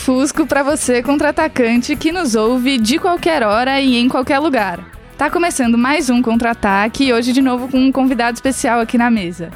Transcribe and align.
Lusco-fusco 0.00 0.46
para 0.46 0.62
você, 0.62 1.02
contra-atacante, 1.02 1.94
que 1.94 2.10
nos 2.10 2.34
ouve 2.34 2.78
de 2.78 2.98
qualquer 2.98 3.42
hora 3.42 3.80
e 3.80 3.96
em 3.96 4.08
qualquer 4.08 4.38
lugar. 4.38 4.80
Tá 5.18 5.28
começando 5.28 5.76
mais 5.76 6.08
um 6.08 6.22
contra-ataque 6.22 7.04
e 7.04 7.12
hoje 7.12 7.32
de 7.32 7.42
novo 7.42 7.68
com 7.68 7.78
um 7.78 7.92
convidado 7.92 8.34
especial 8.34 8.80
aqui 8.80 8.96
na 8.96 9.10
mesa. 9.10 9.50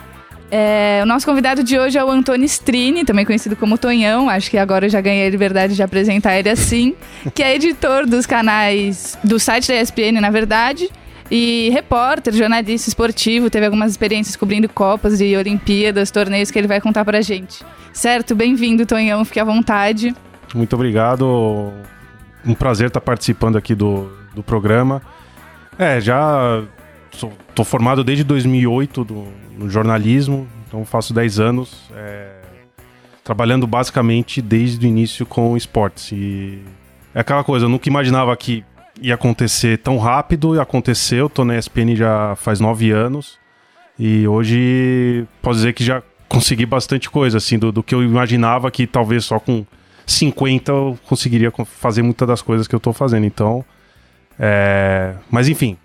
É, 0.51 1.01
o 1.03 1.07
nosso 1.07 1.25
convidado 1.25 1.65
de 1.65 1.79
hoje 1.79 1.97
é 1.97 2.05
o 2.05 2.11
Antônio 2.11 2.45
Strini, 2.47 3.05
também 3.05 3.25
conhecido 3.25 3.57
como 3.57 3.79
Tonhão, 3.79 4.29
acho 4.29 4.51
que 4.51 4.59
agora 4.59 4.85
eu 4.85 4.91
já 4.91 5.01
ganhei 5.01 5.27
a 5.27 5.31
liberdade 5.31 5.75
de 5.75 5.83
apresentar 5.83 6.39
ele 6.39 6.51
assim, 6.51 6.95
que 7.35 7.43
é 7.43 7.55
editor 7.55 8.07
dos 8.07 8.27
canais 8.27 9.19
do 9.25 9.41
site 9.41 9.69
da 9.69 9.81
ESPN, 9.81 10.21
na 10.21 10.31
verdade, 10.31 10.91
e 11.31 11.71
repórter, 11.73 12.35
jornalista 12.35 12.91
esportivo, 12.91 13.49
teve 13.49 13.65
algumas 13.65 13.93
experiências 13.93 14.37
cobrindo 14.37 14.69
Copas 14.69 15.21
e 15.23 15.35
Olimpíadas, 15.35 16.11
torneios 16.11 16.51
que 16.51 16.59
ele 16.59 16.69
vai 16.69 16.83
contar 16.83 17.05
pra 17.05 17.23
gente. 17.23 17.65
Certo? 17.95 18.35
Bem-vindo, 18.35 18.85
Tonhão, 18.85 19.25
fique 19.25 19.41
à 19.41 19.45
vontade. 19.45 20.15
Muito 20.55 20.75
obrigado. 20.75 21.73
Um 22.47 22.55
prazer 22.55 22.87
estar 22.87 23.01
participando 23.01 23.57
aqui 23.57 23.75
do, 23.75 24.09
do 24.35 24.43
programa. 24.43 25.03
É, 25.77 26.01
já 26.01 26.63
sou, 27.11 27.33
tô 27.55 27.65
formado 27.65 28.05
desde 28.05 28.23
2008 28.23 29.05
do, 29.05 29.27
no 29.59 29.69
jornalismo, 29.69 30.47
então 30.69 30.85
faço 30.85 31.13
10 31.13 31.41
anos, 31.41 31.91
é, 31.97 32.37
trabalhando 33.25 33.67
basicamente 33.67 34.41
desde 34.41 34.87
o 34.87 34.89
início 34.89 35.27
com 35.27 35.57
esportes. 35.57 36.13
E 36.13 36.63
é 37.13 37.21
aquela 37.21 37.43
coisa, 37.43 37.65
eu 37.65 37.69
nunca 37.69 37.89
imaginava 37.89 38.37
que 38.37 38.65
ia 39.01 39.15
acontecer 39.15 39.79
tão 39.79 39.99
rápido 39.99 40.55
e 40.55 40.61
aconteceu. 40.61 41.29
Tô 41.29 41.45
na 41.45 41.59
ESPN 41.59 41.97
já 41.97 42.37
faz 42.37 42.61
9 42.61 42.93
anos 42.93 43.39
e 43.99 44.27
hoje 44.29 45.27
posso 45.43 45.57
dizer 45.57 45.73
que 45.73 45.83
já 45.83 46.01
consegui 46.29 46.67
bastante 46.67 47.11
coisa, 47.11 47.39
assim, 47.39 47.59
do, 47.59 47.73
do 47.73 47.83
que 47.83 47.95
eu 47.95 48.03
imaginava 48.03 48.71
que 48.71 48.87
talvez 48.87 49.25
só 49.25 49.41
com 49.41 49.65
50 50.07 50.71
eu 50.71 50.99
conseguiria 51.07 51.53
fazer 51.65 52.03
muitas 52.03 52.27
das 52.27 52.43
coisas 52.43 52.67
que 52.69 52.75
eu 52.75 52.81
tô 52.81 52.93
fazendo. 52.93 53.25
Então, 53.25 53.65
é... 54.39 55.15
mas 55.31 55.49
enfim, 55.49 55.77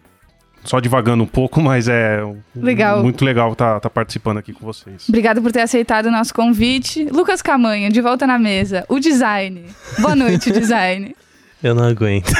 só 0.63 0.79
divagando 0.79 1.23
um 1.23 1.27
pouco, 1.27 1.59
mas 1.61 1.87
é 1.87 2.21
legal. 2.55 3.01
muito 3.01 3.23
legal 3.23 3.51
estar 3.53 3.75
tá, 3.75 3.79
tá 3.81 3.89
participando 3.89 4.37
aqui 4.37 4.53
com 4.53 4.65
vocês. 4.65 5.07
Obrigado 5.07 5.41
por 5.41 5.51
ter 5.51 5.61
aceitado 5.61 6.07
o 6.07 6.11
nosso 6.11 6.33
convite. 6.33 7.05
Lucas 7.05 7.41
Camanha, 7.41 7.89
de 7.89 8.01
volta 8.01 8.27
na 8.27 8.37
mesa. 8.37 8.85
O 8.87 8.99
design. 8.99 9.65
Boa 9.99 10.15
noite, 10.15 10.51
design. 10.53 11.15
Eu 11.61 11.75
não 11.75 11.83
aguento. 11.83 12.31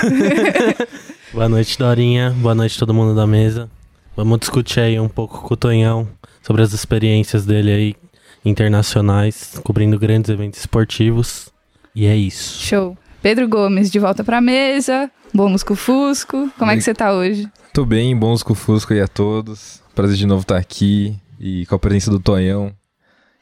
Boa 1.33 1.49
noite, 1.49 1.77
Dorinha. 1.77 2.31
Boa 2.37 2.55
noite, 2.55 2.79
todo 2.79 2.93
mundo 2.93 3.13
da 3.13 3.27
mesa. 3.27 3.69
Vamos 4.15 4.39
discutir 4.39 4.79
aí 4.79 4.99
um 4.99 5.09
pouco 5.09 5.41
com 5.41 5.53
o 5.53 5.57
Tonhão 5.57 6.07
sobre 6.41 6.61
as 6.61 6.73
experiências 6.73 7.45
dele 7.45 7.71
aí 7.71 7.95
internacionais, 8.43 9.59
cobrindo 9.63 9.99
grandes 9.99 10.29
eventos 10.29 10.59
esportivos. 10.59 11.51
E 11.95 12.05
é 12.05 12.15
isso. 12.15 12.61
Show. 12.61 12.97
Pedro 13.21 13.47
Gomes, 13.47 13.91
de 13.91 13.99
volta 13.99 14.23
pra 14.23 14.39
mesa. 14.39 15.09
Bom 15.33 15.49
Musco 15.49 15.75
Fusco. 15.75 16.49
Como 16.57 16.71
é 16.71 16.75
que 16.75 16.81
você 16.81 16.93
tá 16.93 17.13
hoje? 17.13 17.47
Tô 17.73 17.85
bem, 17.85 18.15
bom 18.15 18.29
Musco 18.31 18.55
Fusco 18.55 18.93
aí 18.93 19.01
a 19.01 19.07
todos. 19.07 19.81
Prazer 19.93 20.17
de 20.17 20.25
novo 20.25 20.41
estar 20.41 20.57
aqui 20.57 21.15
e 21.39 21.65
com 21.65 21.75
a 21.75 21.79
presença 21.79 22.09
do 22.09 22.19
Tonhão, 22.19 22.71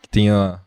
que 0.01 0.09
tem 0.09 0.29
a, 0.29 0.59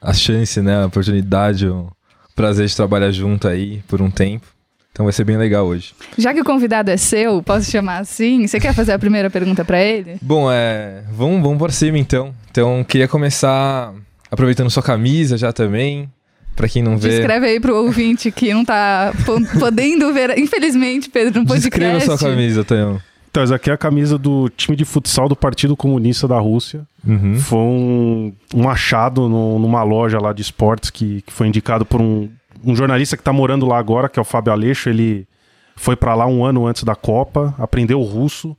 a 0.00 0.12
chance, 0.12 0.60
né, 0.60 0.82
a 0.82 0.86
oportunidade, 0.86 1.66
o 1.66 1.88
prazer 2.34 2.66
de 2.66 2.76
trabalhar 2.76 3.10
junto 3.10 3.48
aí 3.48 3.82
por 3.88 4.00
um 4.00 4.10
tempo. 4.10 4.46
Então 4.92 5.04
vai 5.04 5.12
ser 5.12 5.24
bem 5.24 5.36
legal 5.36 5.66
hoje. 5.66 5.94
Já 6.16 6.34
que 6.34 6.40
o 6.40 6.44
convidado 6.44 6.90
é 6.90 6.96
seu, 6.96 7.42
posso 7.42 7.70
chamar 7.70 7.98
assim? 7.98 8.46
Você 8.46 8.58
quer 8.58 8.74
fazer 8.74 8.92
a 8.92 8.98
primeira 8.98 9.30
pergunta 9.30 9.64
para 9.64 9.80
ele? 9.80 10.16
Bom, 10.20 10.50
é, 10.50 11.04
vamos, 11.12 11.40
vamos 11.40 11.58
por 11.58 11.70
cima 11.70 11.98
então. 11.98 12.34
Então, 12.50 12.82
queria 12.82 13.06
começar 13.06 13.94
aproveitando 14.30 14.70
sua 14.70 14.82
camisa 14.82 15.36
já 15.36 15.52
também. 15.52 16.10
Pra 16.58 16.68
quem 16.68 16.82
não 16.82 16.98
vê. 16.98 17.10
Descreve 17.10 17.46
aí 17.46 17.60
pro 17.60 17.76
ouvinte 17.76 18.32
que 18.32 18.52
não 18.52 18.64
tá 18.64 19.12
podendo 19.60 20.12
ver, 20.12 20.36
infelizmente, 20.36 21.08
Pedro, 21.08 21.42
no 21.42 21.46
podcast. 21.46 21.78
Descreva 21.78 22.18
sua 22.18 22.18
camisa, 22.18 22.64
Tonhão. 22.64 23.00
Então, 23.30 23.44
essa 23.44 23.54
aqui 23.54 23.70
é 23.70 23.74
a 23.74 23.76
camisa 23.76 24.18
do 24.18 24.48
time 24.48 24.76
de 24.76 24.84
futsal 24.84 25.28
do 25.28 25.36
Partido 25.36 25.76
Comunista 25.76 26.26
da 26.26 26.36
Rússia. 26.36 26.84
Uhum. 27.06 27.38
Foi 27.38 27.58
um, 27.60 28.32
um 28.52 28.68
achado 28.68 29.28
no, 29.28 29.56
numa 29.60 29.84
loja 29.84 30.18
lá 30.18 30.32
de 30.32 30.42
esportes 30.42 30.90
que, 30.90 31.22
que 31.22 31.32
foi 31.32 31.46
indicado 31.46 31.86
por 31.86 32.00
um, 32.00 32.28
um 32.64 32.74
jornalista 32.74 33.16
que 33.16 33.20
está 33.20 33.32
morando 33.32 33.64
lá 33.64 33.78
agora, 33.78 34.08
que 34.08 34.18
é 34.18 34.22
o 34.22 34.24
Fábio 34.24 34.52
Aleixo. 34.52 34.88
Ele 34.88 35.28
foi 35.76 35.94
para 35.94 36.12
lá 36.16 36.26
um 36.26 36.44
ano 36.44 36.66
antes 36.66 36.82
da 36.82 36.96
Copa, 36.96 37.54
aprendeu 37.56 38.02
russo. 38.02 38.56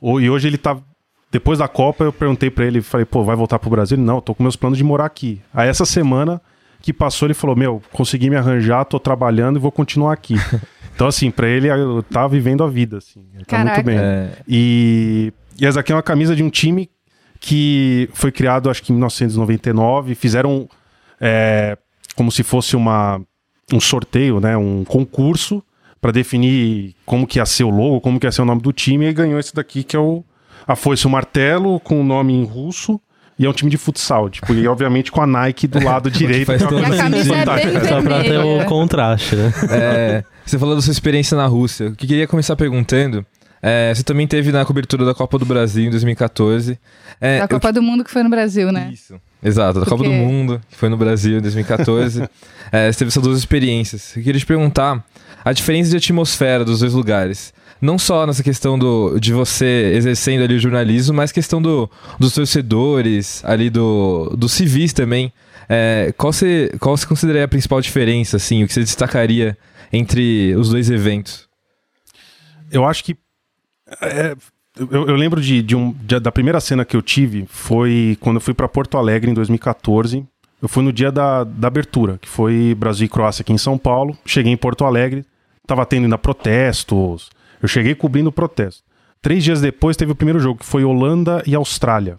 E 0.00 0.30
hoje 0.30 0.46
ele 0.46 0.56
tá. 0.56 0.76
Depois 1.32 1.58
da 1.58 1.66
Copa, 1.66 2.04
eu 2.04 2.12
perguntei 2.12 2.48
para 2.48 2.64
ele, 2.64 2.80
falei, 2.80 3.04
pô, 3.04 3.24
vai 3.24 3.34
voltar 3.34 3.58
pro 3.58 3.70
Brasil? 3.70 3.96
Ele, 3.96 4.04
não, 4.04 4.20
tô 4.20 4.36
com 4.36 4.44
meus 4.44 4.54
planos 4.54 4.78
de 4.78 4.84
morar 4.84 5.06
aqui. 5.06 5.40
Aí 5.52 5.68
essa 5.68 5.84
semana 5.84 6.40
que 6.80 6.92
passou, 6.92 7.26
ele 7.26 7.34
falou: 7.34 7.56
Meu, 7.56 7.82
consegui 7.92 8.30
me 8.30 8.36
arranjar, 8.36 8.84
tô 8.84 8.98
trabalhando 8.98 9.58
e 9.58 9.60
vou 9.60 9.72
continuar 9.72 10.12
aqui. 10.12 10.34
então, 10.94 11.06
assim, 11.06 11.30
pra 11.30 11.48
ele, 11.48 11.68
tá 12.10 12.26
vivendo 12.26 12.64
a 12.64 12.68
vida, 12.68 12.98
assim. 12.98 13.24
Ele 13.34 13.44
tá 13.44 13.56
Caraca. 13.56 13.74
muito 13.76 13.86
bem. 13.86 13.98
É. 13.98 14.32
E, 14.48 15.32
e 15.58 15.66
essa 15.66 15.80
aqui 15.80 15.92
é 15.92 15.94
uma 15.94 16.02
camisa 16.02 16.34
de 16.34 16.42
um 16.42 16.50
time 16.50 16.90
que 17.38 18.08
foi 18.12 18.30
criado, 18.30 18.70
acho 18.70 18.82
que 18.82 18.92
em 18.92 18.96
1999. 18.96 20.14
Fizeram 20.14 20.68
é, 21.20 21.76
como 22.14 22.30
se 22.30 22.42
fosse 22.42 22.76
uma, 22.76 23.20
um 23.72 23.80
sorteio, 23.80 24.40
né? 24.40 24.56
Um 24.56 24.84
concurso 24.84 25.62
para 26.00 26.12
definir 26.12 26.94
como 27.04 27.26
que 27.26 27.38
ia 27.38 27.46
ser 27.46 27.64
o 27.64 27.70
logo, 27.70 28.00
como 28.00 28.18
que 28.18 28.26
ia 28.26 28.32
ser 28.32 28.42
o 28.42 28.46
nome 28.46 28.62
do 28.62 28.72
time. 28.72 29.06
E 29.06 29.12
ganhou 29.12 29.38
esse 29.38 29.54
daqui, 29.54 29.84
que 29.84 29.96
é 29.96 29.98
o 29.98 30.24
a 30.66 30.76
foice 30.76 31.06
o 31.06 31.10
martelo, 31.10 31.80
com 31.80 32.00
o 32.00 32.04
nome 32.04 32.32
em 32.32 32.44
russo. 32.44 33.00
E 33.40 33.46
é 33.46 33.48
um 33.48 33.54
time 33.54 33.70
de 33.70 33.78
futsal, 33.78 34.28
tipo, 34.28 34.52
e 34.52 34.68
obviamente 34.68 35.10
com 35.10 35.22
a 35.22 35.26
Nike 35.26 35.66
do 35.66 35.82
lado 35.82 36.10
direito. 36.10 36.44
faz 36.44 36.62
todo 36.62 36.78
E 36.78 36.84
a 36.84 36.96
camisa 36.96 37.34
é 37.34 37.44
bem 37.46 37.88
Só 37.88 38.02
pra 38.02 38.22
ter 38.22 38.28
vermelha. 38.28 38.44
o 38.44 38.64
contraste, 38.66 39.34
né? 39.34 39.50
É, 39.70 40.24
você 40.44 40.58
falou 40.58 40.76
da 40.76 40.82
sua 40.82 40.92
experiência 40.92 41.34
na 41.38 41.46
Rússia. 41.46 41.88
O 41.88 41.96
que 41.96 42.04
eu 42.04 42.08
queria 42.10 42.26
começar 42.26 42.54
perguntando. 42.54 43.24
é, 43.62 43.94
você 43.94 44.02
também 44.02 44.26
teve 44.26 44.52
na 44.52 44.62
cobertura 44.66 45.06
da 45.06 45.14
Copa 45.14 45.38
do 45.38 45.46
Brasil 45.46 45.86
em 45.86 45.90
2014. 45.90 46.78
É, 47.18 47.38
Da 47.38 47.44
eu 47.44 47.48
Copa 47.48 47.72
do 47.72 47.82
Mundo 47.82 48.04
que 48.04 48.10
foi 48.10 48.22
no 48.22 48.28
Brasil, 48.28 48.70
né? 48.70 48.90
Isso. 48.92 49.18
Exato, 49.42 49.80
da 49.80 49.86
Copa 49.86 50.04
do 50.04 50.12
Mundo, 50.12 50.60
que 50.70 50.76
foi 50.76 50.90
no 50.90 50.98
Brasil 50.98 51.38
em 51.38 51.40
2014. 51.40 52.28
é, 52.70 52.92
você 52.92 52.98
teve 52.98 53.08
essas 53.08 53.22
duas 53.22 53.38
experiências. 53.38 54.14
Eu 54.18 54.22
queria 54.22 54.38
te 54.38 54.44
perguntar 54.44 55.02
a 55.42 55.52
diferença 55.54 55.88
de 55.88 55.96
atmosfera 55.96 56.62
dos 56.62 56.80
dois 56.80 56.92
lugares. 56.92 57.54
Não 57.80 57.98
só 57.98 58.26
nessa 58.26 58.42
questão 58.42 58.78
do, 58.78 59.18
de 59.18 59.32
você 59.32 59.92
exercendo 59.94 60.42
ali 60.44 60.54
o 60.54 60.58
jornalismo, 60.60 61.16
mas 61.16 61.32
questão 61.32 61.62
do, 61.62 61.90
dos 62.18 62.34
torcedores, 62.34 63.42
ali 63.44 63.70
do, 63.70 64.34
dos 64.36 64.52
civis 64.52 64.92
também. 64.92 65.32
É, 65.68 66.12
qual, 66.16 66.32
você, 66.32 66.70
qual 66.80 66.96
você 66.96 67.06
consideraria 67.06 67.44
a 67.44 67.48
principal 67.48 67.80
diferença, 67.80 68.36
assim, 68.36 68.62
o 68.62 68.66
que 68.66 68.74
você 68.74 68.80
destacaria 68.80 69.56
entre 69.92 70.54
os 70.56 70.70
dois 70.70 70.90
eventos? 70.90 71.48
Eu 72.70 72.84
acho 72.84 73.02
que. 73.04 73.16
é, 74.02 74.36
eu, 74.78 75.08
eu 75.08 75.16
lembro 75.16 75.40
de, 75.40 75.62
de 75.62 75.74
um, 75.74 75.92
de- 75.92 76.20
da 76.20 76.30
primeira 76.32 76.60
cena 76.60 76.84
que 76.84 76.96
eu 76.96 77.02
tive 77.02 77.44
foi 77.48 78.16
quando 78.20 78.36
eu 78.36 78.40
fui 78.40 78.54
para 78.54 78.68
Porto 78.68 78.96
Alegre 78.98 79.30
em 79.30 79.34
2014. 79.34 80.24
Eu 80.62 80.68
fui 80.68 80.82
no 80.82 80.92
dia 80.92 81.10
da, 81.10 81.42
da 81.44 81.68
abertura, 81.68 82.18
que 82.20 82.28
foi 82.28 82.74
Brasil 82.78 83.06
e 83.06 83.08
Croácia 83.08 83.42
aqui 83.42 83.52
em 83.52 83.58
São 83.58 83.78
Paulo. 83.78 84.16
Cheguei 84.26 84.52
em 84.52 84.56
Porto 84.56 84.84
Alegre, 84.84 85.24
tava 85.66 85.86
tendo 85.86 86.04
ainda 86.04 86.18
protestos. 86.18 87.30
Eu 87.62 87.68
cheguei 87.68 87.94
cobrindo 87.94 88.28
o 88.28 88.32
protesto. 88.32 88.82
Três 89.22 89.44
dias 89.44 89.60
depois 89.60 89.96
teve 89.96 90.12
o 90.12 90.16
primeiro 90.16 90.40
jogo, 90.40 90.60
que 90.60 90.66
foi 90.66 90.84
Holanda 90.84 91.42
e 91.46 91.54
Austrália. 91.54 92.18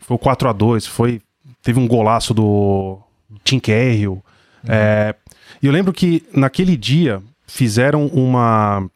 Foi 0.00 0.14
o 0.14 0.18
4 0.18 0.48
a 0.48 0.52
2 0.52 0.86
foi 0.86 1.20
Teve 1.66 1.80
um 1.80 1.88
golaço 1.88 2.32
do 2.32 3.00
Tim 3.42 3.58
Cahill. 3.58 4.24
É, 4.68 5.16
e 5.60 5.66
eu 5.66 5.72
lembro 5.72 5.92
que 5.92 6.24
naquele 6.32 6.76
dia 6.76 7.20
fizeram 7.44 8.06
uma. 8.06 8.88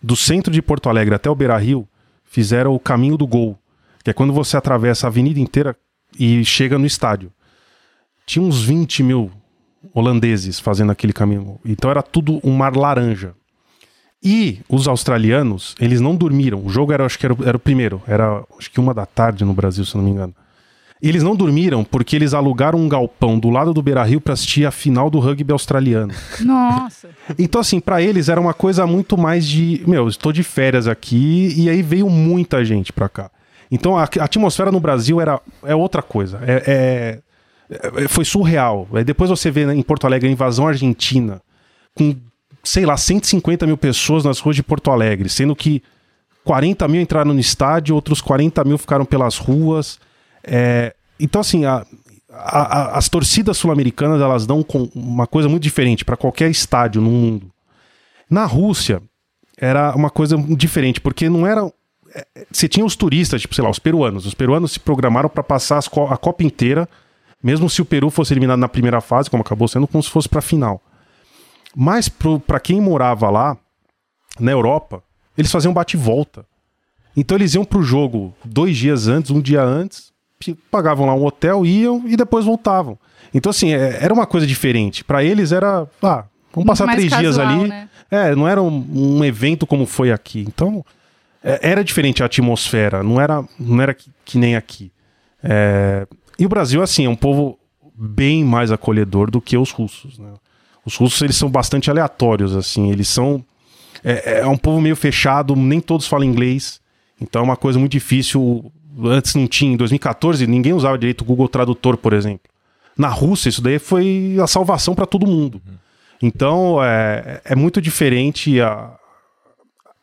Do 0.00 0.14
centro 0.14 0.52
de 0.52 0.62
Porto 0.62 0.88
Alegre 0.88 1.14
até 1.14 1.28
o 1.28 1.34
Beira 1.34 1.56
Rio, 1.56 1.88
fizeram 2.24 2.72
o 2.72 2.78
caminho 2.78 3.16
do 3.16 3.26
gol. 3.26 3.58
Que 4.04 4.10
é 4.10 4.12
quando 4.12 4.32
você 4.32 4.56
atravessa 4.56 5.06
a 5.06 5.08
avenida 5.08 5.40
inteira 5.40 5.76
e 6.16 6.44
chega 6.44 6.78
no 6.78 6.86
estádio. 6.86 7.32
Tinha 8.24 8.44
uns 8.44 8.62
20 8.62 9.02
mil 9.02 9.32
holandeses 9.92 10.60
fazendo 10.60 10.92
aquele 10.92 11.12
caminho. 11.12 11.58
Então 11.64 11.90
era 11.90 12.00
tudo 12.00 12.40
um 12.44 12.52
mar 12.52 12.76
laranja. 12.76 13.34
E 14.24 14.60
os 14.68 14.88
australianos, 14.88 15.74
eles 15.78 16.00
não 16.00 16.16
dormiram. 16.16 16.64
O 16.64 16.70
jogo 16.70 16.92
era, 16.92 17.04
acho 17.04 17.18
que 17.18 17.26
era, 17.26 17.36
era 17.44 17.56
o 17.56 17.60
primeiro, 17.60 18.02
era 18.06 18.42
acho 18.58 18.70
que 18.70 18.80
uma 18.80 18.94
da 18.94 19.04
tarde 19.04 19.44
no 19.44 19.52
Brasil, 19.52 19.84
se 19.84 19.96
não 19.96 20.02
me 20.04 20.10
engano. 20.10 20.34
E 21.02 21.08
eles 21.08 21.22
não 21.22 21.36
dormiram 21.36 21.84
porque 21.84 22.16
eles 22.16 22.32
alugaram 22.32 22.78
um 22.78 22.88
galpão 22.88 23.38
do 23.38 23.50
lado 23.50 23.74
do 23.74 23.82
Beira 23.82 24.02
Rio 24.02 24.22
para 24.22 24.32
assistir 24.32 24.64
a 24.64 24.70
final 24.70 25.10
do 25.10 25.18
rugby 25.18 25.52
australiano. 25.52 26.14
Nossa. 26.40 27.10
Então, 27.38 27.60
assim, 27.60 27.78
para 27.78 28.00
eles 28.00 28.30
era 28.30 28.40
uma 28.40 28.54
coisa 28.54 28.86
muito 28.86 29.18
mais 29.18 29.46
de. 29.46 29.82
Meu, 29.86 30.08
estou 30.08 30.32
de 30.32 30.42
férias 30.42 30.88
aqui 30.88 31.52
e 31.56 31.68
aí 31.68 31.82
veio 31.82 32.08
muita 32.08 32.64
gente 32.64 32.90
pra 32.90 33.08
cá. 33.10 33.30
Então 33.70 33.98
a, 33.98 34.04
a 34.04 34.24
atmosfera 34.24 34.72
no 34.72 34.80
Brasil 34.80 35.20
era, 35.20 35.38
é 35.64 35.74
outra 35.74 36.00
coisa. 36.00 36.40
É, 36.46 36.62
é- 37.68 38.04
é- 38.04 38.08
foi 38.08 38.24
surreal. 38.24 38.88
Aí 38.94 39.04
depois 39.04 39.28
você 39.28 39.50
vê 39.50 39.66
né, 39.66 39.74
em 39.74 39.82
Porto 39.82 40.06
Alegre 40.06 40.28
a 40.28 40.32
invasão 40.32 40.66
argentina 40.66 41.42
com, 41.94 42.14
sei 42.64 42.84
lá, 42.86 42.96
150 42.96 43.66
mil 43.66 43.76
pessoas 43.76 44.24
nas 44.24 44.40
ruas 44.40 44.56
de 44.56 44.62
Porto 44.62 44.90
Alegre, 44.90 45.28
sendo 45.28 45.54
que 45.54 45.82
40 46.44 46.86
mil 46.88 47.00
entraram 47.00 47.32
no 47.32 47.38
estádio, 47.40 47.94
outros 47.94 48.20
40 48.20 48.64
mil 48.64 48.76
ficaram 48.78 49.04
pelas 49.04 49.36
ruas. 49.38 49.98
É, 50.42 50.94
então, 51.20 51.40
assim, 51.40 51.64
a- 51.64 51.84
a- 52.30 52.78
a- 52.94 52.98
as 52.98 53.08
torcidas 53.08 53.56
sul-americanas 53.56 54.20
elas 54.20 54.46
dão 54.46 54.64
uma 54.94 55.26
coisa 55.26 55.48
muito 55.48 55.62
diferente 55.62 56.04
para 56.04 56.16
qualquer 56.16 56.50
estádio 56.50 57.00
no 57.00 57.10
mundo. 57.10 57.50
Na 58.28 58.44
Rússia 58.44 59.00
era 59.58 59.94
uma 59.94 60.10
coisa 60.10 60.36
diferente, 60.36 61.00
porque 61.00 61.28
não 61.28 61.46
era. 61.46 61.70
é, 62.14 62.26
é, 62.36 62.46
Você 62.50 62.68
tinha 62.68 62.84
os 62.86 62.94
turistas, 62.96 63.40
tipo, 63.40 63.54
sei 63.54 63.62
lá, 63.64 63.70
os 63.70 63.78
peruanos. 63.78 64.24
Os 64.26 64.34
peruanos 64.34 64.72
se 64.72 64.80
programaram 64.80 65.28
para 65.28 65.42
passar 65.42 65.78
as 65.78 65.88
co- 65.88 66.06
a 66.06 66.16
Copa 66.16 66.42
inteira, 66.44 66.88
mesmo 67.42 67.68
se 67.68 67.80
o 67.82 67.84
Peru 67.84 68.08
fosse 68.10 68.32
eliminado 68.32 68.58
na 68.58 68.68
primeira 68.68 69.00
fase, 69.00 69.28
como 69.30 69.42
acabou 69.42 69.66
sendo, 69.68 69.86
como 69.88 70.02
se 70.02 70.10
fosse 70.10 70.28
para 70.28 70.40
final. 70.40 70.80
Mas 71.74 72.08
para 72.08 72.60
quem 72.60 72.80
morava 72.80 73.28
lá, 73.30 73.56
na 74.38 74.50
Europa, 74.52 75.02
eles 75.36 75.50
faziam 75.50 75.72
bate-volta. 75.72 76.44
Então 77.16 77.36
eles 77.36 77.54
iam 77.54 77.64
pro 77.64 77.82
jogo 77.82 78.34
dois 78.44 78.76
dias 78.76 79.06
antes, 79.08 79.30
um 79.30 79.40
dia 79.40 79.62
antes, 79.62 80.12
pagavam 80.70 81.06
lá 81.06 81.14
um 81.14 81.24
hotel, 81.24 81.64
iam 81.64 82.02
e 82.06 82.16
depois 82.16 82.44
voltavam. 82.44 82.98
Então, 83.32 83.50
assim, 83.50 83.72
é- 83.72 83.98
era 84.02 84.12
uma 84.12 84.26
coisa 84.26 84.46
diferente. 84.46 85.02
Para 85.04 85.24
eles 85.24 85.50
era, 85.52 85.86
ah, 86.02 86.24
vamos 86.52 86.66
passar 86.66 86.86
três 86.92 87.10
dias 87.10 87.36
casual, 87.36 87.60
ali. 87.60 87.68
né? 87.68 87.88
É, 88.10 88.34
não 88.34 88.46
era 88.46 88.60
um, 88.62 88.86
um 89.18 89.24
evento 89.24 89.66
como 89.66 89.86
foi 89.86 90.12
aqui. 90.12 90.40
Então, 90.46 90.84
é- 91.42 91.70
era 91.70 91.82
diferente 91.82 92.22
a 92.22 92.26
atmosfera, 92.26 93.02
não 93.02 93.20
era, 93.20 93.44
não 93.58 93.80
era 93.80 93.94
que, 93.94 94.10
que 94.24 94.38
nem 94.38 94.54
aqui. 94.54 94.92
É, 95.42 96.06
e 96.38 96.44
o 96.46 96.48
Brasil, 96.48 96.82
assim, 96.82 97.06
é 97.06 97.08
um 97.08 97.16
povo 97.16 97.58
bem 97.96 98.44
mais 98.44 98.70
acolhedor 98.72 99.30
do 99.30 99.40
que 99.40 99.56
os 99.56 99.70
russos. 99.70 100.18
Né? 100.18 100.32
Os 100.84 100.96
russos, 100.96 101.20
eles 101.22 101.36
são 101.36 101.48
bastante 101.50 101.90
aleatórios, 101.90 102.54
assim, 102.54 102.90
eles 102.90 103.08
são... 103.08 103.44
É, 104.02 104.40
é 104.40 104.46
um 104.46 104.56
povo 104.56 104.80
meio 104.80 104.96
fechado, 104.96 105.56
nem 105.56 105.80
todos 105.80 106.06
falam 106.06 106.26
inglês, 106.28 106.78
então 107.20 107.40
é 107.40 107.44
uma 107.44 107.56
coisa 107.56 107.78
muito 107.78 107.92
difícil. 107.92 108.70
Antes 109.02 109.34
não 109.34 109.46
tinha, 109.46 109.72
em 109.72 109.76
2014, 109.76 110.46
ninguém 110.46 110.72
usava 110.74 110.98
direito 110.98 111.22
o 111.22 111.24
Google 111.24 111.48
Tradutor, 111.48 111.96
por 111.96 112.12
exemplo. 112.12 112.50
Na 112.98 113.08
Rússia, 113.08 113.48
isso 113.48 113.62
daí 113.62 113.78
foi 113.78 114.36
a 114.42 114.46
salvação 114.46 114.94
para 114.94 115.06
todo 115.06 115.26
mundo. 115.26 115.60
Então, 116.22 116.82
é, 116.84 117.40
é 117.44 117.56
muito 117.56 117.80
diferente 117.80 118.60
a, 118.60 118.92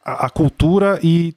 a, 0.04 0.26
a 0.26 0.30
cultura 0.30 1.00
e, 1.04 1.36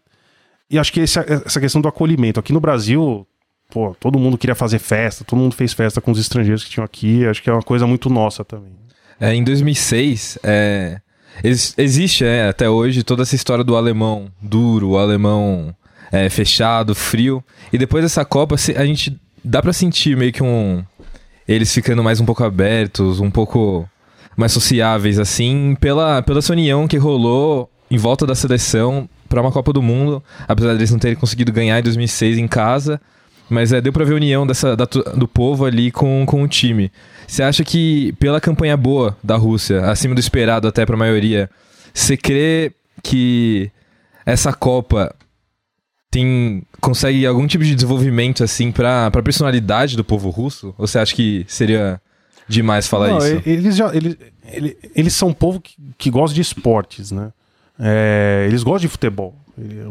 e 0.70 0.78
acho 0.78 0.92
que 0.92 1.00
esse- 1.00 1.18
essa 1.18 1.60
questão 1.60 1.80
do 1.82 1.88
acolhimento. 1.88 2.40
Aqui 2.40 2.52
no 2.52 2.60
Brasil, 2.60 3.26
pô, 3.70 3.94
todo 4.00 4.18
mundo 4.18 4.36
queria 4.38 4.54
fazer 4.54 4.78
festa, 4.78 5.22
todo 5.24 5.38
mundo 5.38 5.54
fez 5.54 5.72
festa 5.72 6.00
com 6.00 6.10
os 6.10 6.18
estrangeiros 6.18 6.64
que 6.64 6.70
tinham 6.70 6.84
aqui. 6.84 7.24
Acho 7.26 7.42
que 7.42 7.50
é 7.50 7.52
uma 7.52 7.62
coisa 7.62 7.86
muito 7.86 8.08
nossa 8.10 8.44
também. 8.44 8.72
É, 9.20 9.34
em 9.34 9.42
2006, 9.44 10.38
é, 10.42 11.00
ex- 11.42 11.74
existe 11.78 12.24
é, 12.24 12.48
até 12.48 12.68
hoje 12.68 13.02
toda 13.02 13.22
essa 13.22 13.34
história 13.34 13.64
do 13.64 13.76
alemão 13.76 14.26
duro, 14.42 14.90
o 14.90 14.98
alemão 14.98 15.74
é, 16.12 16.28
fechado, 16.28 16.94
frio. 16.94 17.42
E 17.72 17.78
depois 17.78 18.04
dessa 18.04 18.24
Copa, 18.24 18.54
a 18.76 18.84
gente 18.86 19.18
dá 19.44 19.62
pra 19.62 19.72
sentir 19.72 20.16
meio 20.16 20.32
que 20.32 20.42
um. 20.42 20.82
Eles 21.46 21.72
ficando 21.72 22.02
mais 22.02 22.20
um 22.20 22.24
pouco 22.24 22.42
abertos, 22.42 23.20
um 23.20 23.30
pouco 23.30 23.88
mais 24.36 24.50
sociáveis, 24.52 25.18
assim, 25.18 25.76
pela, 25.80 26.22
pela 26.22 26.40
união 26.50 26.88
que 26.88 26.96
rolou 26.96 27.70
em 27.90 27.98
volta 27.98 28.26
da 28.26 28.34
seleção 28.34 29.08
pra 29.28 29.40
uma 29.42 29.52
Copa 29.52 29.72
do 29.72 29.82
Mundo. 29.82 30.22
Apesar 30.48 30.72
deles 30.72 30.90
não 30.90 30.98
terem 30.98 31.16
conseguido 31.16 31.52
ganhar 31.52 31.78
em 31.78 31.82
2006 31.82 32.38
em 32.38 32.48
casa. 32.48 33.00
Mas 33.50 33.72
é, 33.74 33.80
deu 33.80 33.92
pra 33.92 34.06
ver 34.06 34.14
a 34.14 34.16
união 34.16 34.46
dessa, 34.46 34.74
da 34.74 34.86
do 34.86 35.28
povo 35.28 35.66
ali 35.66 35.90
com, 35.90 36.24
com 36.26 36.42
o 36.42 36.48
time. 36.48 36.90
Você 37.26 37.42
acha 37.42 37.64
que, 37.64 38.12
pela 38.18 38.40
campanha 38.40 38.76
boa 38.76 39.16
da 39.22 39.36
Rússia, 39.36 39.84
acima 39.90 40.14
do 40.14 40.20
esperado 40.20 40.68
até 40.68 40.84
pra 40.86 40.96
maioria, 40.96 41.50
você 41.92 42.16
crê 42.16 42.72
que 43.02 43.70
essa 44.26 44.52
Copa 44.52 45.14
tem 46.10 46.62
consegue 46.80 47.26
algum 47.26 47.46
tipo 47.46 47.64
de 47.64 47.74
desenvolvimento 47.74 48.44
assim 48.44 48.70
pra, 48.70 49.10
pra 49.10 49.22
personalidade 49.22 49.96
do 49.96 50.04
povo 50.04 50.30
russo? 50.30 50.74
Ou 50.78 50.86
você 50.86 50.98
acha 50.98 51.14
que 51.14 51.44
seria 51.48 52.00
demais 52.48 52.86
falar 52.86 53.08
Não, 53.08 53.18
isso? 53.18 53.42
Eles, 53.46 53.74
já, 53.76 53.94
eles, 53.94 54.16
ele- 54.46 54.76
eles 54.94 55.12
são 55.14 55.28
um 55.28 55.32
povo 55.34 55.60
que, 55.60 55.74
que 55.98 56.10
gosta 56.10 56.34
de 56.34 56.40
esportes, 56.42 57.10
né? 57.10 57.32
É, 57.78 58.44
eles 58.48 58.62
gostam 58.62 58.82
de 58.82 58.88
futebol. 58.88 59.34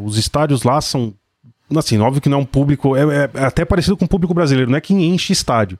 Os 0.02 0.16
estádios 0.16 0.62
lá 0.62 0.80
são. 0.80 1.12
Assim, 1.76 1.98
óbvio 1.98 2.20
que 2.22 2.28
não 2.28 2.38
é 2.38 2.40
um 2.40 2.44
público. 2.46 2.96
É, 2.96 3.02
é- 3.02 3.44
até 3.44 3.64
parecido 3.64 3.96
com 3.96 4.04
o 4.04 4.08
público 4.08 4.32
brasileiro, 4.32 4.70
não 4.70 4.78
é 4.78 4.80
que 4.80 4.94
enche 4.94 5.32
estádio. 5.32 5.78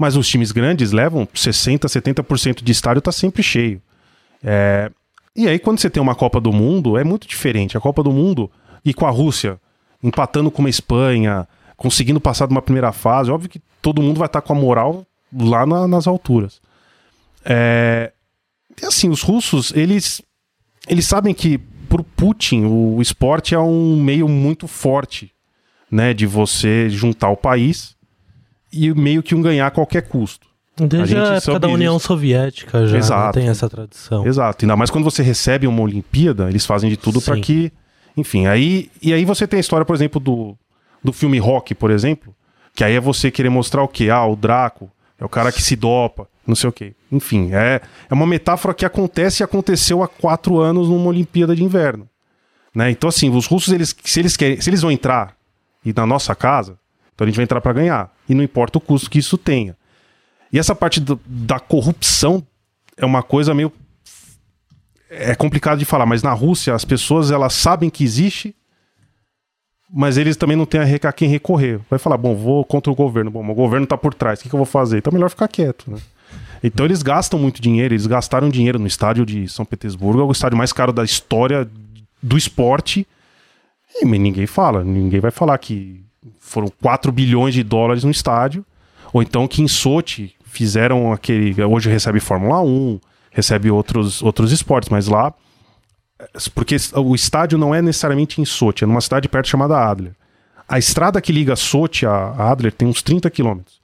Mas 0.00 0.16
os 0.16 0.26
times 0.26 0.50
grandes 0.50 0.92
levam 0.92 1.26
60%, 1.26 1.80
70% 1.80 2.64
de 2.64 2.72
estádio, 2.72 3.02
tá 3.02 3.12
sempre 3.12 3.42
cheio. 3.42 3.82
É, 4.42 4.90
e 5.36 5.46
aí, 5.46 5.58
quando 5.58 5.78
você 5.78 5.90
tem 5.90 6.02
uma 6.02 6.14
Copa 6.14 6.40
do 6.40 6.50
Mundo, 6.50 6.96
é 6.96 7.04
muito 7.04 7.28
diferente. 7.28 7.76
A 7.76 7.80
Copa 7.80 8.02
do 8.02 8.10
Mundo, 8.10 8.50
e 8.82 8.94
com 8.94 9.04
a 9.04 9.10
Rússia, 9.10 9.60
empatando 10.02 10.50
com 10.50 10.62
uma 10.62 10.70
Espanha, 10.70 11.46
conseguindo 11.76 12.18
passar 12.18 12.46
de 12.46 12.52
uma 12.54 12.62
primeira 12.62 12.92
fase, 12.92 13.30
óbvio 13.30 13.50
que 13.50 13.60
todo 13.82 14.00
mundo 14.00 14.16
vai 14.16 14.24
estar 14.24 14.40
com 14.40 14.54
a 14.54 14.56
moral 14.56 15.06
lá 15.38 15.66
na- 15.66 15.86
nas 15.86 16.06
alturas. 16.06 16.62
É, 17.44 18.10
e 18.80 18.86
assim, 18.86 19.10
os 19.10 19.20
russos, 19.20 19.70
eles, 19.76 20.22
eles 20.88 21.06
sabem 21.06 21.34
que 21.34 21.58
pro 21.90 22.02
Putin 22.02 22.64
o 22.64 23.02
esporte 23.02 23.54
é 23.54 23.58
um 23.58 24.02
meio 24.02 24.26
muito 24.26 24.66
forte, 24.66 25.30
né, 25.90 26.14
de 26.14 26.24
você 26.24 26.88
juntar 26.88 27.28
o 27.28 27.36
país 27.36 27.94
e 28.72 28.92
meio 28.94 29.22
que 29.22 29.34
um 29.34 29.42
ganhar 29.42 29.66
a 29.66 29.70
qualquer 29.70 30.02
custo. 30.02 30.46
Desde 30.76 31.16
A 31.16 31.32
a, 31.32 31.34
época 31.36 31.58
da 31.58 31.68
União. 31.68 31.98
Soviética 31.98 32.86
já 32.86 32.92
né, 32.92 32.98
Exato. 32.98 33.38
tem 33.38 33.48
essa 33.48 33.68
tradição. 33.68 34.26
Exato. 34.26 34.64
Ainda 34.64 34.76
mais 34.76 34.90
quando 34.90 35.04
você 35.04 35.22
recebe 35.22 35.66
uma 35.66 35.82
Olimpíada, 35.82 36.48
eles 36.48 36.64
fazem 36.64 36.88
de 36.88 36.96
tudo 36.96 37.20
para 37.20 37.38
que. 37.38 37.72
Enfim, 38.16 38.46
aí. 38.46 38.90
E 39.02 39.12
aí 39.12 39.24
você 39.24 39.46
tem 39.46 39.58
a 39.58 39.60
história, 39.60 39.84
por 39.84 39.94
exemplo, 39.94 40.20
do, 40.20 40.56
do 41.02 41.12
filme 41.12 41.38
Rock, 41.38 41.74
por 41.74 41.90
exemplo. 41.90 42.34
Que 42.74 42.84
aí 42.84 42.94
é 42.94 43.00
você 43.00 43.30
querer 43.30 43.50
mostrar 43.50 43.82
o 43.82 43.88
quê? 43.88 44.08
Ah, 44.10 44.24
o 44.24 44.36
Draco 44.36 44.90
é 45.18 45.24
o 45.24 45.28
cara 45.28 45.52
que 45.52 45.62
se 45.62 45.76
dopa, 45.76 46.26
não 46.46 46.54
sei 46.54 46.70
o 46.70 46.72
quê. 46.72 46.94
Enfim, 47.12 47.50
é, 47.52 47.80
é 48.08 48.14
uma 48.14 48.26
metáfora 48.26 48.72
que 48.72 48.86
acontece 48.86 49.42
e 49.42 49.44
aconteceu 49.44 50.02
há 50.02 50.08
quatro 50.08 50.60
anos 50.60 50.88
numa 50.88 51.08
Olimpíada 51.08 51.54
de 51.54 51.62
Inverno. 51.62 52.08
Né? 52.74 52.90
Então, 52.90 53.08
assim, 53.08 53.28
os 53.28 53.46
russos, 53.46 53.72
eles, 53.72 53.94
se, 54.02 54.20
eles 54.20 54.36
querem, 54.36 54.60
se 54.60 54.70
eles 54.70 54.80
vão 54.80 54.90
entrar 54.90 55.36
e 55.84 55.92
na 55.92 56.06
nossa 56.06 56.34
casa, 56.34 56.78
então 57.20 57.26
a 57.26 57.28
gente 57.28 57.36
vai 57.36 57.42
entrar 57.42 57.60
para 57.60 57.74
ganhar. 57.74 58.10
E 58.26 58.34
não 58.34 58.42
importa 58.42 58.78
o 58.78 58.80
custo 58.80 59.10
que 59.10 59.18
isso 59.18 59.36
tenha. 59.36 59.76
E 60.50 60.58
essa 60.58 60.74
parte 60.74 60.98
do- 61.00 61.20
da 61.26 61.60
corrupção 61.60 62.42
é 62.96 63.04
uma 63.04 63.22
coisa 63.22 63.52
meio 63.52 63.70
é 65.10 65.34
complicado 65.34 65.78
de 65.78 65.84
falar, 65.84 66.06
mas 66.06 66.22
na 66.22 66.32
Rússia 66.32 66.74
as 66.74 66.84
pessoas 66.84 67.30
elas 67.30 67.52
sabem 67.52 67.90
que 67.90 68.04
existe, 68.04 68.54
mas 69.92 70.16
eles 70.16 70.34
também 70.36 70.56
não 70.56 70.64
têm 70.64 70.80
a, 70.80 71.12
quem 71.12 71.28
recorrer. 71.28 71.80
Vai 71.90 71.98
falar, 71.98 72.16
bom, 72.16 72.34
vou 72.34 72.64
contra 72.64 72.90
o 72.90 72.94
governo. 72.94 73.30
Bom, 73.30 73.46
o 73.46 73.54
governo 73.54 73.86
tá 73.86 73.98
por 73.98 74.14
trás, 74.14 74.38
o 74.38 74.42
que, 74.42 74.48
que 74.48 74.54
eu 74.54 74.58
vou 74.58 74.64
fazer? 74.66 74.98
Então 74.98 75.10
é 75.10 75.14
melhor 75.14 75.28
ficar 75.28 75.48
quieto, 75.48 75.90
né? 75.90 75.98
Então 76.62 76.86
eles 76.86 77.02
gastam 77.02 77.38
muito 77.38 77.60
dinheiro, 77.60 77.92
eles 77.92 78.06
gastaram 78.06 78.48
dinheiro 78.48 78.78
no 78.78 78.86
estádio 78.86 79.26
de 79.26 79.46
São 79.48 79.64
Petersburgo, 79.66 80.20
é 80.22 80.24
o 80.24 80.32
estádio 80.32 80.56
mais 80.56 80.72
caro 80.72 80.92
da 80.92 81.04
história 81.04 81.68
do 82.22 82.38
esporte. 82.38 83.06
E 84.00 84.06
ninguém 84.06 84.46
fala, 84.46 84.82
ninguém 84.84 85.20
vai 85.20 85.30
falar 85.32 85.58
que 85.58 86.02
foram 86.38 86.68
4 86.82 87.10
bilhões 87.12 87.54
de 87.54 87.62
dólares 87.62 88.04
no 88.04 88.10
estádio, 88.10 88.64
ou 89.12 89.22
então 89.22 89.48
que 89.48 89.62
em 89.62 89.68
Sochi 89.68 90.34
fizeram 90.44 91.12
aquele. 91.12 91.62
Hoje 91.62 91.88
recebe 91.90 92.20
Fórmula 92.20 92.60
1, 92.60 93.00
recebe 93.30 93.70
outros, 93.70 94.22
outros 94.22 94.52
esportes, 94.52 94.88
mas 94.88 95.06
lá. 95.06 95.32
Porque 96.54 96.76
o 96.96 97.14
estádio 97.14 97.56
não 97.56 97.74
é 97.74 97.80
necessariamente 97.80 98.40
em 98.40 98.44
Sochi, 98.44 98.84
é 98.84 98.86
numa 98.86 99.00
cidade 99.00 99.28
perto 99.28 99.48
chamada 99.48 99.78
Adler. 99.78 100.14
A 100.68 100.78
estrada 100.78 101.20
que 101.20 101.32
liga 101.32 101.56
Sochi 101.56 102.06
a 102.06 102.50
Adler 102.50 102.72
tem 102.72 102.86
uns 102.86 103.02
30 103.02 103.28
quilômetros. 103.30 103.80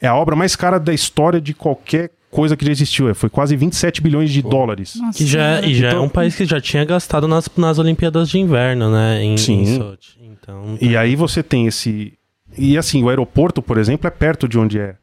É 0.00 0.06
a 0.06 0.14
obra 0.14 0.34
mais 0.34 0.56
cara 0.56 0.78
da 0.78 0.94
história 0.94 1.40
de 1.40 1.52
qualquer 1.52 2.10
coisa 2.32 2.56
que 2.56 2.64
já 2.64 2.72
existiu. 2.72 3.08
É, 3.08 3.14
Foi 3.14 3.28
quase 3.30 3.54
27 3.54 4.00
bilhões 4.02 4.30
de 4.30 4.42
dólares. 4.42 4.96
Nossa 4.96 5.18
Que 5.18 5.26
já, 5.26 5.60
e 5.60 5.74
já 5.74 5.86
é 5.88 5.90
Então- 5.90 6.04
um 6.04 6.08
país 6.08 6.34
que 6.34 6.44
já 6.44 6.60
tinha 6.60 6.84
gastado 6.84 7.28
nas, 7.28 7.48
nas 7.56 7.78
Olimpíadas 7.78 8.28
de 8.28 8.38
Inverno, 8.40 8.90
né? 8.90 9.22
Em, 9.22 9.36
Sim. 9.36 9.60
em 9.62 9.76
Sochi. 9.78 10.18
Então, 10.20 10.76
E 10.80 10.96
aí 10.96 11.14
você 11.14 11.42
tem 11.42 11.66
esse. 11.68 12.14
E 12.58 12.76
assim, 12.76 13.02
o 13.04 13.08
aeroporto, 13.08 13.62
por 13.62 13.78
exemplo, 13.78 14.06
é 14.08 14.10
perto 14.10 14.48
de 14.48 14.58
onde 14.58 14.78
é. 14.80 14.96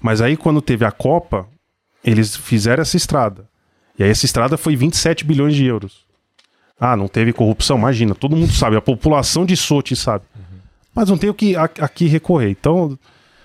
Mas 0.00 0.20
aí, 0.20 0.36
quando 0.36 0.62
teve 0.62 0.84
a 0.84 0.90
Copa, 0.90 1.46
eles 2.04 2.34
fizeram 2.36 2.80
essa 2.82 2.96
estrada. 2.96 3.44
E 3.98 4.02
aí, 4.04 4.10
essa 4.10 4.24
estrada 4.24 4.56
foi 4.56 4.74
27 4.76 5.24
bilhões 5.24 5.54
de 5.56 5.64
euros. 5.66 6.06
Ah, 6.80 6.96
não 6.96 7.08
teve 7.08 7.32
corrupção? 7.32 7.76
Imagina, 7.76 8.14
todo 8.14 8.36
mundo 8.36 8.52
sabe, 8.52 8.76
a 8.76 8.80
população 8.80 9.44
de 9.44 9.56
Sochi 9.56 9.96
sabe. 9.96 10.24
Mas 10.94 11.08
não 11.10 11.18
tem 11.18 11.28
o 11.28 11.34
que 11.34 11.56
a- 11.56 11.64
aqui 11.80 12.06
recorrer. 12.06 12.50
Então, 12.50 12.96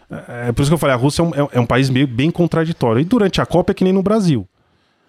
é, 0.10 0.50
é 0.50 0.52
por 0.52 0.62
isso 0.62 0.70
que 0.72 0.76
eu 0.76 0.78
falei, 0.80 0.94
a 0.96 0.98
Rússia 1.00 1.22
é 1.22 1.26
um, 1.26 1.30
é- 1.30 1.50
é 1.54 1.60
um 1.60 1.66
país 1.66 1.90
meio 1.90 2.08
bem 2.08 2.30
contraditório. 2.32 3.02
E 3.02 3.06
durante 3.06 3.42
a 3.42 3.46
Copa 3.46 3.72
é 3.72 3.76
que 3.76 3.84
nem 3.84 3.94
no 3.94 4.04
Brasil. 4.04 4.48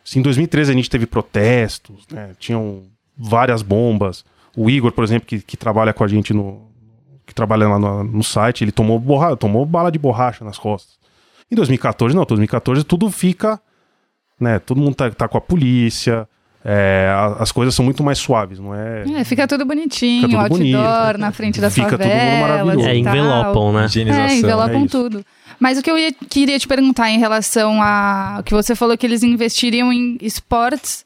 Se 0.04 0.18
em 0.18 0.22
2013 0.22 0.70
a 0.70 0.74
gente 0.74 0.90
teve 0.90 1.06
protestos, 1.06 2.04
né, 2.10 2.32
tinham 2.38 2.82
várias 3.16 3.62
bombas. 3.62 4.24
O 4.56 4.68
Igor, 4.68 4.92
por 4.92 5.02
exemplo, 5.02 5.26
que, 5.26 5.40
que 5.40 5.56
trabalha 5.56 5.92
com 5.92 6.04
a 6.04 6.08
gente 6.08 6.32
no. 6.34 6.68
que 7.26 7.34
trabalha 7.34 7.68
lá 7.68 7.78
no, 7.78 8.04
no 8.04 8.22
site, 8.22 8.62
ele 8.64 8.72
tomou, 8.72 8.98
borra, 8.98 9.36
tomou 9.36 9.64
bala 9.64 9.90
de 9.90 9.98
borracha 9.98 10.44
nas 10.44 10.58
costas. 10.58 10.96
Em 11.50 11.54
2014, 11.56 12.14
não, 12.14 12.24
2014 12.24 12.84
tudo 12.84 13.10
fica. 13.10 13.60
Né, 14.38 14.58
todo 14.58 14.80
mundo 14.80 14.94
tá, 14.94 15.10
tá 15.10 15.28
com 15.28 15.38
a 15.38 15.40
polícia. 15.40 16.28
É, 16.64 17.08
as 17.38 17.52
coisas 17.52 17.74
são 17.74 17.84
muito 17.84 18.02
mais 18.02 18.18
suaves, 18.18 18.58
não 18.58 18.74
é? 18.74 19.04
É, 19.20 19.24
fica 19.24 19.46
tudo 19.46 19.64
bonitinho, 19.66 20.28
Fica 20.28 20.48
tudo 20.48 20.62
outdoor 20.62 21.04
bonito. 21.06 21.18
na 21.20 21.30
frente 21.32 21.60
das 21.60 21.74
Fica 21.74 21.90
mundo 21.90 22.00
favelas 22.00 22.40
maravilhoso. 22.40 22.88
É, 22.88 22.96
envelopam, 22.96 23.72
né? 23.72 23.86
É, 23.96 24.34
envelopam 24.36 24.84
é 24.84 24.88
tudo. 24.88 25.24
Mas 25.60 25.78
o 25.78 25.82
que 25.82 25.90
eu 25.90 25.98
ia- 25.98 26.12
queria 26.12 26.58
te 26.58 26.66
perguntar 26.66 27.10
em 27.10 27.18
relação 27.18 27.80
a. 27.82 28.42
que 28.44 28.52
você 28.52 28.74
falou 28.74 28.96
que 28.98 29.06
eles 29.06 29.22
investiriam 29.22 29.92
em 29.92 30.16
esportes 30.20 31.04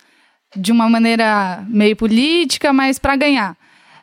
de 0.57 0.73
uma 0.73 0.89
maneira 0.89 1.63
meio 1.69 1.95
política, 1.97 2.73
mas 2.73 2.99
para 2.99 3.17
ganhar. 3.17 3.57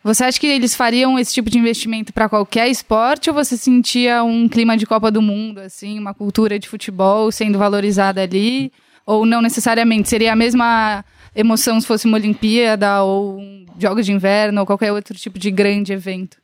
Você 0.04 0.24
acha 0.24 0.40
que 0.40 0.46
eles 0.46 0.76
fariam 0.76 1.18
esse 1.18 1.34
tipo 1.34 1.50
de 1.50 1.58
investimento 1.58 2.14
para 2.14 2.30
qualquer 2.30 2.68
esporte 2.70 3.28
ou 3.28 3.34
você 3.34 3.58
sentia 3.58 4.24
um 4.24 4.48
clima 4.48 4.78
de 4.78 4.86
Copa 4.86 5.10
do 5.10 5.20
Mundo, 5.20 5.60
assim, 5.60 5.98
uma 5.98 6.14
cultura 6.14 6.60
de 6.60 6.70
futebol 6.70 7.32
sendo 7.32 7.58
valorizada 7.58 8.22
ali? 8.22 8.72
Ou 9.04 9.26
não 9.26 9.42
necessariamente? 9.42 10.08
Seria 10.08 10.34
a 10.34 10.36
mesma 10.36 11.04
emoção 11.36 11.80
se 11.80 11.88
fosse 11.88 12.06
uma 12.06 12.18
Olimpíada 12.18 13.04
ou 13.04 13.40
Jogos 13.78 14.06
de 14.06 14.12
Inverno 14.12 14.62
ou 14.62 14.66
qualquer 14.66 14.92
outro 14.92 15.16
tipo 15.16 15.38
de 15.38 15.52
grande 15.52 15.94
evento? 15.94 16.38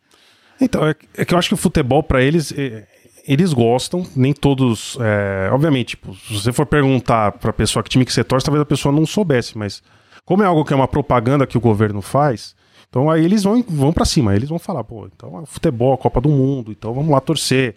Então, 0.59 0.85
é, 0.87 0.95
é 1.17 1.25
que 1.25 1.33
eu 1.33 1.37
acho 1.37 1.47
que 1.47 1.53
o 1.53 1.57
futebol, 1.57 2.03
pra 2.03 2.21
eles, 2.21 2.51
é, 2.51 2.85
eles 3.27 3.53
gostam, 3.53 4.05
nem 4.15 4.33
todos. 4.33 4.97
é, 4.99 5.49
obviamente, 5.51 5.89
tipo, 5.89 6.15
se 6.15 6.33
você 6.33 6.51
for 6.51 6.65
perguntar 6.65 7.31
pra 7.33 7.51
pessoa 7.51 7.81
que 7.81 7.89
time 7.89 8.05
que 8.05 8.13
você 8.13 8.23
torce, 8.23 8.45
talvez 8.45 8.61
a 8.61 8.65
pessoa 8.65 8.93
não 8.93 9.05
soubesse, 9.05 9.57
mas 9.57 9.81
como 10.25 10.43
é 10.43 10.45
algo 10.45 10.63
que 10.63 10.73
é 10.73 10.75
uma 10.75 10.87
propaganda 10.87 11.47
que 11.47 11.57
o 11.57 11.61
governo 11.61 12.01
faz, 12.01 12.55
então 12.89 13.09
aí 13.09 13.23
eles 13.23 13.43
vão, 13.43 13.63
vão 13.67 13.93
para 13.93 14.05
cima, 14.05 14.35
eles 14.35 14.49
vão 14.49 14.59
falar, 14.59 14.83
pô, 14.83 15.07
então 15.07 15.41
é 15.41 15.45
futebol, 15.45 15.97
Copa 15.97 16.19
do 16.19 16.29
Mundo, 16.29 16.71
então 16.71 16.93
vamos 16.93 17.09
lá 17.09 17.21
torcer. 17.21 17.75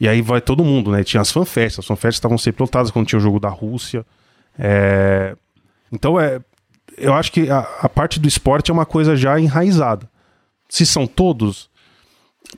E 0.00 0.08
aí 0.08 0.20
vai 0.20 0.40
todo 0.40 0.64
mundo, 0.64 0.90
né? 0.90 1.04
Tinha 1.04 1.20
as 1.20 1.30
fanfests, 1.30 1.78
as 1.78 1.86
fanfests 1.86 2.16
estavam 2.16 2.36
sempre 2.36 2.62
lotadas 2.62 2.90
quando 2.90 3.06
tinha 3.06 3.18
o 3.18 3.22
jogo 3.22 3.38
da 3.38 3.48
Rússia. 3.48 4.04
É, 4.58 5.36
Então, 5.92 6.18
é, 6.18 6.40
eu 6.96 7.12
acho 7.14 7.32
que 7.32 7.50
a, 7.50 7.60
a 7.80 7.88
parte 7.88 8.18
do 8.20 8.28
esporte 8.28 8.70
é 8.70 8.74
uma 8.74 8.86
coisa 8.86 9.16
já 9.16 9.38
enraizada. 9.38 10.08
Se 10.68 10.84
são 10.86 11.06
todos, 11.06 11.68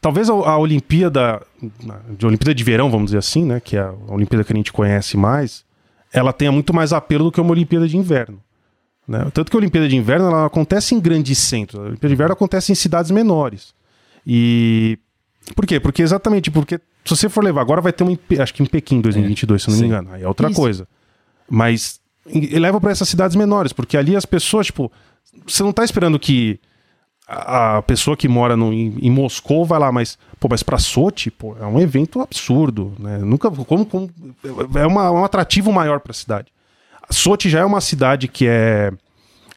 talvez 0.01 0.29
a, 0.31 0.33
a 0.33 0.59
Olimpíada, 0.59 1.43
de 2.17 2.27
Olimpíada 2.27 2.55
de 2.55 2.65
Verão, 2.65 2.91
vamos 2.91 3.07
dizer 3.07 3.19
assim, 3.19 3.45
né, 3.45 3.61
que 3.61 3.77
é 3.77 3.81
a 3.81 3.93
Olimpíada 4.09 4.45
que 4.45 4.53
a 4.53 4.57
gente 4.57 4.73
conhece 4.73 5.17
mais, 5.17 5.65
ela 6.13 6.33
tenha 6.33 6.53
muito 6.53 6.73
mais 6.73 6.93
apelo 6.93 7.25
do 7.25 7.33
que 7.33 7.41
uma 7.41 7.51
Olimpíada 7.51 7.87
de 7.89 7.97
Inverno. 7.97 8.41
né? 9.07 9.29
Tanto 9.35 9.51
que 9.51 9.57
a 9.57 9.61
Olimpíada 9.61 9.89
de 9.89 9.97
Inverno 9.97 10.27
ela 10.27 10.47
acontece 10.47 10.95
em 10.95 11.01
grandes 11.01 11.39
centros, 11.39 11.79
a 11.81 11.85
Olimpíada 11.85 12.09
de 12.09 12.15
Inverno 12.15 12.33
acontece 12.33 12.73
em 12.73 12.75
cidades 12.75 13.11
menores. 13.11 13.75
E 14.27 14.99
por 15.55 15.67
quê? 15.67 15.79
Porque 15.79 16.03
exatamente, 16.03 16.51
porque 16.51 16.79
se 17.05 17.17
você 17.17 17.29
for 17.29 17.43
levar, 17.45 17.61
agora 17.61 17.81
vai 17.81 17.93
ter 17.93 18.05
Pe- 18.17 18.41
acho 18.41 18.53
que 18.55 18.63
em 18.63 18.67
Pequim 18.67 19.01
2022, 19.01 19.63
se 19.63 19.71
não 19.71 19.79
me 19.79 19.87
engano, 19.87 20.09
aí 20.13 20.23
é 20.23 20.29
outra 20.29 20.49
Isso. 20.51 20.61
coisa. 20.61 20.89
Mas 21.49 22.01
e- 22.29 22.59
leva 22.59 22.81
para 22.81 22.91
essas 22.91 23.09
cidades 23.09 23.37
menores, 23.37 23.73
porque 23.73 23.97
ali 23.97 24.17
as 24.17 24.27
pessoas, 24.27 24.67
tipo, 24.67 24.91
você 25.47 25.63
não 25.63 25.73
tá 25.73 25.85
esperando 25.85 26.19
que 26.19 26.59
a 27.29 27.77
a 27.77 27.83
pessoa 27.83 28.17
que 28.17 28.29
mora 28.29 28.57
no, 28.57 28.73
em, 28.73 28.97
em 29.01 29.11
Moscou 29.11 29.65
vai 29.65 29.79
lá, 29.79 29.91
mas, 29.91 30.17
pô, 30.39 30.47
mas 30.49 30.63
pra 30.63 30.79
Sochi, 30.79 31.31
pô, 31.31 31.57
é 31.61 31.67
um 31.67 31.81
evento 31.81 32.21
absurdo, 32.21 32.93
né? 32.99 33.19
Nunca, 33.19 33.51
como, 33.51 33.85
como 33.85 34.11
é 34.77 34.87
uma, 34.87 35.11
um 35.11 35.25
atrativo 35.25 35.73
maior 35.73 36.01
pra 36.01 36.13
cidade. 36.13 36.53
A 37.09 37.13
Sochi 37.13 37.49
já 37.49 37.61
é 37.61 37.65
uma 37.65 37.81
cidade 37.81 38.29
que 38.29 38.47
é, 38.47 38.93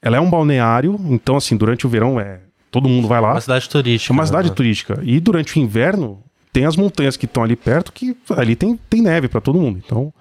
ela 0.02 0.18
é 0.18 0.20
um 0.20 0.30
balneário, 0.30 1.00
então 1.10 1.36
assim, 1.36 1.56
durante 1.56 1.86
o 1.86 1.90
verão 1.90 2.20
é, 2.20 2.40
todo 2.72 2.90
mundo 2.90 3.08
vai 3.08 3.22
lá. 3.22 3.34
Uma 3.34 3.42
cidade 3.42 3.70
turística. 3.70 4.12
É 4.12 4.16
uma 4.16 4.26
cidade 4.26 4.50
né? 4.50 4.56
turística. 4.56 5.00
E 5.04 5.20
durante 5.20 5.58
o 5.58 5.62
inverno, 5.62 6.24
tem 6.52 6.66
as 6.66 6.76
montanhas 6.76 7.16
que 7.16 7.26
estão 7.26 7.44
ali 7.44 7.56
perto, 7.56 7.92
que 7.92 8.18
ali 8.36 8.56
tem, 8.56 8.78
tem 8.90 9.02
neve 9.02 9.28
para 9.28 9.42
todo 9.42 9.60
mundo. 9.60 9.82
Então, 9.84 10.14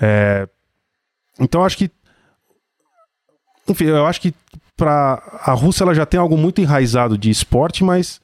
é... 0.00 0.48
então 1.42 1.64
acho 1.64 1.76
que. 1.76 1.90
Enfim, 3.68 3.84
eu 3.84 4.06
acho 4.06 4.20
que 4.20 4.34
para 4.76 5.22
a 5.44 5.52
Rússia 5.52 5.84
ela 5.84 5.94
já 5.94 6.04
tem 6.04 6.18
algo 6.18 6.36
muito 6.36 6.60
enraizado 6.60 7.16
de 7.16 7.30
esporte, 7.30 7.84
mas 7.84 8.20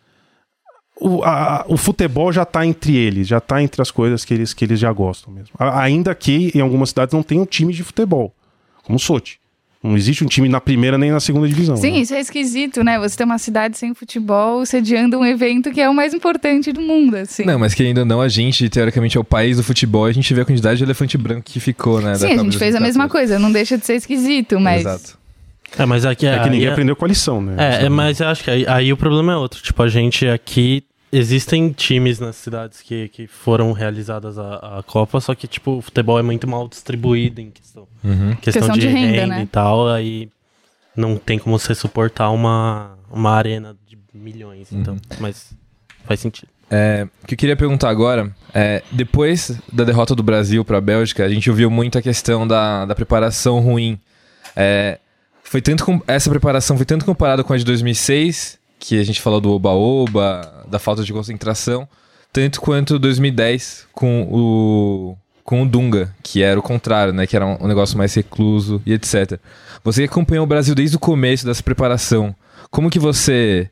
o, 1.01 1.23
a- 1.23 1.65
o 1.69 1.77
futebol 1.77 2.33
já 2.33 2.45
tá 2.45 2.67
entre 2.67 2.97
eles, 2.97 3.29
já 3.29 3.41
tá 3.41 3.63
entre 3.63 3.81
as 3.81 3.91
coisas 3.91 4.25
que 4.25 4.35
eles, 4.35 4.53
que 4.53 4.65
eles 4.65 4.81
já 4.81 4.93
gostam 4.93 5.33
mesmo. 5.33 5.55
Ainda 5.59 6.15
que 6.15 6.51
em 6.55 6.61
algumas 6.61 6.89
cidades 6.89 7.13
não 7.15 7.23
tenham 7.23 7.47
time 7.47 7.73
de 7.73 7.85
futebol, 7.85 8.35
como 8.83 8.99
Sochi. 8.99 9.39
Não 9.83 9.97
existe 9.97 10.25
um 10.25 10.27
time 10.27 10.49
na 10.49 10.61
primeira 10.61 10.99
nem 10.99 11.13
na 11.13 11.21
segunda 11.21 11.47
divisão. 11.47 11.77
Sim, 11.77 11.93
né? 11.93 11.99
isso 11.99 12.13
é 12.13 12.21
esquisito, 12.21 12.83
né? 12.83 12.99
Você 12.99 13.17
tem 13.17 13.25
uma 13.25 13.39
cidade 13.39 13.79
sem 13.79 13.95
futebol 13.95 14.67
sediando 14.67 15.19
um 15.19 15.25
evento 15.25 15.71
que 15.71 15.81
é 15.81 15.89
o 15.89 15.95
mais 15.95 16.13
importante 16.13 16.73
do 16.73 16.81
mundo, 16.81 17.17
assim. 17.17 17.45
Não, 17.45 17.59
mas 17.61 17.75
querendo 17.75 17.99
ou 17.99 18.05
não, 18.05 18.21
a 18.21 18.29
gente, 18.29 18.69
teoricamente, 18.69 19.17
é 19.17 19.21
o 19.21 19.25
país 19.25 19.57
do 19.57 19.63
futebol 19.63 20.09
e 20.09 20.11
a 20.11 20.15
gente 20.15 20.35
vê 20.35 20.41
a 20.41 20.45
quantidade 20.45 20.79
de 20.79 20.85
elefante 20.85 21.17
branco 21.17 21.43
que 21.45 21.61
ficou, 21.61 22.01
né? 22.01 22.13
da 22.13 22.19
Sim, 22.19 22.27
a 22.27 22.37
gente 22.43 22.59
fez 22.59 22.75
a 22.75 22.81
2014. 22.81 22.83
mesma 22.83 23.09
coisa, 23.09 23.39
não 23.39 23.53
deixa 23.53 23.79
de 23.79 23.87
ser 23.87 23.95
esquisito, 23.95 24.59
mas. 24.59 24.81
Exato. 24.81 25.17
É, 25.79 25.85
mas 25.87 26.05
aqui 26.07 26.27
É 26.27 26.39
que 26.41 26.51
ninguém 26.51 26.67
aí- 26.67 26.73
aprendeu 26.73 26.97
com 26.97 27.05
a 27.05 27.09
lição, 27.09 27.41
né? 27.41 27.55
É, 27.59 27.85
é, 27.85 27.89
mas 27.89 28.21
eu 28.21 28.29
acho 28.29 28.43
que 28.43 28.51
aí, 28.51 28.67
aí 28.67 28.93
o 28.93 28.97
problema 28.97 29.35
é 29.35 29.37
outro. 29.37 29.63
Tipo, 29.63 29.83
a 29.83 29.89
gente 29.89 30.27
aqui. 30.27 30.83
Existem 31.11 31.73
times 31.73 32.19
nas 32.21 32.37
cidades 32.37 32.83
que, 32.83 33.09
que 33.09 33.27
foram 33.27 33.73
realizadas 33.73 34.39
a, 34.39 34.79
a 34.79 34.83
Copa, 34.83 35.21
só 35.21 35.35
que, 35.35 35.47
tipo, 35.47 35.79
o 35.79 35.83
futebol 35.83 36.19
é 36.19 36.23
muito 36.23 36.47
mal 36.47 36.69
distribuído 36.69 37.41
em 37.41 37.51
questão, 37.51 37.89
Uhum. 38.05 38.35
questão, 38.37 38.53
Questão 38.63 38.75
de, 38.75 38.81
de 38.81 38.89
renda, 38.89 39.13
renda, 39.23 39.27
né? 39.37 39.43
e 39.43 39.47
tal. 39.47 39.89
Aí 39.89 40.29
não 40.95 41.17
tem 41.17 41.39
como 41.39 41.59
você 41.59 41.75
suportar 41.75 42.31
uma, 42.31 42.99
uma 43.11 43.31
arena 43.33 43.75
de 43.87 43.97
milhões, 44.13 44.71
então. 44.73 44.97
Mas 45.19 45.53
faz 46.05 46.21
sentido. 46.21 46.49
É, 46.71 47.09
o 47.23 47.27
que 47.27 47.33
eu 47.35 47.39
queria 47.39 47.57
perguntar 47.57 47.89
agora 47.89 48.31
é, 48.53 48.83
depois 48.93 49.59
da 49.73 49.85
derrota 49.85 50.15
do 50.15 50.23
Brasil 50.23 50.63
para 50.65 50.77
a 50.77 50.81
Bélgica, 50.83 51.25
a 51.25 51.29
gente 51.29 51.49
ouviu 51.49 51.71
muito 51.71 51.97
a 51.97 52.03
questão 52.03 52.47
da, 52.47 52.85
da 52.85 52.95
preparação 52.95 53.59
ruim. 53.61 53.99
É, 54.55 54.99
foi 55.43 55.63
tanto 55.63 55.87
com- 55.87 56.03
essa 56.07 56.29
preparação 56.29 56.77
foi 56.77 56.85
tanto 56.85 57.07
comparada 57.07 57.43
com 57.43 57.55
a 57.55 57.57
de 57.57 57.65
2006, 57.65 58.59
que 58.79 58.99
a 59.01 59.03
gente 59.05 59.21
falou 59.23 59.41
do 59.41 59.51
oba-oba, 59.51 60.58
da 60.69 60.79
falta 60.79 61.03
de 61.03 61.13
concentração, 61.13 61.89
tanto 62.33 62.61
quanto 62.61 62.99
2010 62.99 63.87
com 63.93 64.29
o 64.31 65.17
com 65.45 65.63
o 65.63 65.67
Dunga, 65.67 66.15
que 66.23 66.43
era 66.43 66.61
o 66.61 66.63
contrário, 66.63 67.11
né, 67.11 67.27
que 67.27 67.35
era 67.35 67.47
um, 67.47 67.67
negócio 67.67 67.97
mais 67.97 68.13
recluso 68.13 68.83
e 68.85 68.93
etc. 68.93 69.41
Você 69.83 70.05
acompanhou 70.05 70.45
o 70.45 70.47
Brasil 70.47 70.75
desde 70.75 70.97
o 70.97 71.01
começo 71.01 71.47
dessa 71.47 71.63
preparação, 71.63 72.37
como 72.71 72.91
que 72.91 72.99
você 72.99 73.71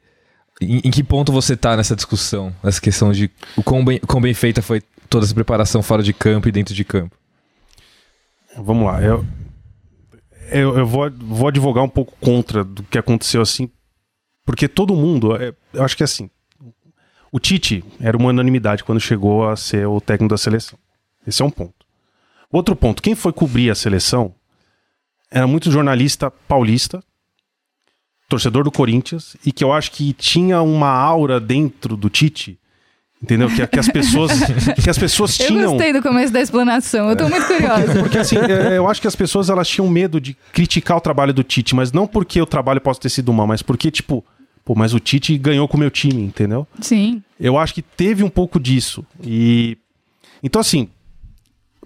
em, 0.60 0.80
em 0.84 0.90
que 0.90 1.04
ponto 1.04 1.30
você 1.30 1.54
tá 1.54 1.76
nessa 1.76 1.94
discussão? 1.94 2.54
Nessa 2.62 2.80
questão 2.80 3.12
de 3.12 3.30
o 3.56 3.62
quão 3.62 3.84
bem, 3.84 3.98
quão 4.00 4.22
bem 4.22 4.32
feita 4.32 4.62
foi 4.62 4.82
toda 5.08 5.26
essa 5.26 5.34
preparação 5.34 5.82
fora 5.82 6.02
de 6.02 6.12
campo 6.12 6.48
e 6.48 6.52
dentro 6.52 6.74
de 6.74 6.84
campo? 6.84 7.14
Vamos 8.56 8.86
lá. 8.86 9.02
Eu, 9.02 9.26
eu, 10.50 10.78
eu 10.78 10.86
vou, 10.86 11.10
vou 11.10 11.48
advogar 11.48 11.84
um 11.84 11.88
pouco 11.88 12.14
contra 12.20 12.64
do 12.64 12.82
que 12.84 12.96
aconteceu 12.96 13.42
assim, 13.42 13.70
porque 14.44 14.66
todo 14.66 14.96
mundo, 14.96 15.36
é, 15.36 15.52
eu 15.74 15.84
acho 15.84 15.96
que 15.96 16.02
é 16.02 16.04
assim, 16.04 16.30
o 17.32 17.38
Tite 17.40 17.84
era 18.00 18.16
uma 18.16 18.30
unanimidade 18.30 18.84
quando 18.84 19.00
chegou 19.00 19.48
a 19.48 19.56
ser 19.56 19.86
o 19.86 20.00
técnico 20.00 20.32
da 20.34 20.38
seleção. 20.38 20.78
Esse 21.26 21.42
é 21.42 21.44
um 21.44 21.50
ponto. 21.50 21.74
Outro 22.50 22.76
ponto, 22.76 23.02
quem 23.02 23.14
foi 23.14 23.32
cobrir 23.32 23.70
a 23.70 23.74
seleção 23.74 24.34
era 25.30 25.46
muito 25.46 25.70
jornalista 25.70 26.30
paulista, 26.30 27.02
torcedor 28.28 28.64
do 28.64 28.70
Corinthians, 28.70 29.36
e 29.44 29.52
que 29.52 29.62
eu 29.62 29.72
acho 29.72 29.90
que 29.92 30.12
tinha 30.12 30.62
uma 30.62 30.88
aura 30.88 31.40
dentro 31.40 31.96
do 31.96 32.08
Tite, 32.08 32.58
entendeu? 33.22 33.48
Que, 33.48 33.66
que 33.66 33.78
as 33.78 33.88
pessoas, 33.88 34.32
que 34.82 34.88
as 34.88 34.96
pessoas 34.98 35.38
Eu 35.40 35.46
tinham. 35.48 35.70
gostei 35.72 35.92
do 35.92 36.00
começo 36.02 36.32
da 36.32 36.40
explanação, 36.40 37.10
eu 37.10 37.16
tô 37.16 37.28
muito 37.28 37.46
curiosa. 37.46 38.00
Porque 38.00 38.18
assim, 38.18 38.36
é, 38.36 38.78
eu 38.78 38.88
acho 38.88 39.00
que 39.00 39.08
as 39.08 39.16
pessoas 39.16 39.50
elas 39.50 39.68
tinham 39.68 39.88
medo 39.88 40.20
de 40.20 40.36
criticar 40.52 40.96
o 40.96 41.00
trabalho 41.00 41.34
do 41.34 41.42
Tite, 41.42 41.74
mas 41.74 41.92
não 41.92 42.06
porque 42.06 42.40
o 42.40 42.46
trabalho 42.46 42.80
possa 42.80 43.00
ter 43.00 43.10
sido 43.10 43.32
mal, 43.32 43.46
mas 43.46 43.62
porque, 43.62 43.90
tipo, 43.90 44.24
pô, 44.66 44.74
mas 44.74 44.92
o 44.92 44.98
Tite 44.98 45.38
ganhou 45.38 45.68
com 45.68 45.76
o 45.76 45.80
meu 45.80 45.92
time, 45.92 46.20
entendeu? 46.20 46.66
Sim. 46.80 47.22
Eu 47.38 47.56
acho 47.56 47.72
que 47.72 47.80
teve 47.80 48.24
um 48.24 48.28
pouco 48.28 48.58
disso. 48.58 49.06
E. 49.22 49.78
Então, 50.42 50.60
assim, 50.60 50.88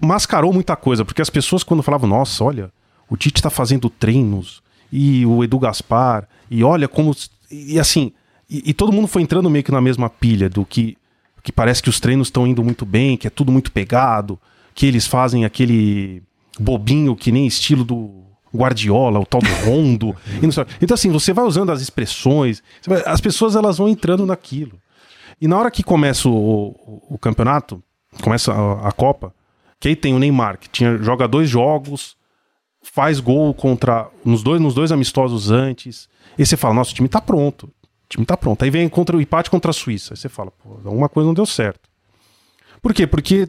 mascarou 0.01 0.51
muita 0.51 0.75
coisa, 0.75 1.05
porque 1.05 1.21
as 1.21 1.29
pessoas, 1.29 1.63
quando 1.63 1.83
falavam, 1.83 2.09
nossa, 2.09 2.43
olha, 2.43 2.73
o 3.09 3.19
Tite 3.19 3.43
tá 3.43 3.51
fazendo 3.51 3.91
treinos, 3.91 4.63
e 4.91 5.27
o 5.27 5.45
Edu 5.45 5.59
Gaspar, 5.59 6.27
e 6.51 6.65
olha 6.65 6.89
como. 6.89 7.15
E 7.51 7.79
assim, 7.79 8.13
e, 8.49 8.71
e 8.71 8.75
todo 8.75 8.93
mundo 8.93 9.07
foi 9.07 9.21
entrando 9.21 9.51
meio 9.51 9.63
que 9.63 9.71
na 9.71 9.81
mesma 9.81 10.09
pilha 10.09 10.49
do 10.49 10.65
que, 10.65 10.97
que 11.43 11.53
parece 11.53 11.83
que 11.83 11.91
os 11.91 12.01
treinos 12.01 12.29
estão 12.29 12.47
indo 12.47 12.65
muito 12.65 12.87
bem, 12.87 13.15
que 13.15 13.27
é 13.27 13.31
tudo 13.31 13.53
muito 13.53 13.71
pegado, 13.71 14.41
que 14.75 14.87
eles 14.87 15.07
fazem 15.07 15.45
aquele 15.45 16.23
bobinho 16.59 17.15
que 17.15 17.31
nem 17.31 17.47
estilo 17.47 17.85
do, 17.85 18.20
Guardiola, 18.55 19.19
o 19.21 19.27
tal 19.27 19.41
do 19.41 19.51
Rondo. 19.65 20.15
então, 20.81 20.95
assim, 20.95 21.11
você 21.11 21.33
vai 21.33 21.45
usando 21.45 21.71
as 21.71 21.81
expressões, 21.81 22.63
as 23.07 23.21
pessoas 23.21 23.55
elas 23.57 23.79
vão 23.79 23.89
entrando 23.89 24.27
naquilo. 24.27 24.81
E 25.41 25.47
na 25.49 25.59
hora 25.59 25.71
que 25.71 25.83
começa 25.83 26.29
o, 26.29 26.33
o- 26.35 27.03
o 27.15 27.19
campeonato, 27.19 27.83
começa 28.23 28.53
a, 28.53 28.89
a 28.89 28.93
Copa, 28.93 29.33
que 29.79 29.89
aí 29.89 29.97
tem 29.97 30.15
o 30.15 30.19
Neymar, 30.19 30.59
que 30.59 30.69
tinha, 30.69 30.99
joga 30.99 31.27
dois 31.27 31.49
jogos, 31.49 32.17
faz 32.83 33.21
gol 33.21 33.55
contra 33.55 34.09
nos 34.25 34.43
dois, 34.43 34.61
nos 34.61 34.75
dois 34.75 34.91
amistosos 34.93 35.51
antes. 35.51 36.09
E 36.39 36.45
você 36.45 36.57
fala, 36.57 36.75
nossa, 36.75 36.91
o 36.91 36.95
time 36.95 37.09
tá 37.09 37.21
pronto. 37.21 37.65
O 37.67 38.09
time 38.09 38.27
tá 38.27 38.37
pronto. 38.37 38.63
Aí 38.65 38.71
vem 38.71 38.89
contra 38.89 39.17
o 39.17 39.21
empate 39.21 39.49
contra 39.49 39.71
a 39.71 39.75
Suíça. 39.75 40.13
Aí 40.13 40.17
você 40.19 40.29
fala, 40.29 40.51
pô, 40.51 40.71
alguma 40.85 41.09
coisa 41.09 41.27
não 41.27 41.35
deu 41.35 41.47
certo. 41.47 41.89
Por 42.83 42.93
quê? 42.93 43.07
Porque 43.07 43.49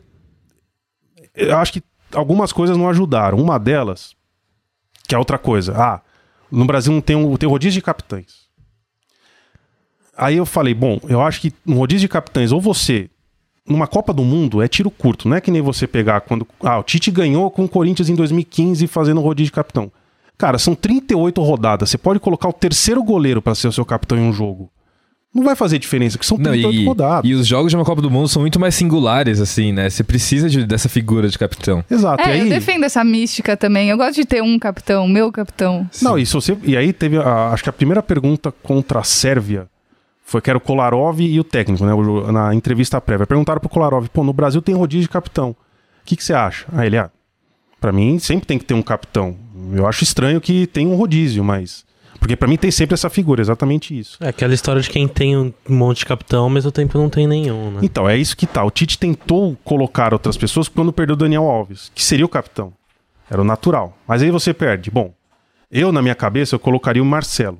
eu 1.36 1.58
acho 1.58 1.74
que 1.74 1.84
algumas 2.13 2.51
coisas 2.53 2.77
não 2.77 2.88
ajudaram. 2.89 3.38
Uma 3.38 3.58
delas, 3.58 4.15
que 5.08 5.15
é 5.15 5.17
outra 5.17 5.38
coisa. 5.38 5.74
Ah, 5.75 6.01
no 6.51 6.65
Brasil 6.65 6.91
não 6.91 7.01
tem 7.01 7.15
um, 7.15 7.36
tem 7.38 7.50
rodízio 7.50 7.79
de 7.79 7.81
capitães. 7.81 8.41
Aí 10.17 10.38
eu 10.38 10.46
falei, 10.46 10.74
bom, 10.74 11.00
eu 11.08 11.22
acho 11.22 11.41
que 11.41 11.53
um 11.65 11.75
rodízio 11.75 12.01
de 12.01 12.10
capitães, 12.10 12.51
ou 12.51 12.60
você, 12.60 13.10
numa 13.65 13.88
Copa 13.88 14.13
do 14.13 14.24
Mundo, 14.24 14.62
é 14.62 14.67
tiro 14.67 14.91
curto. 14.91 15.27
Não 15.27 15.38
é 15.38 15.41
que 15.41 15.50
nem 15.50 15.62
você 15.62 15.88
pegar 15.88 16.22
quando. 16.22 16.48
Ah, 16.62 16.79
o 16.79 16.84
Tite 16.84 17.10
ganhou 17.10 17.50
com 17.50 17.65
o 17.65 17.70
Corinthians 17.70 18.10
em 18.10 18.15
2015 18.15 18.86
fazendo 18.88 19.22
rodízio 19.22 19.48
de 19.48 19.55
capitão. 19.55 19.91
Cara, 20.38 20.58
são 20.58 20.75
38 20.75 21.41
rodadas. 21.41 21.89
Você 21.89 21.98
pode 21.98 22.20
colocar 22.20 22.50
o 22.50 22.53
terceiro 22.53 23.03
goleiro 23.03 23.41
para 23.41 23.55
ser 23.55 23.67
o 23.67 23.72
seu 23.72 23.86
capitão 23.86 24.17
em 24.17 24.22
um 24.22 24.34
jogo. 24.34 24.72
Não 25.33 25.43
vai 25.43 25.55
fazer 25.55 25.79
diferença, 25.79 26.17
porque 26.17 26.27
são 26.27 26.38
Não, 26.38 26.51
38 26.51 26.75
e, 26.81 26.85
rodadas. 26.85 27.29
e 27.29 27.33
os 27.33 27.47
jogos 27.47 27.71
de 27.71 27.75
uma 27.77 27.85
Copa 27.85 28.01
do 28.01 28.11
Mundo 28.11 28.27
são 28.27 28.41
muito 28.41 28.59
mais 28.59 28.75
singulares, 28.75 29.39
assim, 29.39 29.71
né? 29.71 29.89
Você 29.89 30.03
precisa 30.03 30.50
de- 30.50 30.65
dessa 30.65 30.89
figura 30.89 31.29
de 31.29 31.38
capitão. 31.39 31.83
Exato. 31.89 32.21
e 32.21 32.25
É, 32.29 32.33
aí, 32.33 32.39
eu 32.41 32.50
defendo 32.50 32.83
essa 32.83 33.01
mística 33.03 33.55
também. 33.55 33.89
Eu 33.89 33.95
gosto 33.97 34.15
de 34.15 34.25
ter 34.25 34.43
um 34.43 34.59
capitão, 34.59 35.07
meu 35.07 35.31
capitão. 35.31 35.89
Não, 36.01 36.17
e, 36.19 36.25
se 36.25 36.33
você, 36.33 36.57
e 36.63 36.75
aí 36.75 36.91
teve, 36.91 37.17
a- 37.17 37.50
acho 37.53 37.63
que 37.63 37.69
a 37.69 37.73
primeira 37.73 38.03
pergunta 38.03 38.51
contra 38.51 39.00
a 39.00 39.03
Sérvia 39.03 39.67
foi 40.23 40.41
que 40.41 40.50
era 40.50 40.57
o 40.57 40.61
Kolarov 40.61 41.21
e 41.21 41.39
o 41.39 41.43
técnico, 41.45 41.85
né, 41.85 41.93
o- 41.93 42.29
na 42.31 42.53
entrevista 42.53 43.00
prévia. 43.00 43.25
Perguntaram 43.25 43.61
pro 43.61 43.69
Kolarov, 43.69 44.07
pô, 44.09 44.23
no 44.25 44.33
Brasil 44.33 44.61
tem 44.61 44.75
rodízio 44.75 45.03
de 45.03 45.09
capitão. 45.09 45.51
O 45.51 45.55
que, 46.05 46.17
que 46.17 46.23
você 46.25 46.33
acha? 46.33 46.65
Aí 46.73 46.88
ele, 46.88 46.97
ah, 46.97 47.09
pra 47.79 47.93
mim 47.93 48.19
sempre 48.19 48.45
tem 48.45 48.57
que 48.59 48.65
ter 48.65 48.73
um 48.73 48.81
capitão. 48.81 49.38
Eu 49.73 49.88
acho 49.88 50.03
estranho 50.03 50.41
que 50.41 50.67
tem 50.67 50.88
um 50.88 50.95
rodízio, 50.95 51.41
mas... 51.41 51.85
Porque 52.21 52.35
pra 52.35 52.47
mim 52.47 52.55
tem 52.55 52.69
sempre 52.69 52.93
essa 52.93 53.09
figura, 53.09 53.41
exatamente 53.41 53.97
isso. 53.97 54.15
É 54.21 54.29
aquela 54.29 54.53
história 54.53 54.79
de 54.79 54.87
quem 54.87 55.07
tem 55.07 55.35
um 55.35 55.51
monte 55.67 55.97
de 55.97 56.05
capitão, 56.05 56.43
ao 56.43 56.51
mesmo 56.51 56.71
tempo 56.71 56.95
não 56.95 57.09
tem 57.09 57.25
nenhum, 57.25 57.71
né? 57.71 57.79
Então, 57.81 58.07
é 58.07 58.15
isso 58.15 58.37
que 58.37 58.45
tá. 58.45 58.63
O 58.63 58.69
Tite 58.69 58.99
tentou 58.99 59.57
colocar 59.63 60.13
outras 60.13 60.37
pessoas 60.37 60.67
quando 60.67 60.93
perdeu 60.93 61.15
o 61.15 61.17
Daniel 61.17 61.49
Alves, 61.49 61.91
que 61.95 62.03
seria 62.03 62.23
o 62.23 62.29
capitão. 62.29 62.71
Era 63.27 63.41
o 63.41 63.43
natural. 63.43 63.97
Mas 64.07 64.21
aí 64.21 64.29
você 64.29 64.53
perde. 64.53 64.91
Bom, 64.91 65.11
eu, 65.71 65.91
na 65.91 65.99
minha 65.99 66.13
cabeça, 66.13 66.53
eu 66.53 66.59
colocaria 66.59 67.01
o 67.01 67.05
Marcelo. 67.05 67.57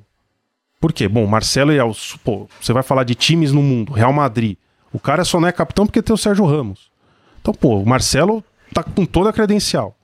Por 0.80 0.94
quê? 0.94 1.08
Bom, 1.08 1.26
o 1.26 1.28
Marcelo 1.28 1.72
é 1.72 1.84
o. 1.84 1.92
Pô, 2.24 2.48
você 2.62 2.72
vai 2.72 2.84
falar 2.84 3.04
de 3.04 3.16
times 3.16 3.52
no 3.52 3.64
mundo, 3.64 3.92
Real 3.94 4.14
Madrid. 4.14 4.58
O 4.94 5.00
cara 5.00 5.26
só 5.26 5.40
não 5.40 5.48
é 5.48 5.52
capitão 5.52 5.88
porque 5.88 6.04
tem 6.04 6.14
o 6.14 6.18
Sérgio 6.18 6.46
Ramos. 6.46 6.92
Então, 7.42 7.52
pô, 7.52 7.80
o 7.80 7.86
Marcelo 7.86 8.44
tá 8.76 8.84
com 8.84 9.06
toda 9.08 9.32
a 9.32 9.34
credencial. 9.34 9.96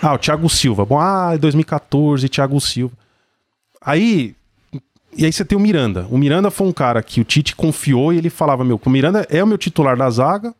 Ah, 0.00 0.14
o 0.14 0.18
Thiago 0.18 0.48
Silva. 0.48 0.86
Bom, 0.86 0.98
ah, 0.98 1.36
2014, 1.36 2.26
Thiago 2.30 2.58
Silva. 2.58 2.96
Aí. 3.80 4.34
E 5.16 5.24
aí 5.24 5.32
você 5.32 5.44
tem 5.44 5.56
o 5.56 5.60
Miranda. 5.60 6.06
O 6.10 6.18
Miranda 6.18 6.50
foi 6.50 6.66
um 6.66 6.72
cara 6.72 7.02
que 7.02 7.20
o 7.20 7.24
Tite 7.24 7.56
confiou 7.56 8.12
e 8.12 8.18
ele 8.18 8.30
falava: 8.30 8.64
Meu, 8.64 8.80
o 8.84 8.90
Miranda 8.90 9.26
é 9.30 9.42
o 9.42 9.46
meu 9.46 9.58
titular 9.58 9.96
da 9.96 10.08
zaga, 10.10 10.54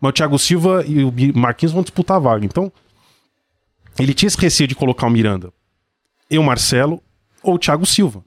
mas 0.00 0.10
o 0.10 0.12
Thiago 0.12 0.38
Silva 0.38 0.84
e 0.86 1.04
o 1.04 1.12
Marquinhos 1.34 1.72
vão 1.72 1.82
disputar 1.82 2.16
a 2.16 2.20
vaga. 2.20 2.44
Então, 2.44 2.70
ele 3.98 4.12
tinha 4.12 4.26
esse 4.26 4.38
receio 4.38 4.66
de 4.68 4.74
colocar 4.74 5.06
o 5.06 5.10
Miranda, 5.10 5.52
eu, 6.28 6.42
Marcelo 6.42 7.00
ou 7.42 7.54
o 7.54 7.58
Thiago 7.58 7.86
Silva. 7.86 8.22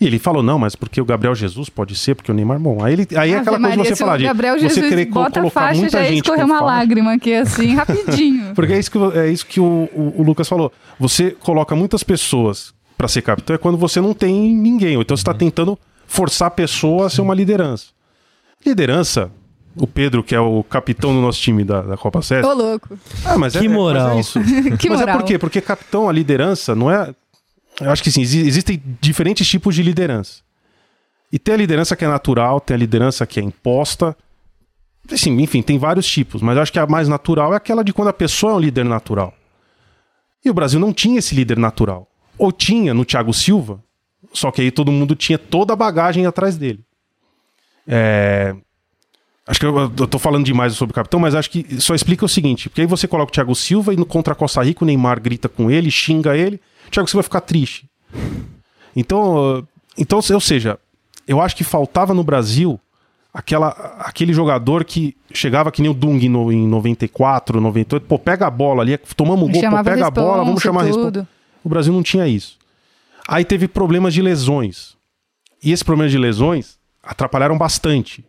E 0.00 0.06
ele 0.06 0.18
falou: 0.18 0.42
Não, 0.42 0.58
mas 0.58 0.74
porque 0.74 1.00
o 1.00 1.04
Gabriel 1.04 1.34
Jesus 1.34 1.68
pode 1.68 1.94
ser, 1.94 2.14
porque 2.14 2.32
o 2.32 2.34
Neymar. 2.34 2.58
Bom, 2.58 2.82
aí, 2.82 2.94
ele, 2.94 3.08
aí 3.16 3.32
é 3.32 3.38
aquela 3.38 3.58
coisa 3.58 3.70
de 3.72 3.76
Maria, 3.76 3.84
você 3.90 3.96
se 3.96 4.00
falar 4.00 4.14
o 4.14 4.18
de. 4.18 4.24
Gabriel 4.24 4.54
você 4.58 4.68
Jesus 4.68 4.88
querer 4.88 5.04
bota 5.06 5.38
a 5.38 5.42
colocar 5.42 5.60
faixa, 5.60 5.80
muita 5.80 5.98
já 5.98 6.04
gente 6.04 6.16
escorrer 6.24 6.40
com 6.40 6.46
uma 6.46 6.58
faixa. 6.58 6.64
lágrima 6.78 7.12
aqui, 7.12 7.34
assim, 7.34 7.74
rapidinho. 7.76 8.54
Porque 8.54 8.72
é 8.72 8.78
isso 8.78 8.90
que, 8.90 8.98
o- 8.98 9.12
é 9.18 9.30
isso 9.30 9.46
que 9.46 9.60
o, 9.60 9.88
o- 9.94 10.14
o 10.18 10.22
Lucas 10.22 10.48
falou. 10.48 10.72
Você 10.98 11.30
coloca 11.32 11.76
muitas 11.76 12.02
pessoas 12.02 12.74
pra 13.00 13.08
ser 13.08 13.22
capitão 13.22 13.54
é 13.54 13.58
quando 13.58 13.78
você 13.78 13.98
não 13.98 14.12
tem 14.12 14.54
ninguém. 14.54 14.94
Ou 14.96 15.00
então 15.02 15.16
você 15.16 15.24
tá 15.24 15.32
tentando 15.32 15.78
forçar 16.06 16.48
a 16.48 16.50
pessoa 16.50 17.06
a 17.06 17.10
ser 17.10 17.22
uma 17.22 17.34
liderança. 17.34 17.86
Liderança, 18.66 19.30
o 19.74 19.86
Pedro, 19.86 20.22
que 20.22 20.34
é 20.34 20.40
o 20.40 20.62
capitão 20.62 21.14
do 21.14 21.20
nosso 21.22 21.40
time 21.40 21.64
da, 21.64 21.80
da 21.80 21.96
Copa 21.96 22.20
Sérvia. 22.20 22.50
Ô, 22.50 22.54
louco. 22.54 22.98
Ah, 23.24 23.38
mas 23.38 23.54
Que 23.54 23.64
é, 23.64 23.68
moral. 23.70 24.08
Mas 24.08 24.16
é 24.16 24.20
isso. 24.20 24.40
Que 24.76 24.90
mas 24.90 25.00
moral. 25.00 25.14
é 25.16 25.18
por 25.18 25.26
quê? 25.26 25.38
Porque 25.38 25.62
capitão, 25.62 26.10
a 26.10 26.12
liderança, 26.12 26.74
não 26.74 26.90
é. 26.90 27.14
Eu 27.80 27.90
acho 27.90 28.02
que 28.02 28.10
sim, 28.12 28.20
exi- 28.20 28.46
existem 28.46 28.82
diferentes 29.00 29.48
tipos 29.48 29.74
de 29.74 29.82
liderança. 29.82 30.42
E 31.32 31.38
tem 31.38 31.54
a 31.54 31.56
liderança 31.56 31.96
que 31.96 32.04
é 32.04 32.08
natural, 32.08 32.60
tem 32.60 32.74
a 32.74 32.78
liderança 32.78 33.26
que 33.26 33.40
é 33.40 33.42
imposta. 33.42 34.14
Assim, 35.10 35.40
enfim, 35.40 35.62
tem 35.62 35.78
vários 35.78 36.06
tipos, 36.06 36.42
mas 36.42 36.56
eu 36.56 36.62
acho 36.62 36.70
que 36.72 36.78
a 36.78 36.86
mais 36.86 37.08
natural 37.08 37.54
é 37.54 37.56
aquela 37.56 37.82
de 37.82 37.94
quando 37.94 38.08
a 38.08 38.12
pessoa 38.12 38.52
é 38.52 38.56
um 38.56 38.60
líder 38.60 38.84
natural. 38.84 39.32
E 40.44 40.50
o 40.50 40.54
Brasil 40.54 40.78
não 40.78 40.92
tinha 40.92 41.18
esse 41.18 41.34
líder 41.34 41.56
natural. 41.56 42.06
Ou 42.40 42.50
tinha 42.50 42.94
no 42.94 43.04
Thiago 43.04 43.32
Silva, 43.32 43.82
só 44.32 44.50
que 44.50 44.62
aí 44.62 44.70
todo 44.70 44.90
mundo 44.90 45.14
tinha 45.14 45.38
toda 45.38 45.72
a 45.72 45.76
bagagem 45.76 46.24
atrás 46.26 46.56
dele. 46.56 46.80
É, 47.86 48.54
Acho 49.50 49.58
que 49.58 49.66
eu, 49.66 49.76
eu 49.76 50.06
tô 50.06 50.16
falando 50.16 50.44
demais 50.44 50.74
sobre 50.74 50.92
o 50.92 50.94
capitão, 50.94 51.18
mas 51.18 51.34
acho 51.34 51.50
que 51.50 51.80
só 51.80 51.92
explica 51.92 52.24
o 52.24 52.28
seguinte: 52.28 52.68
porque 52.68 52.82
aí 52.82 52.86
você 52.86 53.08
coloca 53.08 53.30
o 53.30 53.32
Thiago 53.32 53.52
Silva 53.52 53.92
e 53.92 53.96
no 53.96 54.06
contra 54.06 54.32
a 54.32 54.36
Costa 54.36 54.62
Rica 54.62 54.84
o 54.84 54.86
Neymar 54.86 55.20
grita 55.20 55.48
com 55.48 55.68
ele, 55.68 55.90
xinga 55.90 56.36
ele, 56.36 56.60
o 56.86 56.90
Thiago 56.90 57.10
Silva 57.10 57.22
vai 57.22 57.24
ficar 57.24 57.40
triste. 57.40 57.90
Então, 58.94 59.66
então, 59.98 60.20
ou 60.32 60.40
seja, 60.40 60.78
eu 61.26 61.40
acho 61.40 61.56
que 61.56 61.64
faltava 61.64 62.14
no 62.14 62.22
Brasil 62.22 62.78
aquela, 63.34 63.70
aquele 63.98 64.32
jogador 64.32 64.84
que 64.84 65.16
chegava 65.34 65.72
que 65.72 65.82
nem 65.82 65.90
o 65.90 65.94
Dung 65.94 66.28
no, 66.28 66.52
em 66.52 66.68
94, 66.68 67.60
98, 67.60 68.06
pô, 68.06 68.20
pega 68.20 68.46
a 68.46 68.50
bola 68.50 68.82
ali, 68.82 68.96
tomamos 69.16 69.48
um 69.48 69.52
gol, 69.52 69.62
pô, 69.62 69.82
pega 69.82 70.06
a 70.06 70.10
bola, 70.12 70.44
vamos 70.44 70.62
chamar 70.62 70.82
a 70.82 70.84
resposta. 70.84 71.28
O 71.64 71.68
Brasil 71.68 71.92
não 71.92 72.02
tinha 72.02 72.26
isso. 72.26 72.58
Aí 73.28 73.44
teve 73.44 73.68
problemas 73.68 74.14
de 74.14 74.22
lesões. 74.22 74.96
E 75.62 75.72
esses 75.72 75.82
problemas 75.82 76.10
de 76.10 76.18
lesões 76.18 76.78
atrapalharam 77.02 77.56
bastante. 77.58 78.24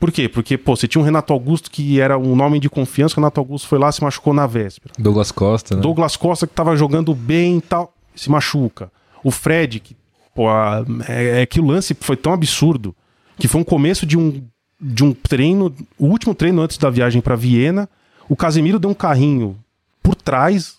Por 0.00 0.10
quê? 0.10 0.28
Porque, 0.28 0.58
pô, 0.58 0.74
você 0.76 0.88
tinha 0.88 1.00
um 1.00 1.04
Renato 1.04 1.32
Augusto 1.32 1.70
que 1.70 2.00
era 2.00 2.18
um 2.18 2.34
nome 2.36 2.58
de 2.58 2.68
confiança, 2.68 3.14
o 3.14 3.16
Renato 3.16 3.40
Augusto 3.40 3.68
foi 3.68 3.78
lá 3.78 3.90
se 3.92 4.02
machucou 4.02 4.34
na 4.34 4.46
véspera. 4.46 4.92
Douglas 4.98 5.30
Costa, 5.30 5.76
né? 5.76 5.80
Douglas 5.82 6.16
Costa, 6.16 6.46
que 6.46 6.54
tava 6.54 6.76
jogando 6.76 7.14
bem 7.14 7.58
e 7.58 7.60
tal, 7.60 7.94
se 8.14 8.30
machuca. 8.30 8.90
O 9.22 9.30
Fred, 9.30 9.80
que, 9.80 9.96
pô, 10.34 10.48
a- 10.48 10.84
é, 11.08 11.42
é 11.42 11.46
que 11.46 11.60
o 11.60 11.64
lance 11.66 11.96
foi 12.00 12.16
tão 12.16 12.32
absurdo 12.32 12.94
que 13.38 13.48
foi 13.48 13.60
um 13.60 13.64
começo 13.64 14.04
de 14.04 14.18
um, 14.18 14.42
de 14.80 15.02
um 15.04 15.12
treino, 15.14 15.74
o 15.98 16.06
último 16.06 16.34
treino 16.34 16.60
antes 16.60 16.76
da 16.76 16.90
viagem 16.90 17.22
pra 17.22 17.36
Viena. 17.36 17.88
O 18.28 18.36
Casemiro 18.36 18.78
deu 18.78 18.90
um 18.90 18.94
carrinho 18.94 19.56
por 20.02 20.14
trás, 20.14 20.76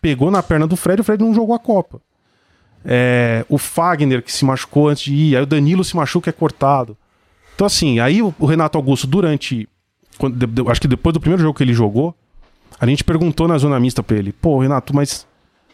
pegou 0.00 0.30
na 0.30 0.42
perna 0.42 0.66
do 0.66 0.76
Fred 0.76 1.00
e 1.00 1.02
o 1.02 1.04
Fred 1.04 1.22
não 1.22 1.34
jogou 1.34 1.54
a 1.54 1.58
Copa. 1.58 2.00
É, 2.84 3.44
o 3.48 3.58
Fagner, 3.58 4.22
que 4.22 4.32
se 4.32 4.44
machucou 4.44 4.88
antes 4.88 5.02
de 5.04 5.14
ir, 5.14 5.36
aí 5.36 5.42
o 5.42 5.46
Danilo 5.46 5.82
se 5.82 5.96
machuca, 5.96 6.30
é 6.30 6.32
cortado. 6.32 6.96
Então, 7.54 7.66
assim, 7.66 7.98
aí 7.98 8.22
o, 8.22 8.32
o 8.38 8.46
Renato 8.46 8.78
Augusto, 8.78 9.06
durante. 9.06 9.68
quando- 10.18 10.36
de- 10.36 10.46
de- 10.62 10.70
acho 10.70 10.80
que 10.80 10.86
depois 10.88 11.12
do 11.12 11.20
primeiro 11.20 11.42
jogo 11.42 11.56
que 11.56 11.64
ele 11.64 11.72
jogou, 11.74 12.14
a 12.78 12.86
gente 12.86 13.02
perguntou 13.02 13.48
na 13.48 13.58
zona 13.58 13.80
mista 13.80 14.02
pra 14.02 14.16
ele: 14.16 14.32
pô, 14.32 14.58
Renato, 14.60 14.94
mas 14.94 15.26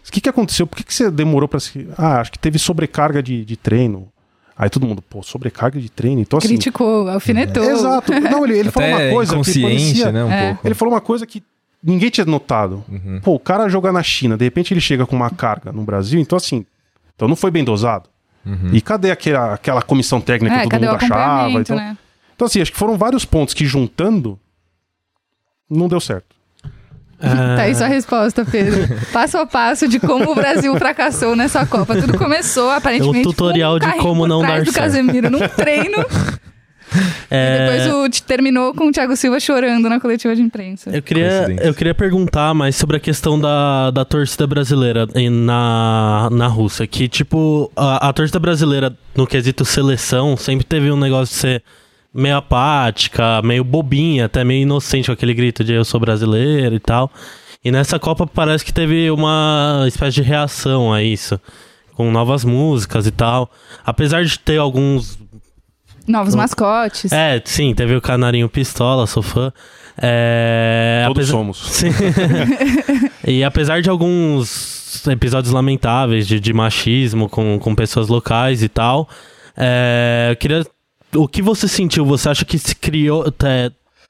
o 0.08 0.10
que, 0.12 0.20
que 0.20 0.28
aconteceu? 0.28 0.66
Por 0.66 0.76
que, 0.76 0.84
que 0.84 0.94
você 0.94 1.10
demorou 1.10 1.48
pra 1.48 1.60
se. 1.60 1.86
Ah, 1.98 2.20
acho 2.20 2.32
que 2.32 2.38
teve 2.38 2.58
sobrecarga 2.58 3.22
de, 3.22 3.44
de 3.44 3.56
treino. 3.56 4.08
Aí 4.56 4.70
todo 4.70 4.86
mundo, 4.86 5.02
pô, 5.02 5.22
sobrecarga 5.22 5.80
de 5.80 5.90
treino. 5.90 6.20
Então, 6.20 6.38
assim. 6.38 6.48
Criticou, 6.48 7.08
alfinetou. 7.08 7.64
Exato. 7.64 8.12
Não, 8.12 8.44
ele, 8.44 8.58
ele 8.58 8.70
falou 8.70 8.88
uma 8.90 9.10
coisa 9.10 9.34
parecia, 9.34 10.12
né? 10.12 10.24
Um 10.24 10.30
É. 10.30 10.46
pouco. 10.48 10.68
ele 10.68 10.74
falou 10.74 10.94
uma 10.94 11.00
coisa 11.00 11.26
que 11.26 11.42
ninguém 11.82 12.10
tinha 12.10 12.24
notado. 12.24 12.84
Uhum. 12.88 13.20
Pô, 13.22 13.34
o 13.34 13.38
cara 13.38 13.68
joga 13.68 13.90
na 13.92 14.02
China, 14.02 14.36
de 14.36 14.44
repente 14.44 14.72
ele 14.72 14.80
chega 14.80 15.06
com 15.06 15.16
uma 15.16 15.30
carga 15.30 15.72
no 15.72 15.82
Brasil, 15.82 16.20
então 16.20 16.36
assim, 16.36 16.64
então 17.14 17.26
não 17.26 17.36
foi 17.36 17.50
bem 17.50 17.64
dosado. 17.64 18.08
Uhum. 18.44 18.70
E 18.72 18.80
cadê 18.80 19.10
aquela, 19.10 19.54
aquela 19.54 19.82
comissão 19.82 20.20
técnica 20.20 20.56
É, 20.56 20.58
que 20.58 20.64
todo 20.64 20.72
cadê 20.72 20.86
o 20.86 20.90
mundo 20.90 21.04
achava? 21.04 21.60
Então, 21.60 21.76
né? 21.76 21.96
então 22.34 22.46
assim, 22.46 22.60
acho 22.60 22.72
que 22.72 22.78
foram 22.78 22.98
vários 22.98 23.24
pontos 23.24 23.54
que 23.54 23.64
juntando 23.64 24.38
não 25.70 25.88
deu 25.88 26.00
certo. 26.00 26.34
É, 27.20 27.56
Tá 27.56 27.62
aí 27.62 27.74
sua 27.74 27.86
resposta, 27.86 28.44
Pedro. 28.44 28.82
Passo 29.12 29.38
a 29.38 29.46
passo 29.46 29.86
de 29.86 30.00
como 30.00 30.32
o 30.32 30.34
Brasil 30.34 30.76
fracassou 30.76 31.36
nessa 31.36 31.64
Copa. 31.64 31.94
Tudo 31.94 32.18
começou, 32.18 32.68
aparentemente, 32.68 33.18
É 33.18 33.20
um 33.20 33.32
tutorial 33.32 33.78
com 33.78 33.86
um 33.86 33.92
de 33.92 33.98
como 33.98 34.26
não 34.26 34.42
dar 34.42 34.60
do 34.62 34.72
certo. 34.72 34.84
Casemiro 34.84 35.30
num 35.30 35.46
treino. 35.48 35.98
é, 37.30 37.58
Depois 37.80 37.94
o 37.94 38.08
t- 38.10 38.22
terminou 38.22 38.74
com 38.74 38.88
o 38.88 38.92
Thiago 38.92 39.16
Silva 39.16 39.38
chorando 39.40 39.88
na 39.88 39.98
coletiva 40.00 40.34
de 40.34 40.42
imprensa. 40.42 40.90
Eu 40.90 41.02
queria, 41.02 41.46
eu 41.60 41.74
queria 41.74 41.94
perguntar 41.94 42.52
mais 42.54 42.76
sobre 42.76 42.96
a 42.96 43.00
questão 43.00 43.38
da, 43.38 43.90
da 43.90 44.04
torcida 44.04 44.46
brasileira 44.46 45.06
em- 45.14 45.30
na, 45.30 46.28
na 46.30 46.46
Rússia. 46.46 46.86
Que, 46.86 47.08
tipo, 47.08 47.70
a, 47.76 48.08
a 48.08 48.12
torcida 48.12 48.38
brasileira, 48.38 48.96
no 49.16 49.26
quesito 49.26 49.64
seleção, 49.64 50.36
sempre 50.36 50.64
teve 50.64 50.90
um 50.90 50.96
negócio 50.96 51.34
de 51.34 51.40
ser 51.40 51.62
meio 52.14 52.36
apática, 52.36 53.40
meio 53.42 53.64
bobinha, 53.64 54.26
até 54.26 54.44
meio 54.44 54.62
inocente 54.62 55.06
com 55.06 55.12
aquele 55.12 55.32
grito 55.34 55.64
de 55.64 55.72
eu 55.72 55.84
sou 55.84 55.98
brasileiro 55.98 56.74
e 56.74 56.80
tal. 56.80 57.10
E 57.64 57.70
nessa 57.70 57.98
Copa 57.98 58.26
parece 58.26 58.64
que 58.64 58.72
teve 58.72 59.10
uma 59.10 59.84
espécie 59.86 60.16
de 60.16 60.22
reação 60.22 60.92
a 60.92 61.02
isso, 61.02 61.40
com 61.94 62.10
novas 62.10 62.44
músicas 62.44 63.06
e 63.06 63.10
tal. 63.12 63.50
Apesar 63.86 64.24
de 64.24 64.38
ter 64.38 64.58
alguns. 64.58 65.18
Novos 66.06 66.34
mascotes. 66.34 67.12
É, 67.12 67.40
sim, 67.44 67.74
teve 67.74 67.94
o 67.94 68.00
Canarinho 68.00 68.48
Pistola, 68.48 69.06
sou 69.06 69.22
fã. 69.22 69.52
É, 69.96 71.04
Todos 71.06 71.28
apesar- 71.28 71.32
somos. 71.32 71.58
Sim. 71.70 71.90
e 73.26 73.44
apesar 73.44 73.82
de 73.82 73.90
alguns 73.90 75.06
episódios 75.06 75.52
lamentáveis 75.52 76.26
de, 76.26 76.40
de 76.40 76.52
machismo 76.52 77.28
com, 77.28 77.58
com 77.58 77.74
pessoas 77.74 78.08
locais 78.08 78.62
e 78.62 78.68
tal, 78.68 79.08
é, 79.56 80.28
eu 80.30 80.36
queria. 80.36 80.66
O 81.14 81.28
que 81.28 81.42
você 81.42 81.68
sentiu? 81.68 82.06
Você 82.06 82.28
acha 82.28 82.44
que 82.44 82.58
se 82.58 82.74
criou. 82.74 83.30
Tá, 83.30 83.46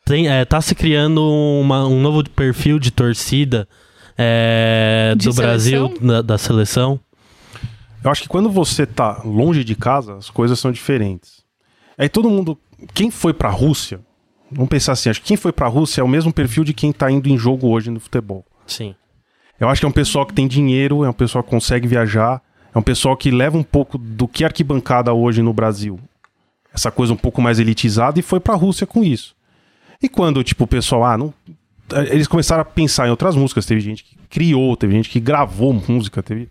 tem, 0.05 0.29
é, 0.29 0.45
tá 0.45 0.61
se 0.61 0.75
criando 0.75 1.21
uma- 1.61 1.85
um 1.87 2.01
novo 2.01 2.23
perfil 2.31 2.79
de 2.79 2.91
torcida 2.93 3.67
é, 4.17 5.15
De 5.17 5.29
do 5.29 5.35
Brasil, 5.35 5.87
seleção? 5.89 6.07
da, 6.07 6.23
da 6.23 6.39
seleção? 6.39 7.01
Eu 8.05 8.11
acho 8.11 8.23
que 8.23 8.29
quando 8.29 8.49
você 8.51 8.87
tá 8.87 9.21
longe 9.25 9.65
de 9.65 9.75
casa, 9.75 10.17
as 10.17 10.31
coisas 10.31 10.59
são 10.61 10.71
diferentes. 10.73 11.42
Aí 12.03 12.09
todo 12.09 12.29
mundo. 12.29 12.59
Quem 12.93 13.13
foi 13.13 13.33
pra 13.33 13.49
Rússia? 13.49 14.01
Vamos 14.51 14.69
pensar 14.69 14.93
assim, 14.93 15.09
acho 15.09 15.21
que 15.21 15.29
quem 15.29 15.37
foi 15.37 15.53
pra 15.53 15.69
Rússia 15.69 16.01
é 16.01 16.05
o 16.05 16.09
mesmo 16.09 16.33
perfil 16.33 16.65
de 16.65 16.75
quem 16.75 16.93
tá 16.93 17.09
indo 17.09 17.29
em 17.29 17.39
jogo 17.39 17.69
hoje 17.69 17.91
no 17.91 18.01
futebol. 18.01 18.45
Sim. 18.67 18.95
Eu 19.61 19.69
acho 19.69 19.81
que 19.81 19.87
é 19.87 19.89
um 19.89 19.93
pessoal 19.93 20.27
que 20.27 20.35
tem 20.35 20.49
dinheiro, 20.49 21.05
é 21.05 21.09
um 21.09 21.13
pessoal 21.13 21.45
que 21.45 21.51
consegue 21.51 21.87
viajar, 21.87 22.43
é 22.75 22.77
um 22.77 22.83
pessoal 22.83 23.17
que 23.17 23.31
leva 23.31 23.57
um 23.57 23.63
pouco 23.63 23.97
do 23.97 24.27
que 24.27 24.43
é 24.43 24.47
arquibancada 24.49 25.15
hoje 25.15 25.43
no 25.43 25.53
Brasil. 25.53 26.01
Essa 26.75 26.91
coisa 26.91 27.13
um 27.13 27.17
pouco 27.17 27.41
mais 27.41 27.61
elitizada 27.61 28.19
e 28.19 28.23
foi 28.23 28.41
pra 28.41 28.55
Rússia 28.57 28.85
com 28.85 29.05
isso. 29.05 29.37
E 30.03 30.09
quando, 30.09 30.43
tipo, 30.43 30.65
o 30.65 30.67
pessoal, 30.67 31.05
ah, 31.05 31.17
não. 31.17 31.33
Eles 32.11 32.27
começaram 32.27 32.63
a 32.63 32.65
pensar 32.65 33.07
em 33.07 33.11
outras 33.11 33.37
músicas. 33.37 33.65
Teve 33.65 33.81
gente 33.81 34.03
que 34.03 34.17
criou, 34.29 34.77
teve 34.77 34.93
gente 34.95 35.09
que 35.09 35.21
gravou 35.21 35.73
música, 35.73 36.21
teve. 36.21 36.49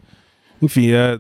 Enfim, 0.62 0.92
é, 0.92 1.20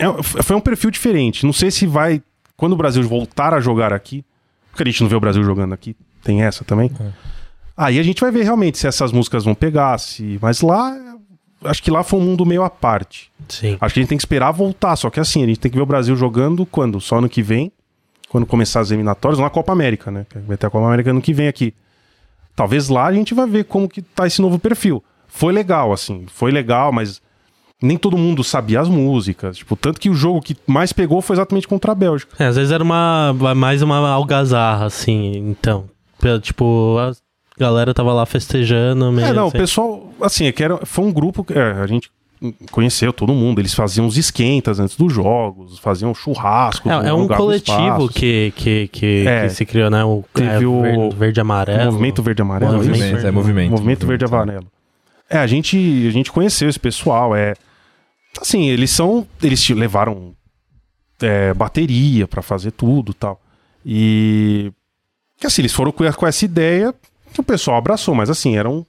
é- 0.00 0.22
foi 0.22 0.56
um 0.56 0.60
perfil 0.60 0.90
diferente. 0.90 1.46
Não 1.46 1.52
sei 1.52 1.70
se 1.70 1.86
vai. 1.86 2.20
Quando 2.58 2.74
o 2.74 2.76
Brasil 2.76 3.02
voltar 3.04 3.54
a 3.54 3.60
jogar 3.60 3.94
aqui. 3.94 4.22
Porque 4.70 4.82
a 4.82 4.92
gente 4.92 5.00
não 5.00 5.08
vê 5.08 5.16
o 5.16 5.20
Brasil 5.20 5.42
jogando 5.42 5.72
aqui, 5.72 5.96
tem 6.22 6.42
essa 6.42 6.64
também. 6.64 6.90
Aí 7.76 7.98
a 7.98 8.02
gente 8.02 8.20
vai 8.20 8.30
ver 8.30 8.42
realmente 8.42 8.78
se 8.78 8.86
essas 8.86 9.10
músicas 9.10 9.44
vão 9.44 9.54
pegar, 9.54 9.96
se. 9.98 10.38
Mas 10.42 10.60
lá. 10.60 10.94
Acho 11.64 11.82
que 11.82 11.90
lá 11.90 12.04
foi 12.04 12.20
um 12.20 12.22
mundo 12.22 12.46
meio 12.46 12.62
à 12.62 12.70
parte. 12.70 13.32
Sim. 13.48 13.76
Acho 13.80 13.94
que 13.94 13.98
a 13.98 14.02
gente 14.02 14.08
tem 14.10 14.18
que 14.18 14.22
esperar 14.22 14.52
voltar. 14.52 14.94
Só 14.94 15.10
que 15.10 15.18
assim, 15.18 15.42
a 15.42 15.46
gente 15.46 15.58
tem 15.58 15.70
que 15.70 15.76
ver 15.76 15.82
o 15.82 15.86
Brasil 15.86 16.14
jogando 16.14 16.64
quando? 16.64 17.00
Só 17.00 17.18
ano 17.18 17.28
que 17.28 17.42
vem. 17.42 17.72
Quando 18.28 18.46
começar 18.46 18.80
as 18.80 18.90
eliminatórias, 18.90 19.40
na 19.40 19.50
Copa 19.50 19.72
América, 19.72 20.10
né? 20.10 20.26
Vai 20.46 20.56
ter 20.56 20.66
a 20.66 20.70
Copa 20.70 20.86
América 20.86 21.10
ano 21.10 21.22
que 21.22 21.32
vem 21.32 21.48
aqui. 21.48 21.74
Talvez 22.54 22.88
lá 22.88 23.06
a 23.06 23.12
gente 23.12 23.34
vai 23.34 23.48
ver 23.48 23.64
como 23.64 23.88
que 23.88 24.02
tá 24.02 24.26
esse 24.26 24.40
novo 24.40 24.58
perfil. 24.58 25.02
Foi 25.26 25.52
legal, 25.52 25.92
assim. 25.92 26.26
Foi 26.28 26.52
legal, 26.52 26.92
mas 26.92 27.20
nem 27.82 27.96
todo 27.96 28.16
mundo 28.18 28.42
sabia 28.42 28.80
as 28.80 28.88
músicas. 28.88 29.58
Tipo, 29.58 29.76
tanto 29.76 30.00
que 30.00 30.10
o 30.10 30.14
jogo 30.14 30.40
que 30.42 30.56
mais 30.66 30.92
pegou 30.92 31.20
foi 31.22 31.36
exatamente 31.36 31.68
contra 31.68 31.92
a 31.92 31.94
Bélgica. 31.94 32.32
É, 32.38 32.46
às 32.46 32.56
vezes 32.56 32.72
era 32.72 32.82
uma 32.82 33.32
mais 33.54 33.82
uma 33.82 34.08
algazarra, 34.08 34.86
assim, 34.86 35.36
então. 35.36 35.84
Tipo, 36.42 36.96
a 36.98 37.12
galera 37.58 37.94
tava 37.94 38.12
lá 38.12 38.26
festejando 38.26 39.12
mesmo. 39.12 39.30
É, 39.30 39.32
não, 39.32 39.44
o 39.44 39.48
assim. 39.48 39.58
pessoal, 39.58 40.12
assim, 40.20 40.46
é 40.46 40.52
que 40.52 40.62
era, 40.62 40.78
foi 40.84 41.04
um 41.04 41.12
grupo 41.12 41.44
que 41.44 41.52
é, 41.56 41.72
a 41.72 41.86
gente 41.86 42.10
conheceu 42.72 43.12
todo 43.12 43.32
mundo. 43.32 43.60
Eles 43.60 43.74
faziam 43.74 44.06
os 44.06 44.16
esquentas 44.16 44.80
antes 44.80 44.96
dos 44.96 45.12
jogos, 45.12 45.78
faziam 45.78 46.12
churrasco. 46.14 46.90
É, 46.90 47.08
é 47.08 47.12
um 47.12 47.28
coletivo 47.28 48.08
que, 48.08 48.52
que, 48.56 48.88
que, 48.88 49.24
É. 49.26 49.42
que 49.42 49.50
se 49.50 49.64
criou, 49.64 49.90
né? 49.90 50.04
O, 50.04 50.24
Teve 50.34 50.64
é, 50.64 50.66
o- 50.68 50.82
verde, 50.82 51.16
verde 51.16 51.38
e 51.38 51.42
amarelo. 51.42 51.84
Movimento 51.92 52.22
Verde 52.22 52.40
e 52.40 52.42
Amarelo. 52.42 52.72
Movimento 52.74 53.26
é 53.26 53.30
movimento. 53.30 53.70
Movimento 53.70 54.06
Verde 54.06 54.24
e 54.24 54.26
Amarelo. 54.26 54.66
É, 55.30 55.38
a 55.38 55.46
gente, 55.46 55.76
a 56.08 56.10
gente 56.10 56.32
conheceu 56.32 56.68
esse 56.68 56.80
pessoal. 56.80 57.36
É, 57.36 57.54
assim, 58.40 58.68
eles 58.68 58.90
são. 58.90 59.26
Eles 59.42 59.68
levaram 59.70 60.34
é, 61.20 61.52
bateria 61.54 62.26
pra 62.26 62.42
fazer 62.42 62.72
tudo 62.72 63.12
e 63.12 63.14
tal. 63.14 63.40
E. 63.84 64.72
Que 65.36 65.46
assim, 65.46 65.62
eles 65.62 65.72
foram 65.72 65.92
com, 65.92 66.04
essa 66.04 66.44
ideia 66.44 66.94
que 67.32 67.40
o 67.40 67.44
pessoal 67.44 67.78
abraçou, 67.78 68.14
mas 68.14 68.30
assim, 68.30 68.56
eram. 68.56 68.84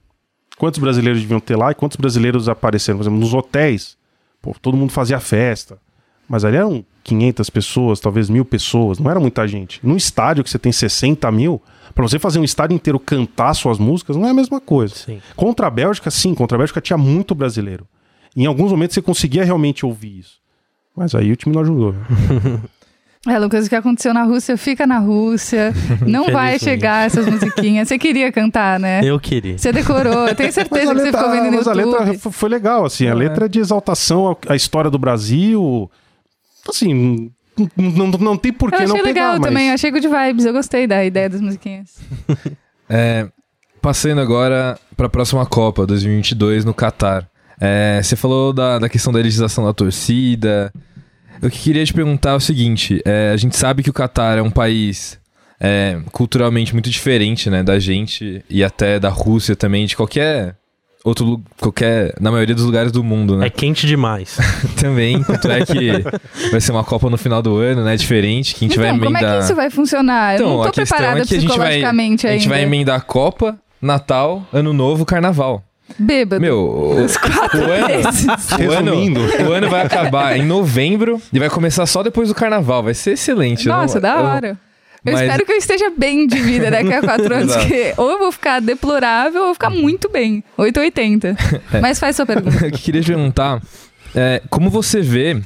Quantos 0.58 0.80
brasileiros 0.80 1.22
deviam 1.22 1.40
ter 1.40 1.56
lá 1.56 1.72
e 1.72 1.76
quantos 1.76 1.96
brasileiros 1.96 2.50
apareceram? 2.50 2.98
Por 2.98 3.04
exemplo, 3.04 3.20
nos 3.20 3.34
hotéis, 3.34 3.98
pô, 4.42 4.54
todo 4.62 4.76
mundo 4.76 4.92
fazia 4.92 5.20
festa. 5.20 5.78
Mas 6.28 6.44
ali 6.44 6.58
eram 6.58 6.86
500 7.04 7.50
pessoas, 7.50 8.00
talvez 8.00 8.30
mil 8.30 8.44
pessoas, 8.44 9.00
não 9.00 9.10
era 9.10 9.20
muita 9.20 9.48
gente. 9.48 9.80
Num 9.82 9.96
estádio 9.96 10.44
que 10.44 10.50
você 10.50 10.60
tem 10.60 10.72
60 10.72 11.32
mil, 11.32 11.62
pra 11.96 12.04
você 12.04 12.20
fazer 12.20 12.40
um 12.40 12.44
estádio 12.44 12.76
inteiro 12.76 13.00
cantar 13.00 13.54
suas 13.54 13.80
músicas, 13.80 14.16
não 14.16 14.28
é 14.28 14.32
a 14.32 14.34
mesma 14.34 14.60
coisa. 14.60 14.94
Sim. 14.94 15.22
Contra 15.36 15.68
a 15.68 15.70
Bélgica, 15.70 16.12
sim, 16.12 16.36
contra 16.36 16.56
a 16.56 16.60
Bélgica 16.60 16.82
tinha 16.82 16.98
muito 16.98 17.34
brasileiro. 17.34 17.88
Em 18.36 18.46
alguns 18.46 18.72
momentos 18.72 18.94
você 18.94 19.02
conseguia 19.02 19.44
realmente 19.44 19.86
ouvir 19.86 20.20
isso. 20.20 20.40
Mas 20.96 21.16
aí 21.16 21.32
o 21.32 21.36
time 21.36 21.54
não 21.54 21.62
ajudou. 21.62 21.96
É, 23.28 23.38
Lucas, 23.38 23.66
o 23.66 23.70
que 23.70 23.76
aconteceu 23.76 24.14
na 24.14 24.24
Rússia 24.24 24.56
fica 24.56 24.88
na 24.88 24.98
Rússia. 24.98 25.74
Não 26.08 26.32
vai 26.32 26.58
chegar 26.58 27.06
essas 27.06 27.28
musiquinhas. 27.28 27.90
Você 27.90 28.00
queria 28.00 28.32
cantar, 28.32 28.80
né? 28.80 29.02
Eu 29.04 29.20
queria. 29.20 29.58
Você 29.58 29.74
decorou. 29.74 30.26
Eu 30.30 30.36
tenho 30.36 30.52
certeza 30.54 30.92
a 30.92 30.96
que 30.96 31.02
você 31.02 31.06
letra, 31.06 31.20
ficou 31.20 31.36
vendo 31.36 31.52
no 31.52 31.58
mas 31.58 31.68
a 31.68 31.74
YouTube. 31.74 32.06
letra 32.12 32.32
foi 32.32 32.50
legal, 32.50 32.86
assim. 32.86 33.08
A 33.08 33.14
letra 33.14 33.46
é 33.46 33.50
de 33.50 33.60
exaltação 33.60 34.38
à 34.48 34.56
história 34.56 34.90
do 34.90 34.98
Brasil. 34.98 35.92
Assim, 36.70 37.30
não, 37.76 38.08
não 38.08 38.38
tem 38.38 38.54
por 38.54 38.72
que 38.72 38.76
Eu 38.78 38.88
não 38.88 38.96
achei 38.96 39.04
pegar, 39.04 39.22
legal 39.22 39.40
mas... 39.40 39.50
também, 39.50 39.72
achei 39.72 39.92
good 39.92 40.08
vibes. 40.08 40.46
Eu 40.46 40.54
gostei 40.54 40.88
da 40.88 41.04
ideia 41.04 41.30
das 41.30 41.42
musiquinhas. 41.42 41.98
É, 42.92 43.30
passando 43.84 44.20
agora 44.20 44.76
para 44.98 45.06
a 45.06 45.10
próxima 45.10 45.46
Copa 45.46 45.86
2022 45.86 46.66
no 46.66 46.74
Catar. 46.74 47.29
É, 47.60 48.00
você 48.02 48.16
falou 48.16 48.54
da, 48.54 48.80
da 48.80 48.90
questão 48.90 49.12
da 49.12 49.20
elitização 49.20 49.66
da 49.66 49.74
torcida. 49.74 50.72
Eu 51.42 51.50
que 51.50 51.60
queria 51.60 51.86
te 51.86 51.94
perguntar 51.94 52.32
é 52.32 52.36
o 52.36 52.40
seguinte: 52.40 53.02
é, 53.06 53.32
a 53.34 53.38
gente 53.38 53.56
sabe 53.58 53.84
que 53.84 53.90
o 53.90 53.94
Catar 53.94 54.38
é 54.38 54.42
um 54.42 54.52
país 54.52 55.20
é, 55.60 56.00
culturalmente 56.12 56.74
muito 56.74 56.90
diferente 56.90 57.50
né, 57.50 57.62
da 57.64 57.80
gente 57.80 58.44
e 58.50 58.64
até 58.64 59.00
da 59.00 59.10
Rússia 59.10 59.56
também, 59.56 59.86
de 59.86 59.96
qualquer 59.96 60.56
outro 61.04 61.42
qualquer 61.60 62.14
na 62.20 62.30
maioria 62.32 62.54
dos 62.56 62.66
lugares 62.66 62.92
do 62.92 63.04
mundo, 63.04 63.38
né? 63.38 63.48
É 63.48 63.50
quente 63.50 63.88
demais. 63.88 64.38
Também, 64.80 65.24
tanto 65.24 65.50
é 65.50 65.66
que 65.66 66.50
vai 66.52 66.60
ser 66.60 66.72
uma 66.72 66.84
Copa 66.84 67.10
no 67.10 67.18
final 67.18 67.42
do 67.42 67.58
ano, 67.58 67.84
né? 67.84 67.96
Diferente, 67.96 68.54
que 68.54 68.66
a 68.66 68.68
gente 68.68 68.78
vai 68.78 68.90
Então, 68.90 69.00
como 69.00 69.18
é 69.18 69.22
emendar. 69.22 69.38
que 69.38 69.44
isso 69.46 69.56
vai 69.56 69.70
funcionar? 69.70 70.34
Eu 70.34 70.36
Então, 70.36 70.50
não 70.58 70.64
a 70.64 70.66
tô 70.68 70.72
questão 70.74 70.98
preparada 70.98 71.24
é 71.24 71.26
que 71.26 71.36
a 71.36 71.40
gente 71.40 71.48
vai, 71.48 71.58
psicologicamente 71.58 72.28
a 72.28 72.32
gente 72.32 72.42
ainda. 72.44 72.56
vai 72.56 72.64
emendar 72.64 72.98
a 72.98 73.02
Copa, 73.02 73.58
Natal, 73.82 74.46
Ano 74.52 74.74
Novo, 74.74 75.06
Carnaval. 75.06 75.64
Bêbado. 75.98 76.42
Meu, 76.42 76.58
o, 76.60 77.02
Os 77.06 77.18
quatro 77.18 77.60
o 77.60 77.72
ano, 77.72 77.90
o, 78.68 78.72
ano, 78.72 79.50
o 79.50 79.52
ano 79.52 79.70
vai 79.70 79.82
acabar 79.86 80.38
em 80.38 80.46
novembro 80.46 81.22
e 81.34 81.40
vai 81.40 81.50
começar 81.50 81.86
só 81.86 82.04
depois 82.04 82.28
do 82.30 82.36
Carnaval. 82.36 82.84
Vai 82.84 82.94
ser 82.94 83.12
excelente. 83.12 83.68
eu 83.68 83.74
não- 83.74 83.82
Nossa, 83.82 84.00
da 84.00 84.16
eu- 84.18 84.24
hora. 84.26 84.58
Eu 85.06 85.14
Mas- 85.14 85.22
espero 85.22 85.46
que 85.46 85.52
eu 85.54 85.58
esteja 85.58 85.90
bem 85.98 86.28
de 86.28 86.38
vida 86.42 86.70
daqui 86.70 86.92
a 86.94 87.02
quatro 87.02 87.34
anos, 87.34 87.56
que 87.56 87.94
ou 87.96 88.12
eu 88.12 88.20
vou 88.20 88.32
ficar 88.34 88.60
deplorável 88.60 89.36
ou 89.40 89.40
eu 89.40 89.46
vou 89.46 89.54
ficar 89.54 89.70
muito 89.70 90.10
bem. 90.10 90.44
880. 90.58 91.38
É. 91.74 91.80
Mas 91.80 91.98
faz 92.00 92.16
sua 92.18 92.26
pergunta. 92.26 92.66
Eu 92.68 92.72
queria 92.72 93.02
te 93.02 93.08
perguntar 93.08 93.62
é, 94.14 94.42
como 94.50 94.70
você 94.70 95.00
vê 95.02 95.40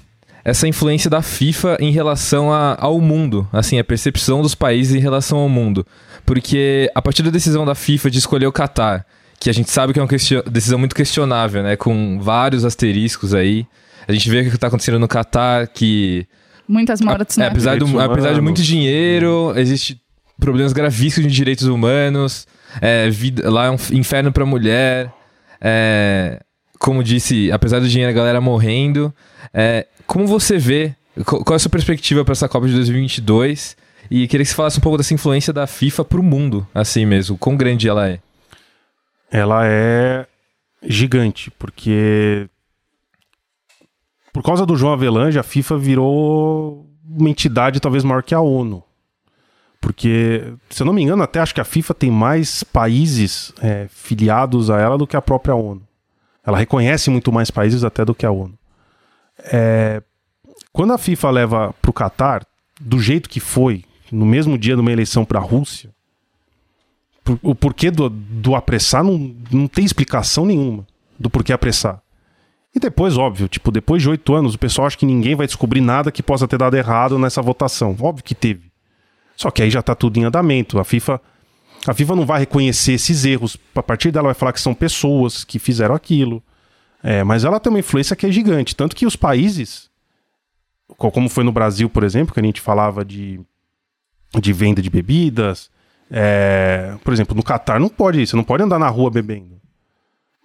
essa 0.43 0.67
influência 0.67 1.07
da 1.09 1.21
FIFA 1.21 1.77
em 1.79 1.91
relação 1.91 2.51
a- 2.51 2.75
ao 2.79 2.99
mundo, 2.99 3.47
assim, 3.53 3.77
a 3.77 3.83
percepção 3.83 4.41
dos 4.41 4.55
países 4.55 4.95
em 4.95 4.99
relação 4.99 5.37
ao 5.37 5.47
mundo. 5.47 5.85
Porque 6.25 6.89
a 6.95 7.01
partir 7.01 7.21
da 7.21 7.29
decisão 7.29 7.63
da 7.65 7.75
FIFA 7.75 8.09
de 8.09 8.17
escolher 8.17 8.47
o 8.47 8.51
Qatar, 8.51 9.05
que 9.43 9.49
a 9.49 9.53
gente 9.53 9.69
sabe 9.69 9.91
que 9.91 9.99
é 9.99 10.01
uma 10.01 10.07
decisão 10.49 10.79
muito 10.79 10.95
questionável, 10.95 11.61
né, 11.61 11.75
com 11.75 12.17
vários 12.21 12.63
asteriscos 12.63 13.33
aí, 13.33 13.67
a 14.07 14.13
gente 14.13 14.29
vê 14.29 14.39
o 14.39 14.49
que 14.49 14.55
está 14.55 14.67
acontecendo 14.67 14.97
no 14.97 15.07
Qatar, 15.07 15.67
que 15.67 16.25
Muitas 16.65 17.01
mortes, 17.01 17.37
é, 17.37 17.41
né? 17.41 17.47
apesar, 17.47 17.77
do, 17.77 17.99
apesar 17.99 18.33
de 18.33 18.39
muito 18.39 18.61
dinheiro, 18.61 19.53
existe 19.57 19.99
problemas 20.39 20.71
gravíssimos 20.71 21.29
de 21.29 21.35
direitos 21.35 21.67
humanos, 21.67 22.47
é, 22.79 23.09
vida, 23.09 23.49
lá 23.51 23.65
é 23.65 23.69
um 23.69 23.77
inferno 23.91 24.31
pra 24.31 24.45
mulher, 24.45 25.11
é, 25.59 26.41
como 26.79 27.03
disse, 27.03 27.51
apesar 27.51 27.79
do 27.79 27.87
dinheiro, 27.87 28.11
a 28.11 28.15
galera 28.15 28.39
morrendo. 28.39 29.13
É, 29.53 29.85
como 30.07 30.25
você 30.25 30.57
vê, 30.57 30.95
qual, 31.25 31.43
é 31.51 31.55
a 31.55 31.59
sua 31.59 31.69
perspectiva 31.69 32.23
para 32.23 32.31
essa 32.31 32.47
Copa 32.47 32.65
de 32.65 32.75
2022? 32.75 33.75
E 34.09 34.25
queria 34.25 34.45
que 34.45 34.49
você 34.49 34.55
falasse 34.55 34.77
um 34.77 34.81
pouco 34.81 34.97
dessa 34.97 35.13
influência 35.13 35.51
da 35.51 35.67
FIFA 35.67 36.05
pro 36.05 36.23
mundo, 36.23 36.65
assim 36.73 37.05
mesmo, 37.05 37.37
quão 37.37 37.57
grande 37.57 37.89
ela 37.89 38.07
é. 38.07 38.19
Ela 39.33 39.65
é 39.65 40.27
gigante, 40.83 41.49
porque 41.49 42.47
por 44.31 44.43
causa 44.43 44.63
do 44.63 44.75
João 44.75 44.93
Avelange, 44.93 45.39
a 45.39 45.43
FIFA 45.43 45.77
virou 45.79 46.87
uma 47.03 47.29
entidade 47.29 47.79
talvez 47.79 48.03
maior 48.03 48.21
que 48.21 48.35
a 48.35 48.39
ONU. 48.39 48.83
Porque, 49.81 50.53
se 50.69 50.83
eu 50.83 50.85
não 50.85 50.93
me 50.93 51.01
engano, 51.01 51.23
até 51.23 51.39
acho 51.39 51.53
que 51.53 51.59
a 51.59 51.65
FIFA 51.65 51.93
tem 51.95 52.11
mais 52.11 52.63
países 52.63 53.51
é, 53.59 53.87
filiados 53.89 54.69
a 54.69 54.79
ela 54.79 54.97
do 54.99 55.07
que 55.07 55.17
a 55.17 55.21
própria 55.21 55.55
ONU. 55.55 55.81
Ela 56.45 56.57
reconhece 56.57 57.09
muito 57.09 57.31
mais 57.31 57.49
países 57.49 57.83
até 57.83 58.05
do 58.05 58.13
que 58.13 58.25
a 58.25 58.31
ONU. 58.31 58.57
É, 59.39 60.01
quando 60.71 60.93
a 60.93 60.97
FIFA 60.97 61.29
leva 61.31 61.75
para 61.81 61.89
o 61.89 61.93
Catar, 61.93 62.45
do 62.79 62.99
jeito 62.99 63.27
que 63.27 63.39
foi, 63.39 63.83
no 64.11 64.25
mesmo 64.25 64.59
dia 64.59 64.75
de 64.75 64.81
uma 64.81 64.91
eleição 64.91 65.25
para 65.25 65.39
a 65.39 65.43
Rússia, 65.43 65.89
por- 67.23 67.39
o 67.41 67.55
porquê 67.55 67.89
do, 67.91 68.09
do 68.09 68.55
apressar 68.55 69.03
não, 69.03 69.35
não 69.51 69.67
tem 69.67 69.85
explicação 69.85 70.45
nenhuma 70.45 70.85
do 71.19 71.29
porquê 71.29 71.53
apressar. 71.53 72.01
E 72.75 72.79
depois, 72.79 73.17
óbvio, 73.17 73.47
tipo, 73.47 73.71
depois 73.71 74.01
de 74.01 74.09
oito 74.09 74.33
anos, 74.33 74.55
o 74.55 74.59
pessoal 74.59 74.87
acha 74.87 74.97
que 74.97 75.05
ninguém 75.05 75.35
vai 75.35 75.45
descobrir 75.45 75.79
nada 75.79 76.11
que 76.11 76.23
possa 76.23 76.47
ter 76.47 76.57
dado 76.57 76.75
errado 76.75 77.19
nessa 77.19 77.41
votação. 77.41 77.95
Óbvio 77.99 78.23
que 78.23 78.33
teve. 78.33 78.71
Só 79.37 79.51
que 79.51 79.61
aí 79.61 79.69
já 79.69 79.81
tá 79.81 79.93
tudo 79.93 80.17
em 80.17 80.23
andamento. 80.23 80.79
A 80.79 80.83
FIFA, 80.83 81.21
a 81.87 81.93
FIFA 81.93 82.15
não 82.15 82.25
vai 82.25 82.39
reconhecer 82.39 82.93
esses 82.93 83.25
erros. 83.25 83.57
A 83.75 83.83
partir 83.83 84.11
dela 84.11 84.25
vai 84.29 84.33
falar 84.33 84.53
que 84.53 84.59
são 84.61 84.73
pessoas 84.73 85.43
que 85.43 85.59
fizeram 85.59 85.93
aquilo. 85.93 86.41
É, 87.03 87.23
mas 87.23 87.43
ela 87.45 87.59
tem 87.59 87.69
uma 87.71 87.79
influência 87.79 88.15
que 88.15 88.25
é 88.25 88.31
gigante. 88.31 88.75
Tanto 88.75 88.95
que 88.95 89.05
os 89.05 89.15
países, 89.15 89.89
co- 90.97 91.11
como 91.11 91.29
foi 91.29 91.43
no 91.43 91.51
Brasil, 91.51 91.87
por 91.89 92.03
exemplo, 92.03 92.33
que 92.33 92.39
a 92.39 92.43
gente 92.43 92.59
falava 92.61 93.05
de, 93.05 93.39
de 94.41 94.51
venda 94.53 94.81
de 94.81 94.89
bebidas. 94.89 95.69
É, 96.11 96.95
por 97.03 97.13
exemplo, 97.13 97.35
no 97.35 97.43
Catar 97.43 97.79
não 97.79 97.89
pode, 97.89 98.25
você 98.25 98.35
não 98.35 98.43
pode 98.43 98.63
andar 98.63 98.79
na 98.79 98.89
rua 98.89 99.09
bebendo. 99.09 99.59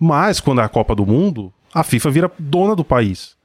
Mas 0.01 0.40
quando 0.40 0.61
é 0.61 0.64
a 0.64 0.68
Copa 0.68 0.94
do 0.94 1.05
Mundo, 1.05 1.53
a 1.75 1.83
FIFA 1.83 2.11
vira 2.11 2.33
dona 2.38 2.75
do 2.75 2.85
país. 2.85 3.37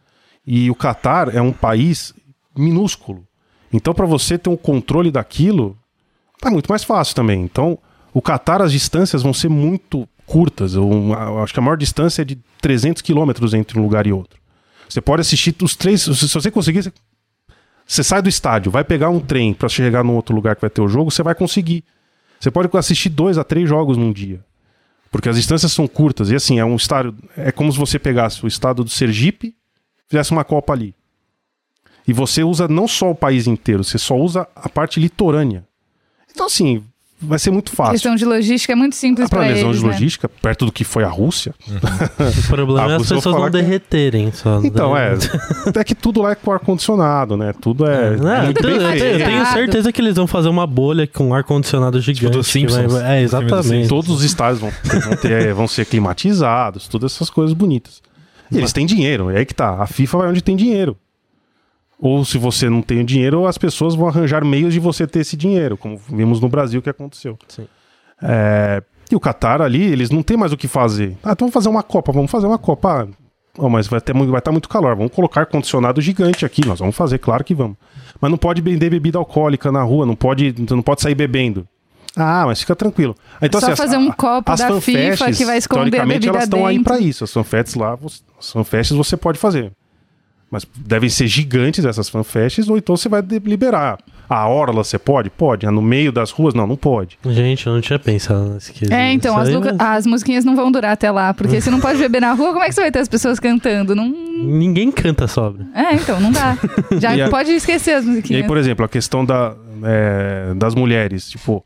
E 0.45 0.69
o 0.69 0.75
Catar 0.75 1.33
é 1.33 1.41
um 1.41 1.51
país 1.51 2.13
minúsculo. 2.55 3.25
Então, 3.71 3.93
para 3.93 4.05
você 4.05 4.37
ter 4.37 4.49
um 4.49 4.57
controle 4.57 5.09
daquilo, 5.09 5.77
tá 6.39 6.51
muito 6.51 6.67
mais 6.67 6.83
fácil 6.83 7.15
também. 7.15 7.41
Então, 7.41 7.79
o 8.13 8.21
Catar, 8.21 8.61
as 8.61 8.71
distâncias 8.71 9.23
vão 9.23 9.33
ser 9.33 9.49
muito 9.49 10.07
curtas. 10.25 10.75
Eu, 10.75 10.89
acho 11.41 11.53
que 11.53 11.59
a 11.59 11.63
maior 11.63 11.77
distância 11.77 12.21
é 12.21 12.25
de 12.25 12.37
300 12.61 13.01
quilômetros 13.01 13.53
entre 13.53 13.79
um 13.79 13.81
lugar 13.81 14.05
e 14.05 14.13
outro. 14.13 14.39
Você 14.87 15.01
pode 15.01 15.21
assistir 15.21 15.55
os 15.63 15.75
três. 15.75 16.01
Se 16.01 16.33
você 16.33 16.51
conseguir, 16.51 16.93
você 17.85 18.03
sai 18.03 18.21
do 18.21 18.29
estádio, 18.29 18.71
vai 18.71 18.83
pegar 18.83 19.09
um 19.09 19.19
trem 19.19 19.53
para 19.53 19.67
chegar 19.67 20.03
num 20.03 20.15
outro 20.15 20.35
lugar 20.35 20.55
que 20.55 20.61
vai 20.61 20.69
ter 20.69 20.81
o 20.81 20.87
jogo, 20.87 21.09
você 21.09 21.23
vai 21.23 21.33
conseguir. 21.33 21.83
Você 22.43 22.51
pode 22.51 22.69
assistir 22.77 23.07
dois 23.07 23.37
a 23.37 23.43
três 23.43 23.69
jogos 23.69 23.95
num 23.95 24.11
dia. 24.11 24.43
Porque 25.09 25.29
as 25.29 25.37
distâncias 25.37 25.71
são 25.71 25.87
curtas. 25.87 26.29
E 26.29 26.35
assim, 26.35 26.59
é 26.59 26.65
um 26.65 26.75
estádio. 26.75 27.15
É 27.37 27.53
como 27.53 27.71
se 27.71 27.79
você 27.79 27.97
pegasse 27.97 28.43
o 28.43 28.47
estado 28.49 28.83
do 28.83 28.89
Sergipe 28.89 29.55
fizesse 30.09 30.31
uma 30.31 30.43
Copa 30.43 30.73
ali. 30.73 30.93
E 32.05 32.11
você 32.11 32.43
usa 32.43 32.67
não 32.67 32.85
só 32.85 33.11
o 33.11 33.15
país 33.15 33.47
inteiro, 33.47 33.81
você 33.81 33.97
só 33.97 34.17
usa 34.17 34.45
a 34.53 34.67
parte 34.67 34.99
litorânea. 34.99 35.65
Então, 36.29 36.47
assim, 36.47 36.83
vai 37.23 37.39
ser 37.39 37.51
muito 37.51 37.71
fácil. 37.71 37.93
Questão 37.93 38.15
de 38.15 38.25
logística 38.25 38.73
é 38.73 38.75
muito 38.75 38.95
simples 38.95 39.25
A 39.25 39.29
pra 39.29 39.39
planejão 39.39 39.69
eles, 39.69 39.79
de 39.81 39.85
né? 39.87 39.91
logística, 39.93 40.29
perto 40.29 40.65
do 40.65 40.71
que 40.71 40.83
foi 40.83 41.03
a 41.03 41.07
Rússia. 41.09 41.53
O 41.67 42.47
problema 42.47 42.81
Ah, 42.87 42.91
é 42.91 42.95
as 42.95 43.07
pessoas 43.07 43.35
não 43.35 43.45
que- 43.45 43.49
derreterem 43.51 44.31
só. 44.31 44.59
Então, 44.63 44.93
né? 44.93 45.13
é. 45.13 45.73
É 45.79 45.83
que 45.83 45.95
tudo 45.95 46.21
lá 46.21 46.31
é 46.31 46.35
com 46.35 46.51
ar-condicionado, 46.51 47.35
né? 47.37 47.53
Tudo 47.59 47.85
é, 47.87 48.13
é 48.15 48.53
tenho- 48.53 48.77
bem 48.79 48.97
eu, 49.19 49.25
tenho, 49.25 49.45
certeza 49.47 49.91
que 49.91 50.01
eles 50.01 50.15
vão 50.15 50.27
fazer 50.27 50.49
uma 50.49 50.67
bolha 50.67 51.07
com 51.07 51.33
ar-condicionado 51.33 51.99
gigante. 52.01 52.37
dos 52.37 52.51
que 52.51 52.67
vai- 52.67 52.81
Simpsons. 52.81 53.01
É, 53.01 53.21
exatamente. 53.21 53.87
Todos 53.87 54.09
os 54.09 54.23
estádios 54.23 54.59
vão, 54.59 54.71
vão, 55.01 55.15
ter- 55.17 55.53
vão 55.53 55.67
ser 55.67 55.85
climatizados, 55.85 56.87
todas 56.87 57.13
essas 57.15 57.29
coisas 57.29 57.53
bonitas. 57.53 58.01
E 58.51 58.57
eles 58.57 58.71
têm 58.73 58.85
dinheiro, 58.85 59.29
é 59.31 59.37
aí 59.39 59.45
que 59.45 59.53
tá. 59.55 59.81
A 59.81 59.87
FIFA 59.87 60.17
vai 60.19 60.29
onde 60.29 60.43
tem 60.43 60.55
dinheiro. 60.55 60.95
Ou 62.03 62.25
se 62.25 62.37
você 62.37 62.69
não 62.69 62.81
tem 62.81 62.99
o 62.99 63.03
dinheiro, 63.05 63.47
as 63.47 63.57
pessoas 63.57 63.95
vão 63.95 64.09
arranjar 64.09 64.43
meios 64.43 64.73
de 64.73 64.79
você 64.81 65.07
ter 65.07 65.19
esse 65.19 65.37
dinheiro, 65.37 65.77
como 65.77 65.95
vimos 65.95 66.41
no 66.41 66.49
Brasil 66.49 66.81
que 66.81 66.89
aconteceu. 66.89 67.39
Sim. 67.47 67.65
É, 68.21 68.83
e 69.09 69.15
o 69.15 69.21
Qatar 69.21 69.61
ali, 69.61 69.81
eles 69.81 70.09
não 70.09 70.21
tem 70.21 70.35
mais 70.35 70.51
o 70.51 70.57
que 70.57 70.67
fazer. 70.67 71.15
Ah, 71.23 71.31
então 71.31 71.45
vamos 71.47 71.53
fazer 71.53 71.69
uma 71.69 71.81
Copa, 71.81 72.11
vamos 72.11 72.29
fazer 72.29 72.45
uma 72.45 72.57
Copa. 72.57 73.07
Ah, 73.57 73.69
mas 73.69 73.87
vai 73.87 73.99
estar 73.99 74.11
vai 74.11 74.41
tá 74.41 74.51
muito 74.51 74.67
calor, 74.67 74.97
vamos 74.97 75.13
colocar 75.13 75.41
ar-condicionado 75.41 76.01
gigante 76.01 76.45
aqui, 76.45 76.67
nós 76.67 76.79
vamos 76.79 76.93
fazer, 76.93 77.19
claro 77.19 77.41
que 77.41 77.55
vamos. 77.55 77.77
Mas 78.19 78.29
não 78.29 78.37
pode 78.37 78.61
vender 78.61 78.89
bebida 78.89 79.17
alcoólica 79.17 79.71
na 79.71 79.81
rua, 79.81 80.05
não 80.05 80.15
pode, 80.15 80.53
não 80.71 80.81
pode 80.81 81.01
sair 81.01 81.15
bebendo. 81.15 81.65
Ah, 82.17 82.43
mas 82.45 82.59
fica 82.59 82.75
tranquilo. 82.75 83.15
Então, 83.41 83.61
Só 83.61 83.71
as- 83.71 83.77
fazer 83.77 83.95
um 83.95 84.11
copo 84.11 84.51
as 84.51 84.59
da 84.59 84.67
fanfests, 84.67 85.19
FIFA 85.25 85.31
que 85.37 85.45
vai 85.45 85.57
esconder 85.57 85.81
a 85.81 85.83
teoricamente, 85.85 86.19
bebida 86.19 86.37
elas 86.37 86.43
estão 86.43 86.65
aí 86.65 86.83
pra 86.83 86.99
isso. 86.99 87.23
As 87.23 87.31
fanfests 87.31 87.75
lá, 87.75 87.97
as 88.37 88.51
fanfests 88.51 88.97
você 88.97 89.15
pode 89.15 89.39
fazer. 89.39 89.71
Mas 90.53 90.67
devem 90.77 91.09
ser 91.09 91.25
gigantes 91.25 91.83
essas 91.83 92.07
fanfests, 92.07 92.69
ou 92.69 92.77
então 92.77 92.95
você 92.95 93.09
vai 93.09 93.21
liberar. 93.43 93.97
A 94.29 94.47
orla 94.47 94.83
você 94.83 94.99
pode? 94.99 95.31
Pode. 95.31 95.65
No 95.65 95.81
meio 95.81 96.11
das 96.11 96.29
ruas? 96.29 96.53
Não, 96.53 96.67
não 96.67 96.75
pode. 96.75 97.17
Gente, 97.25 97.65
eu 97.65 97.73
não 97.73 97.81
tinha 97.81 97.97
pensado 97.97 98.49
nesse 98.53 98.71
quesito. 98.71 98.93
É, 98.93 99.11
então, 99.11 99.35
as, 99.35 99.49
não- 99.49 99.61
as 99.79 100.05
musiquinhas 100.05 100.45
não 100.45 100.55
vão 100.55 100.71
durar 100.71 100.91
até 100.91 101.09
lá, 101.09 101.33
porque 101.33 101.59
se 101.59 101.71
não 101.71 101.79
pode 101.79 101.97
beber 101.97 102.21
na 102.21 102.33
rua, 102.33 102.49
como 102.53 102.63
é 102.63 102.67
que 102.67 102.73
você 102.75 102.81
vai 102.81 102.91
ter 102.91 102.99
as 102.99 103.07
pessoas 103.09 103.39
cantando? 103.39 103.95
Não... 103.95 104.07
Ninguém 104.07 104.91
canta 104.91 105.27
sobre. 105.27 105.65
É, 105.73 105.95
então, 105.95 106.19
não 106.19 106.31
dá. 106.31 106.55
Já 106.99 107.15
E 107.17 107.21
a- 107.23 107.29
pode 107.29 107.49
esquecer 107.51 107.95
as 107.95 108.05
E 108.05 108.07
musiquinhas. 108.07 108.41
aí, 108.43 108.47
por 108.47 108.57
exemplo, 108.57 108.85
a 108.85 108.87
questão 108.89 109.25
da, 109.25 109.55
é, 109.83 110.53
das 110.55 110.75
mulheres, 110.75 111.29
tipo, 111.29 111.65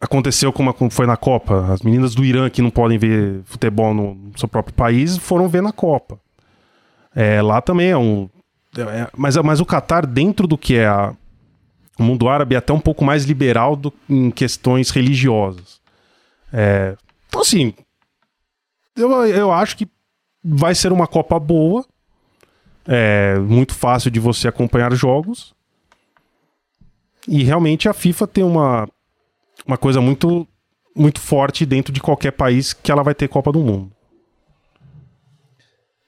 aconteceu 0.00 0.52
como, 0.52 0.74
foi 0.90 1.06
na 1.06 1.16
Copa. 1.16 1.72
As 1.72 1.82
meninas 1.82 2.14
do 2.14 2.24
Irã 2.24 2.48
que 2.50 2.62
não 2.62 2.70
podem 2.70 2.98
ver 2.98 3.40
futebol 3.44 3.92
no, 3.94 4.14
no 4.14 4.38
seu 4.38 4.48
próprio 4.48 4.74
país 4.74 5.16
foram 5.16 5.48
ver 5.48 5.62
na 5.62 5.72
Copa. 5.72 6.18
É, 7.14 7.40
lá 7.42 7.60
também 7.60 7.90
é 7.90 7.96
um. 7.96 8.28
é- 8.76 9.08
mas, 9.16 9.36
mas 9.36 9.60
o 9.60 9.66
Catar, 9.66 10.04
dentro 10.06 10.46
do 10.46 10.58
que 10.58 10.74
é 10.76 10.86
a- 10.86 11.14
o 11.98 12.02
mundo 12.02 12.28
árabe, 12.28 12.54
é 12.54 12.58
até 12.58 12.72
um 12.72 12.80
pouco 12.80 13.04
mais 13.04 13.24
liberal 13.24 13.76
do, 13.76 13.92
em 14.08 14.30
questões 14.30 14.90
religiosas. 14.90 15.80
É, 16.52 16.96
então, 17.28 17.40
assim, 17.40 17.72
eu, 18.96 19.10
eu 19.26 19.52
acho 19.52 19.76
que 19.76 19.88
vai 20.42 20.74
ser 20.74 20.92
uma 20.92 21.06
Copa 21.06 21.38
boa. 21.38 21.84
É 22.86 23.38
muito 23.38 23.74
fácil 23.74 24.10
de 24.10 24.20
você 24.20 24.46
acompanhar 24.48 24.92
jogos. 24.94 25.54
E 27.26 27.42
realmente 27.42 27.88
a 27.88 27.94
FIFA 27.94 28.26
tem 28.26 28.44
uma, 28.44 28.86
uma 29.66 29.78
coisa 29.78 30.00
muito, 30.00 30.46
muito 30.94 31.18
forte 31.20 31.64
dentro 31.64 31.92
de 31.92 32.00
qualquer 32.00 32.32
país 32.32 32.72
que 32.74 32.92
ela 32.92 33.02
vai 33.02 33.14
ter 33.14 33.28
Copa 33.28 33.50
do 33.50 33.60
Mundo. 33.60 33.90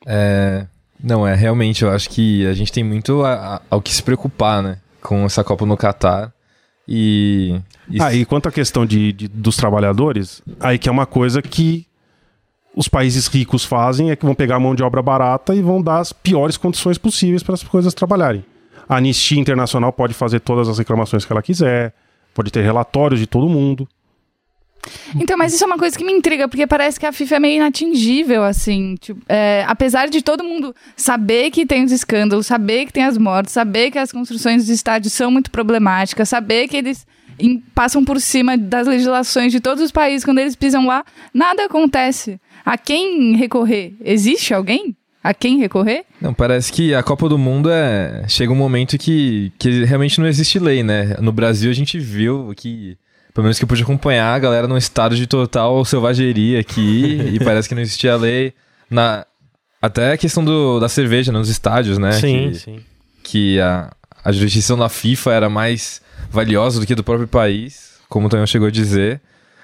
É, 0.07 0.67
não, 1.03 1.27
é, 1.27 1.35
realmente, 1.35 1.83
eu 1.85 1.91
acho 1.91 2.09
que 2.11 2.47
a 2.47 2.53
gente 2.55 2.73
tem 2.73 2.83
muito 2.85 3.23
a- 3.23 3.57
a- 3.57 3.63
ao 3.71 3.81
que 3.81 3.93
se 3.95 4.03
preocupar, 4.03 4.63
né? 4.63 4.79
Com 5.03 5.25
essa 5.25 5.43
Copa 5.45 5.65
no 5.67 5.77
Catar. 5.77 6.33
E. 6.89 7.61
e 7.91 8.01
Ah, 8.01 8.15
e 8.15 8.25
quanto 8.25 8.49
à 8.49 8.53
questão 8.53 8.87
de, 8.87 9.13
de- 9.13 9.29
dos 9.29 9.57
trabalhadores, 9.57 10.41
aí 10.61 10.79
que 10.79 10.89
é 10.89 10.93
uma 10.93 11.07
coisa 11.07 11.43
que 11.43 11.87
os 12.75 12.89
países 12.89 13.27
ricos 13.27 13.65
fazem 13.65 14.11
é 14.11 14.17
que 14.17 14.25
vão 14.25 14.35
pegar 14.35 14.57
a 14.57 14.61
mão 14.61 14.75
de 14.75 14.83
obra 14.83 15.03
barata 15.03 15.55
e 15.55 15.63
vão 15.63 15.81
dar 15.83 15.99
as 15.99 16.13
piores 16.13 16.57
condições 16.57 16.99
possíveis 16.99 17.43
para 17.43 17.55
as 17.55 17.63
coisas 17.63 17.93
trabalharem. 17.95 18.45
A 18.89 18.97
Anistia 18.99 19.41
Internacional 19.41 19.93
pode 19.93 20.15
fazer 20.15 20.41
todas 20.41 20.69
as 20.69 20.79
reclamações 20.79 21.25
que 21.25 21.33
ela 21.33 21.43
quiser, 21.43 21.93
pode 22.35 22.51
ter 22.53 22.63
relatórios 22.63 23.19
de 23.19 23.27
todo 23.27 23.49
mundo. 23.49 23.89
Então, 25.17 25.37
mas 25.37 25.53
isso 25.55 25.65
é 25.65 25.67
uma 25.67 25.79
coisa 25.79 25.97
que 25.97 26.05
me 26.05 26.13
intriga, 26.13 26.49
porque 26.49 26.67
parece 26.67 26.99
que 26.99 27.07
a 27.07 27.13
FIFA 27.13 27.37
é 27.37 27.41
meio 27.41 27.57
inatingível, 27.57 28.43
assim. 28.45 28.95
tipo, 29.01 29.21
é, 29.29 29.65
apesar 29.67 30.09
de 30.09 30.23
todo 30.23 30.45
mundo 30.45 30.75
saber 30.97 31.51
que 31.51 31.65
tem 31.67 31.85
os 31.85 31.93
escândalos, 31.93 32.47
saber 32.47 32.87
que 32.87 32.93
tem 32.93 33.05
as 33.05 33.17
mortes, 33.19 33.53
saber 33.53 33.91
que 33.91 33.99
as 33.99 34.13
construções 34.13 34.63
dos 34.63 34.71
estádios 34.71 35.13
são 35.13 35.31
muito 35.31 35.51
problemáticas, 35.51 36.29
saber 36.29 36.69
que 36.69 36.77
eles 36.77 37.07
em- 37.39 37.59
passam 37.75 38.05
por 38.05 38.21
cima 38.21 38.57
das 38.57 38.87
legislações 38.87 39.53
de 39.53 39.61
todos 39.61 39.83
os 39.83 39.91
países 39.93 40.25
quando 40.25 40.39
eles 40.39 40.57
pisam 40.57 40.87
lá, 40.87 41.05
nada 41.35 41.65
acontece. 41.67 42.41
A 42.65 42.77
quem 42.79 43.37
recorrer? 43.37 43.95
Existe 44.03 44.53
alguém? 44.55 44.97
A 45.23 45.35
quem 45.35 45.59
recorrer? 45.59 46.05
Não, 46.21 46.33
parece 46.33 46.73
que 46.73 46.95
a 46.95 47.03
Copa 47.03 47.29
do 47.29 47.37
Mundo 47.37 47.69
é. 47.69 48.25
Chega 48.29 48.53
um 48.53 48.57
momento 48.57 48.97
que, 48.97 49.53
que 49.59 49.85
realmente 49.85 50.21
não 50.21 50.27
existe 50.29 50.59
lei, 50.59 50.83
né? 50.85 51.17
No 51.21 51.33
Brasil 51.33 51.69
a 51.71 51.75
gente 51.75 51.99
viu 51.99 52.53
que. 52.57 52.97
Pelo 53.37 53.45
menos 53.45 53.59
que 53.59 53.65
eu 53.65 53.69
pude 53.69 53.83
acompanhar 53.83 54.35
a 54.35 54.39
galera 54.39 54.67
num 54.67 54.79
estado 54.79 55.15
de 55.15 55.27
total 55.27 55.85
selvageria 55.85 56.59
aqui. 56.59 57.21
e 57.37 57.39
parece 57.39 57.69
que 57.69 57.75
não 57.75 57.83
existia 57.83 58.17
lei. 58.17 58.55
Na, 58.89 59.27
até 59.81 60.13
a 60.13 60.17
questão 60.17 60.43
do, 60.43 60.81
da 60.81 60.89
cerveja 60.89 61.31
nos 61.31 61.51
estádios, 61.51 61.99
né? 61.99 62.13
sim, 62.13 62.49
que, 62.49 62.59
sim. 62.59 62.81
que 63.23 63.61
a, 63.61 63.93
a 64.25 64.33
jurisdição 64.33 64.79
da 64.79 64.89
FIFA 64.89 65.33
era 65.35 65.51
mais 65.51 66.01
valiosa 66.31 66.81
do 66.81 66.87
que 66.87 66.95
do 66.95 67.05
próprio 67.05 67.29
país, 67.29 68.01
como 68.09 68.27
o 68.27 68.31
Tonhão 68.31 68.47
chegou 68.47 68.69
a 68.69 68.71
dizer. 68.71 69.21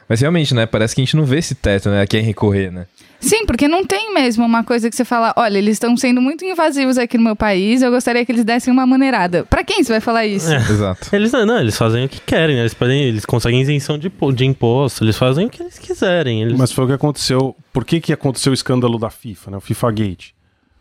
Mas 0.07 0.21
realmente, 0.21 0.53
né? 0.53 0.67
Parece 0.67 0.95
que 0.95 1.01
a 1.01 1.05
gente 1.07 1.17
não 1.17 1.25
vê 1.25 1.39
esse 1.39 1.55
teto, 1.55 1.89
né? 1.89 2.03
A 2.03 2.07
quem 2.07 2.23
recorrer, 2.23 2.71
né? 2.71 2.85
Sim, 3.23 3.47
porque 3.47 3.69
não 3.69 3.85
tem 3.85 4.13
mesmo 4.13 4.45
uma 4.45 4.65
coisa 4.65 4.91
que 4.91 4.97
você 4.97 5.05
fala, 5.05 5.33
olha, 5.37 5.57
eles 5.57 5.77
estão 5.77 5.97
sendo 5.97 6.21
muito 6.21 6.45
invasivos 6.45 6.99
aqui 6.99 7.17
no 7.17 7.23
meu 7.23 7.37
país, 7.37 7.81
eu 7.81 7.91
gostaria 7.91 8.27
que 8.27 8.33
eles 8.33 8.45
dessem 8.45 8.73
uma 8.73 8.85
maneirada. 8.85 9.45
Pra 9.45 9.63
quem 9.63 9.83
você 9.83 9.93
vai 9.93 10.01
falar 10.01 10.27
isso? 10.27 10.53
É. 10.53 10.57
Exato. 10.57 11.15
Eles 11.15 11.31
não, 11.31 11.47
não, 11.47 11.61
eles 11.61 11.77
fazem 11.77 12.05
o 12.05 12.09
que 12.09 12.21
querem, 12.21 12.57
né? 12.57 12.63
Eles, 12.63 12.75
podem, 12.75 13.01
eles 13.05 13.25
conseguem 13.25 13.63
isenção 13.63 13.97
de, 13.97 14.13
de 14.35 14.45
imposto, 14.45 15.05
eles 15.05 15.17
fazem 15.17 15.47
o 15.47 15.51
que 15.51 15.63
eles 15.63 15.79
quiserem. 15.79 16.43
Eles... 16.43 16.59
Mas 16.59 16.73
foi 16.73 16.85
o 16.85 16.89
que 16.89 16.95
aconteceu. 16.95 17.55
Por 17.73 17.85
que, 17.85 18.01
que 18.01 18.13
aconteceu 18.13 18.51
o 18.51 18.55
escândalo 18.55 18.99
da 18.99 19.09
FIFA, 19.09 19.53
né? 19.53 19.57
O 19.57 19.61
FIFA 19.61 19.93
Gate? 19.93 20.31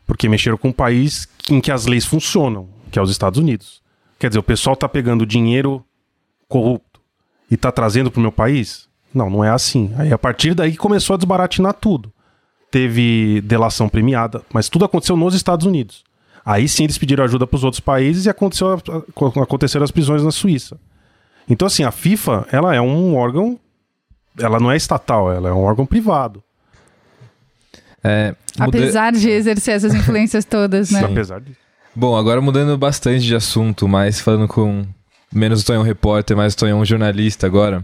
Porque 0.07 0.27
mexeram 0.27 0.57
com 0.57 0.69
um 0.69 0.73
país 0.73 1.27
em 1.49 1.61
que 1.61 1.71
as 1.71 1.85
leis 1.85 2.05
funcionam, 2.05 2.67
que 2.91 2.97
é 2.97 3.01
os 3.01 3.11
Estados 3.11 3.39
Unidos. 3.39 3.81
Quer 4.17 4.29
dizer, 4.29 4.39
o 4.39 4.43
pessoal 4.43 4.75
tá 4.75 4.89
pegando 4.89 5.25
dinheiro 5.25 5.85
corrupto 6.47 6.99
e 7.49 7.55
tá 7.55 7.71
trazendo 7.71 8.09
pro 8.09 8.19
meu 8.19 8.31
país? 8.31 8.89
Não, 9.13 9.29
não 9.29 9.43
é 9.43 9.49
assim. 9.49 9.93
Aí 9.95 10.11
a 10.11 10.17
partir 10.17 10.53
daí 10.55 10.75
começou 10.75 11.13
a 11.13 11.17
desbaratinar 11.17 11.73
tudo. 11.73 12.11
Teve 12.71 13.41
delação 13.41 13.87
premiada, 13.89 14.41
mas 14.53 14.69
tudo 14.69 14.85
aconteceu 14.85 15.15
nos 15.17 15.35
Estados 15.35 15.65
Unidos. 15.65 16.03
Aí 16.43 16.67
sim 16.67 16.85
eles 16.85 16.97
pediram 16.97 17.23
ajuda 17.23 17.45
pros 17.45 17.63
outros 17.63 17.81
países 17.81 18.25
e 18.25 18.29
aconteceu, 18.29 18.81
aconteceram 19.43 19.83
as 19.83 19.91
prisões 19.91 20.23
na 20.23 20.31
Suíça. 20.31 20.79
Então, 21.49 21.65
assim, 21.67 21.83
a 21.83 21.91
FIFA, 21.91 22.47
ela 22.51 22.73
é 22.73 22.81
um 22.81 23.15
órgão 23.15 23.59
ela 24.39 24.59
não 24.61 24.71
é 24.71 24.77
estatal, 24.77 25.29
ela 25.31 25.49
é 25.49 25.51
um 25.51 25.59
órgão 25.61 25.85
privado. 25.85 26.41
É, 28.03 28.33
muda- 28.57 28.77
Apesar 28.77 29.11
de 29.11 29.29
exercer 29.29 29.75
essas 29.75 29.93
influências 29.93 30.45
todas, 30.45 30.89
né? 30.89 30.99
Sim. 30.99 31.05
Apesar 31.05 31.41
de. 31.41 31.51
Bom, 31.93 32.15
agora 32.15 32.39
mudando 32.41 32.77
bastante 32.77 33.25
de 33.25 33.35
assunto, 33.35 33.87
mas 33.87 34.21
falando 34.21 34.47
com 34.47 34.85
menos 35.33 35.61
o 35.61 35.65
Tonhão 35.65 35.83
repórter, 35.83 36.35
mais 36.35 36.53
o 36.53 36.57
Tonhão 36.57 36.83
jornalista 36.85 37.45
agora. 37.45 37.83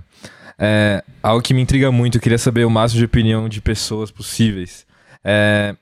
É, 0.60 1.04
algo 1.22 1.42
que 1.42 1.54
me 1.54 1.62
intriga 1.62 1.92
muito, 1.92 2.18
eu 2.18 2.22
queria 2.22 2.38
saber 2.38 2.66
o 2.66 2.70
máximo 2.70 3.00
de 3.00 3.06
opinião 3.06 3.48
de 3.48 3.62
pessoas 3.62 4.10
possíveis. 4.12 4.86
É, 5.24 5.76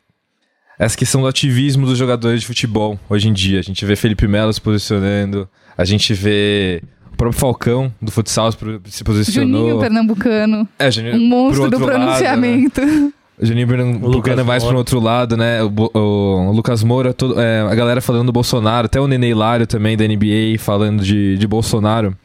essa 0.78 0.98
questão 0.98 1.22
do 1.22 1.28
ativismo 1.28 1.86
dos 1.86 1.98
jogadores 1.98 2.42
de 2.42 2.48
futebol 2.48 3.00
hoje 3.10 3.30
em 3.30 3.34
dia. 3.34 3.60
A 3.60 3.64
gente 3.64 3.86
vê 3.86 3.96
Felipe 3.96 4.28
Melo 4.28 4.52
se 4.52 4.60
posicionando, 4.60 5.48
a 5.78 5.86
gente 5.86 6.14
vê 6.14 6.82
o 7.14 7.16
próprio 7.16 7.40
Falcão 7.40 7.94
do 8.02 8.12
futsal 8.12 8.52
se 8.52 9.04
posicionou. 9.04 9.60
Juninho 9.62 9.80
Pernambucano, 9.80 10.68
É, 10.78 10.92
Juninho, 10.92 11.16
um 11.16 11.28
monstro 11.30 11.70
pro 11.70 11.72
do 11.72 11.84
outro 11.84 11.98
lado, 11.98 12.00
né? 12.00 12.06
pronunciamento. 12.18 12.82
O 13.38 13.46
Juninho 13.46 13.68
Pernambucano 13.68 14.40
é 14.40 14.44
Moura. 14.46 14.62
pro 14.62 14.78
outro 14.78 14.98
lado, 14.98 15.36
né? 15.36 15.62
O, 15.62 15.70
Bo- 15.70 15.92
o 15.94 16.54
Lucas 16.54 16.82
Moura, 16.86 17.14
todo- 17.14 17.38
é, 17.38 17.64
a 17.70 17.76
galera 17.76 18.00
falando 18.00 18.28
do 18.28 18.32
Bolsonaro, 18.32 18.86
até 18.86 18.98
o 18.98 19.10
Nenê 19.10 19.28
Hilário 19.32 19.68
também 19.68 19.98
da 19.98 20.08
NBA 20.08 20.58
falando 20.58 21.04
de, 21.04 21.38
de 21.38 21.46
Bolsonaro. 21.46 22.16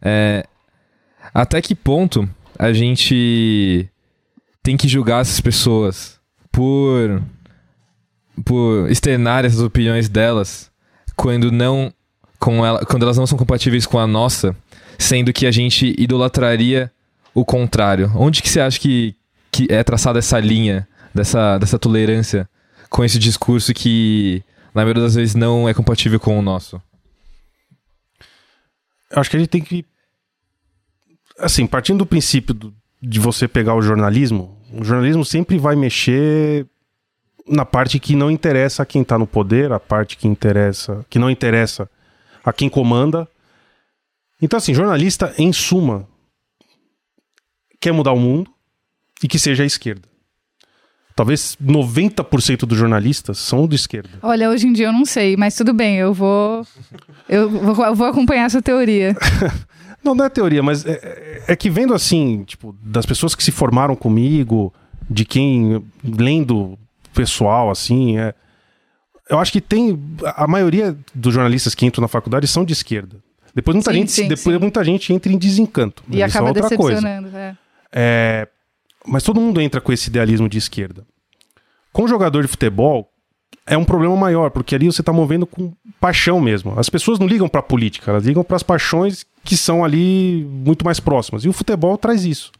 É, 0.00 0.46
até 1.32 1.60
que 1.60 1.74
ponto 1.74 2.28
a 2.58 2.72
gente 2.72 3.88
tem 4.62 4.76
que 4.76 4.88
julgar 4.88 5.22
essas 5.22 5.40
pessoas 5.40 6.20
por, 6.50 7.22
por 8.44 8.90
externar 8.90 9.44
essas 9.44 9.60
opiniões 9.60 10.08
delas 10.08 10.70
quando 11.16 11.50
não 11.50 11.92
com 12.38 12.64
ela, 12.66 12.84
quando 12.84 13.04
elas 13.04 13.16
não 13.16 13.26
são 13.26 13.38
compatíveis 13.38 13.86
com 13.86 13.98
a 13.98 14.06
nossa, 14.06 14.56
sendo 14.98 15.32
que 15.32 15.46
a 15.46 15.50
gente 15.50 15.94
idolatraria 15.96 16.90
o 17.34 17.44
contrário. 17.44 18.10
Onde 18.16 18.42
que 18.42 18.48
você 18.48 18.60
acha 18.60 18.78
que, 18.78 19.14
que 19.50 19.66
é 19.70 19.82
traçada 19.84 20.18
essa 20.18 20.38
linha 20.40 20.88
dessa, 21.14 21.58
dessa 21.58 21.78
tolerância 21.78 22.48
com 22.90 23.04
esse 23.04 23.18
discurso 23.18 23.72
que, 23.72 24.42
na 24.74 24.82
maioria 24.82 25.02
das 25.02 25.14
vezes, 25.14 25.34
não 25.34 25.68
é 25.68 25.74
compatível 25.74 26.18
com 26.18 26.38
o 26.38 26.42
nosso? 26.42 26.82
Eu 29.10 29.20
acho 29.20 29.30
que 29.30 29.36
a 29.36 29.40
gente 29.40 29.48
tem 29.48 29.62
que. 29.62 29.84
Assim, 31.38 31.66
partindo 31.66 31.98
do 31.98 32.06
princípio 32.06 32.54
do- 32.54 32.74
de 33.00 33.18
você 33.18 33.48
pegar 33.48 33.74
o 33.74 33.82
jornalismo, 33.82 34.56
o 34.72 34.84
jornalismo 34.84 35.24
sempre 35.24 35.58
vai 35.58 35.74
mexer 35.74 36.66
na 37.48 37.64
parte 37.64 37.98
que 37.98 38.14
não 38.14 38.30
interessa 38.30 38.82
a 38.82 38.86
quem 38.86 39.02
tá 39.02 39.18
no 39.18 39.26
poder, 39.26 39.72
a 39.72 39.80
parte 39.80 40.16
que 40.16 40.28
interessa, 40.28 41.04
que 41.10 41.18
não 41.18 41.28
interessa 41.30 41.90
a 42.44 42.52
quem 42.52 42.68
comanda. 42.68 43.26
Então, 44.40 44.56
assim, 44.56 44.72
jornalista, 44.74 45.34
em 45.38 45.52
suma, 45.52 46.06
quer 47.80 47.92
mudar 47.92 48.12
o 48.12 48.18
mundo 48.20 48.50
e 49.22 49.28
que 49.28 49.38
seja 49.38 49.62
a 49.62 49.66
esquerda. 49.66 50.08
Talvez 51.14 51.56
90% 51.60 52.64
dos 52.64 52.78
jornalistas 52.78 53.38
são 53.38 53.68
de 53.68 53.76
esquerda. 53.76 54.08
Olha, 54.22 54.48
hoje 54.48 54.66
em 54.66 54.72
dia 54.72 54.86
eu 54.86 54.92
não 54.92 55.04
sei, 55.04 55.36
mas 55.36 55.54
tudo 55.54 55.74
bem, 55.74 55.98
eu 55.98 56.14
vou. 56.14 56.66
Eu 57.28 57.50
vou, 57.50 57.84
eu 57.84 57.94
vou 57.94 58.06
acompanhar 58.06 58.44
essa 58.46 58.62
teoria. 58.62 59.14
Não, 60.02 60.14
não 60.14 60.24
é 60.24 60.28
teoria, 60.28 60.62
mas 60.62 60.84
é, 60.84 60.92
é- 60.92 61.52
é 61.52 61.56
que 61.56 61.70
vendo 61.70 61.94
assim, 61.94 62.44
tipo, 62.44 62.74
das 62.82 63.06
pessoas 63.06 63.34
que 63.34 63.42
se 63.44 63.50
formaram 63.52 63.94
comigo, 63.94 64.72
de 65.08 65.24
quem 65.24 65.84
lendo 66.04 66.78
pessoal, 67.14 67.70
assim, 67.70 68.18
é, 68.18 68.34
eu 69.30 69.38
acho 69.38 69.52
que 69.52 69.60
tem. 69.60 69.98
A 70.36 70.46
maioria 70.46 70.96
dos 71.14 71.32
jornalistas 71.34 71.74
que 71.74 71.86
entram 71.86 72.02
na 72.02 72.08
faculdade 72.08 72.46
são 72.48 72.64
de 72.64 72.72
esquerda. 72.72 73.16
Depois 73.54 73.74
muita, 73.74 73.92
Sim, 73.92 73.98
gente, 73.98 74.12
sim, 74.12 74.28
depois 74.28 74.56
sim. 74.56 74.60
muita 74.60 74.82
gente 74.82 75.12
entra 75.12 75.30
em 75.30 75.36
desencanto. 75.36 76.02
E 76.08 76.22
é 76.22 76.24
acaba 76.24 76.48
outra 76.48 76.74
coisa. 76.74 77.06
é. 77.06 77.56
É, 77.94 78.48
mas 79.06 79.22
todo 79.22 79.38
mundo 79.40 79.60
entra 79.60 79.78
com 79.80 79.92
esse 79.92 80.08
idealismo 80.08 80.48
de 80.48 80.56
esquerda. 80.56 81.04
Com 81.92 82.08
jogador 82.08 82.40
de 82.42 82.48
futebol, 82.48 83.11
é 83.66 83.76
um 83.76 83.84
problema 83.84 84.16
maior, 84.16 84.50
porque 84.50 84.74
ali 84.74 84.86
você 84.86 85.02
está 85.02 85.12
movendo 85.12 85.46
com 85.46 85.72
paixão 86.00 86.40
mesmo. 86.40 86.78
As 86.78 86.88
pessoas 86.88 87.18
não 87.18 87.26
ligam 87.26 87.48
para 87.48 87.60
a 87.60 87.62
política, 87.62 88.10
elas 88.10 88.24
ligam 88.24 88.42
para 88.42 88.56
as 88.56 88.62
paixões 88.62 89.24
que 89.44 89.56
são 89.56 89.84
ali 89.84 90.44
muito 90.48 90.84
mais 90.84 90.98
próximas. 91.00 91.44
E 91.44 91.48
o 91.48 91.52
futebol 91.52 91.96
traz 91.96 92.24
isso. 92.24 92.50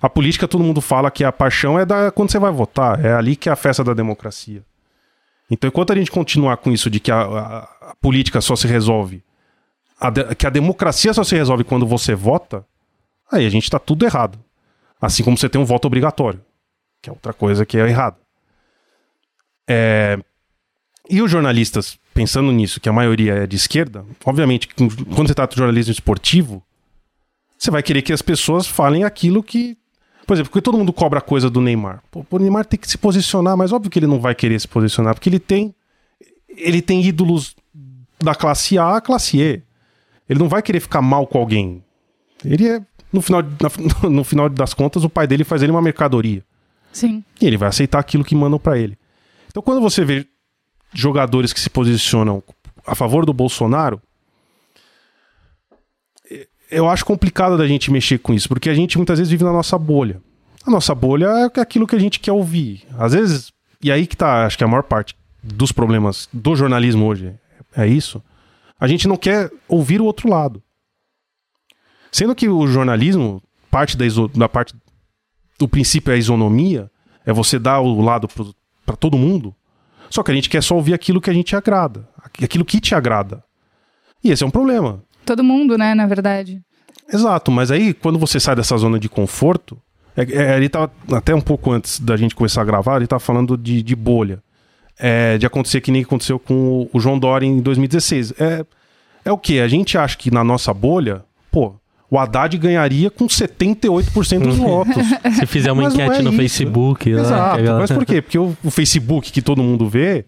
A 0.00 0.08
política, 0.08 0.46
todo 0.46 0.62
mundo 0.62 0.80
fala 0.80 1.10
que 1.10 1.24
a 1.24 1.32
paixão 1.32 1.78
é 1.78 1.84
da 1.84 2.10
quando 2.12 2.30
você 2.30 2.38
vai 2.38 2.52
votar, 2.52 3.04
é 3.04 3.12
ali 3.14 3.34
que 3.34 3.48
é 3.48 3.52
a 3.52 3.56
festa 3.56 3.82
da 3.82 3.92
democracia. 3.94 4.62
Então, 5.50 5.66
enquanto 5.68 5.92
a 5.92 5.96
gente 5.96 6.10
continuar 6.10 6.56
com 6.58 6.70
isso 6.70 6.88
de 6.90 7.00
que 7.00 7.10
a, 7.10 7.20
a- 7.20 7.58
a 7.90 7.94
política 8.00 8.40
só 8.40 8.54
se 8.54 8.68
resolve, 8.68 9.24
a 10.00 10.10
de- 10.10 10.34
que 10.36 10.46
a 10.46 10.50
democracia 10.50 11.12
só 11.12 11.24
se 11.24 11.34
resolve 11.34 11.64
quando 11.64 11.86
você 11.86 12.14
vota, 12.14 12.64
aí 13.32 13.44
a 13.44 13.50
gente 13.50 13.64
está 13.64 13.78
tudo 13.78 14.04
errado. 14.04 14.38
Assim 15.00 15.24
como 15.24 15.36
você 15.36 15.48
tem 15.48 15.60
um 15.60 15.64
voto 15.64 15.86
obrigatório, 15.86 16.40
que 17.02 17.08
é 17.10 17.12
outra 17.12 17.32
coisa 17.32 17.64
que 17.66 17.76
é 17.78 17.88
errada. 17.88 18.16
É, 19.68 20.18
E 21.10 21.20
os 21.22 21.30
jornalistas, 21.30 21.98
pensando 22.14 22.50
nisso, 22.52 22.80
que 22.80 22.88
a 22.88 22.92
maioria 22.92 23.34
é 23.34 23.46
de 23.46 23.56
esquerda, 23.56 24.04
obviamente, 24.24 24.68
quando 24.68 25.26
você 25.28 25.34
trata 25.34 25.54
de 25.54 25.58
jornalismo 25.58 25.92
esportivo, 25.92 26.62
você 27.58 27.70
vai 27.70 27.82
querer 27.82 28.02
que 28.02 28.12
as 28.12 28.22
pessoas 28.22 28.66
falem 28.66 29.04
aquilo 29.04 29.42
que. 29.42 29.76
Por 30.26 30.34
exemplo, 30.34 30.50
porque 30.50 30.60
todo 30.62 30.76
mundo 30.76 30.92
cobra 30.92 31.20
coisa 31.22 31.48
do 31.48 31.60
Neymar. 31.60 32.02
Pô, 32.10 32.24
o 32.30 32.38
Neymar 32.38 32.66
tem 32.66 32.78
que 32.78 32.88
se 32.88 32.98
posicionar, 32.98 33.56
mas 33.56 33.72
óbvio 33.72 33.90
que 33.90 33.98
ele 33.98 34.06
não 34.06 34.20
vai 34.20 34.34
querer 34.34 34.60
se 34.60 34.68
posicionar, 34.68 35.14
porque 35.14 35.28
ele 35.28 35.38
tem. 35.38 35.74
Ele 36.48 36.82
tem 36.82 37.02
ídolos 37.02 37.54
da 38.22 38.34
classe 38.34 38.76
A 38.78 38.96
à 38.96 39.00
classe 39.00 39.38
E. 39.40 39.62
Ele 40.28 40.38
não 40.38 40.48
vai 40.48 40.60
querer 40.62 40.80
ficar 40.80 41.00
mal 41.00 41.26
com 41.26 41.38
alguém. 41.38 41.82
Ele 42.44 42.68
é. 42.68 42.80
No 43.10 43.22
final, 43.22 43.42
na- 43.42 43.70
no 44.10 44.22
final 44.24 44.48
das 44.50 44.74
contas, 44.74 45.02
o 45.04 45.08
pai 45.08 45.26
dele 45.26 45.44
faz 45.44 45.62
ele 45.62 45.72
uma 45.72 45.80
mercadoria. 45.80 46.44
Sim. 46.92 47.24
E 47.40 47.46
ele 47.46 47.56
vai 47.56 47.68
aceitar 47.70 47.98
aquilo 47.98 48.22
que 48.24 48.34
mandam 48.34 48.58
pra 48.58 48.76
ele. 48.78 48.98
Então, 49.48 49.62
quando 49.62 49.80
você 49.80 50.04
vê 50.04 50.26
jogadores 50.92 51.52
que 51.52 51.60
se 51.60 51.70
posicionam 51.70 52.42
a 52.86 52.94
favor 52.94 53.24
do 53.26 53.32
Bolsonaro, 53.32 54.00
eh, 56.30 56.48
eu 56.70 56.88
acho 56.88 57.04
complicado 57.04 57.56
da 57.56 57.66
gente 57.66 57.90
mexer 57.90 58.18
com 58.18 58.32
isso, 58.34 58.48
porque 58.48 58.70
a 58.70 58.74
gente 58.74 58.96
muitas 58.96 59.18
vezes 59.18 59.30
vive 59.30 59.44
na 59.44 59.52
nossa 59.52 59.78
bolha. 59.78 60.20
A 60.66 60.70
nossa 60.70 60.94
bolha 60.94 61.26
é 61.56 61.60
aquilo 61.60 61.86
que 61.86 61.96
a 61.96 62.00
gente 62.00 62.20
quer 62.20 62.32
ouvir. 62.32 62.86
Às 62.98 63.12
vezes, 63.12 63.52
e 63.82 63.90
aí 63.90 64.06
que 64.06 64.16
tá, 64.16 64.44
acho 64.46 64.58
que 64.58 64.64
a 64.64 64.68
maior 64.68 64.82
parte 64.82 65.16
dos 65.42 65.72
problemas 65.72 66.28
do 66.32 66.54
jornalismo 66.54 67.06
hoje 67.06 67.34
é 67.76 67.86
isso. 67.86 68.22
A 68.78 68.86
gente 68.86 69.08
não 69.08 69.16
quer 69.16 69.50
ouvir 69.66 70.00
o 70.00 70.04
outro 70.04 70.28
lado. 70.28 70.62
Sendo 72.12 72.34
que 72.34 72.48
o 72.48 72.66
jornalismo, 72.66 73.42
parte 73.70 73.96
da, 73.96 74.06
iso- 74.06 74.28
da 74.28 74.48
parte 74.48 74.74
do 75.58 75.68
princípio 75.68 76.10
é 76.10 76.14
a 76.14 76.18
isonomia, 76.18 76.90
é 77.24 77.32
você 77.32 77.58
dar 77.58 77.80
o 77.80 78.00
lado 78.00 78.28
para 78.88 78.96
todo 78.96 79.18
mundo. 79.18 79.54
Só 80.08 80.22
que 80.22 80.30
a 80.30 80.34
gente 80.34 80.48
quer 80.48 80.62
só 80.62 80.74
ouvir 80.74 80.94
aquilo 80.94 81.20
que 81.20 81.28
a 81.28 81.34
gente 81.34 81.54
agrada, 81.54 82.08
aquilo 82.42 82.64
que 82.64 82.80
te 82.80 82.94
agrada. 82.94 83.44
E 84.24 84.30
esse 84.30 84.42
é 84.42 84.46
um 84.46 84.50
problema. 84.50 85.02
Todo 85.26 85.44
mundo, 85.44 85.76
né, 85.76 85.94
na 85.94 86.06
verdade. 86.06 86.62
Exato, 87.12 87.50
mas 87.50 87.70
aí 87.70 87.92
quando 87.92 88.18
você 88.18 88.40
sai 88.40 88.56
dessa 88.56 88.76
zona 88.78 88.98
de 88.98 89.08
conforto, 89.08 89.78
é, 90.16 90.22
é, 90.22 90.56
ele 90.56 90.70
tava 90.70 90.90
até 91.12 91.34
um 91.34 91.40
pouco 91.40 91.70
antes 91.70 92.00
da 92.00 92.16
gente 92.16 92.34
começar 92.34 92.62
a 92.62 92.64
gravar, 92.64 92.96
ele 92.96 93.06
tava 93.06 93.20
falando 93.20 93.56
de, 93.58 93.82
de 93.82 93.94
bolha. 93.94 94.42
É, 95.00 95.38
de 95.38 95.46
acontecer 95.46 95.80
que 95.80 95.92
nem 95.92 96.02
aconteceu 96.02 96.40
com 96.40 96.54
o, 96.54 96.90
o 96.92 96.98
João 96.98 97.18
Dória 97.18 97.46
em 97.46 97.60
2016. 97.60 98.32
É, 98.40 98.66
é 99.24 99.30
o 99.30 99.38
que? 99.38 99.60
A 99.60 99.68
gente 99.68 99.96
acha 99.96 100.16
que 100.16 100.28
na 100.28 100.42
nossa 100.42 100.74
bolha, 100.74 101.24
pô, 101.52 101.76
o 102.10 102.18
Haddad 102.18 102.56
ganharia 102.56 103.10
com 103.10 103.26
78% 103.26 104.38
dos 104.40 104.56
votos. 104.56 104.94
Se 105.38 105.46
fizer 105.46 105.72
uma 105.72 105.82
Mas 105.84 105.94
enquete 105.94 106.20
é 106.20 106.22
no 106.22 106.30
isso. 106.30 106.38
Facebook, 106.38 107.12
lá, 107.14 107.20
Exato. 107.20 107.56
galera- 107.62 107.78
Mas 107.80 107.90
por 107.92 108.04
quê? 108.06 108.22
Porque 108.22 108.38
o, 108.38 108.56
o 108.64 108.70
Facebook 108.70 109.30
que 109.30 109.42
todo 109.42 109.62
mundo 109.62 109.88
vê, 109.88 110.24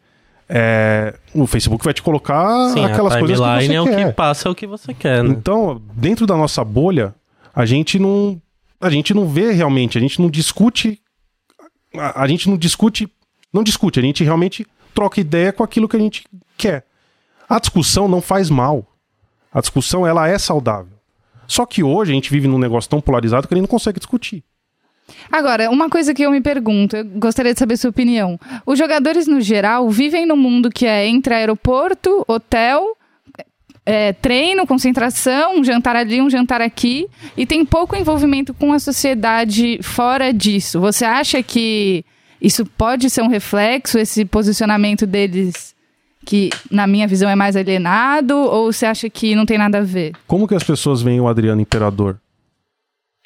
é, 0.49 1.15
o 1.35 1.47
Facebook 1.47 1.85
vai 1.85 1.95
te 1.95 2.03
colocar 2.03 2.71
Sim, 2.71 2.85
aquelas 2.85 3.17
coisas 3.17 3.39
que 3.39 3.67
você 3.67 3.75
é 3.75 3.81
o 3.81 3.85
quer. 3.85 4.07
que 4.09 4.13
passa 4.13 4.51
o 4.51 4.55
que 4.55 4.67
você 4.67 4.93
quer, 4.93 5.23
né? 5.25 5.31
Então, 5.31 5.81
dentro 5.95 6.27
da 6.27 6.37
nossa 6.37 6.63
bolha, 6.65 7.15
a 7.55 7.65
gente 7.65 7.99
não 7.99 8.41
a 8.81 8.89
gente 8.91 9.13
não 9.13 9.29
vê 9.29 9.53
realmente, 9.53 9.97
a 9.99 10.01
gente 10.01 10.21
não 10.21 10.31
discute 10.31 10.99
a, 11.97 12.23
a 12.23 12.27
gente 12.27 12.49
não 12.49 12.57
discute, 12.57 13.09
não 13.53 13.63
discute, 13.63 13.99
a 13.99 14.03
gente 14.03 14.23
realmente 14.25 14.67
troca 14.95 15.21
ideia 15.21 15.53
com 15.53 15.63
aquilo 15.63 15.89
que 15.89 15.97
a 15.97 16.01
gente 16.01 16.25
quer. 16.57 16.85
A 17.49 17.59
discussão 17.59 18.07
não 18.09 18.21
faz 18.21 18.49
mal. 18.51 18.87
A 19.53 19.61
discussão 19.61 20.07
ela 20.07 20.29
é 20.29 20.39
saudável. 20.39 20.93
Só 21.51 21.67
que 21.67 21.83
hoje 21.83 22.13
a 22.13 22.15
gente 22.15 22.31
vive 22.31 22.47
num 22.47 22.61
negócio 22.61 22.89
tão 22.89 23.01
polarizado 23.01 23.49
que 23.49 23.55
gente 23.55 23.63
não 23.63 23.69
consegue 23.69 23.99
discutir. 23.99 24.45
Agora, 25.33 25.69
uma 25.69 25.91
coisa 25.91 26.15
que 26.15 26.23
eu 26.23 26.31
me 26.31 26.41
pergunto, 26.41 26.97
eu 26.97 27.05
gostaria 27.05 27.53
de 27.53 27.59
saber 27.59 27.77
sua 27.77 27.91
opinião. 27.91 28.39
Os 28.65 28.79
jogadores, 28.79 29.27
no 29.27 29.41
geral, 29.41 29.91
vivem 29.91 30.25
num 30.25 30.37
mundo 30.37 30.71
que 30.71 30.87
é 30.87 31.09
entre 31.09 31.35
aeroporto, 31.35 32.25
hotel, 32.29 32.97
é, 33.85 34.13
treino, 34.13 34.65
concentração, 34.65 35.59
um 35.59 35.65
jantar 35.65 35.97
ali, 35.97 36.23
um 36.23 36.31
jantar 36.31 36.61
aqui, 36.61 37.09
e 37.37 37.45
tem 37.45 37.65
pouco 37.65 37.97
envolvimento 37.97 38.55
com 38.55 38.73
a 38.73 38.79
sociedade 38.79 39.81
fora 39.83 40.33
disso. 40.33 40.79
Você 40.79 41.05
acha 41.05 41.43
que 41.43 42.05
isso 42.41 42.65
pode 42.65 43.11
ser 43.11 43.23
um 43.23 43.29
reflexo, 43.29 43.99
esse 43.99 44.25
posicionamento 44.25 45.05
deles, 45.05 45.75
que 46.25 46.51
na 46.71 46.87
minha 46.87 47.07
visão 47.09 47.29
é 47.29 47.35
mais 47.35 47.57
alienado, 47.57 48.37
ou 48.37 48.73
você 48.73 48.87
acha 48.87 49.09
que 49.11 49.35
não 49.35 49.47
tem 49.47 49.59
nada 49.59 49.79
a 49.79 49.83
ver? 49.83 50.13
Como 50.27 50.47
que 50.47 50.55
as 50.55 50.65
pessoas 50.65 51.03
veem 51.03 51.21
o 51.21 51.29
Adriano 51.29 51.61
Imperador? 51.61 52.19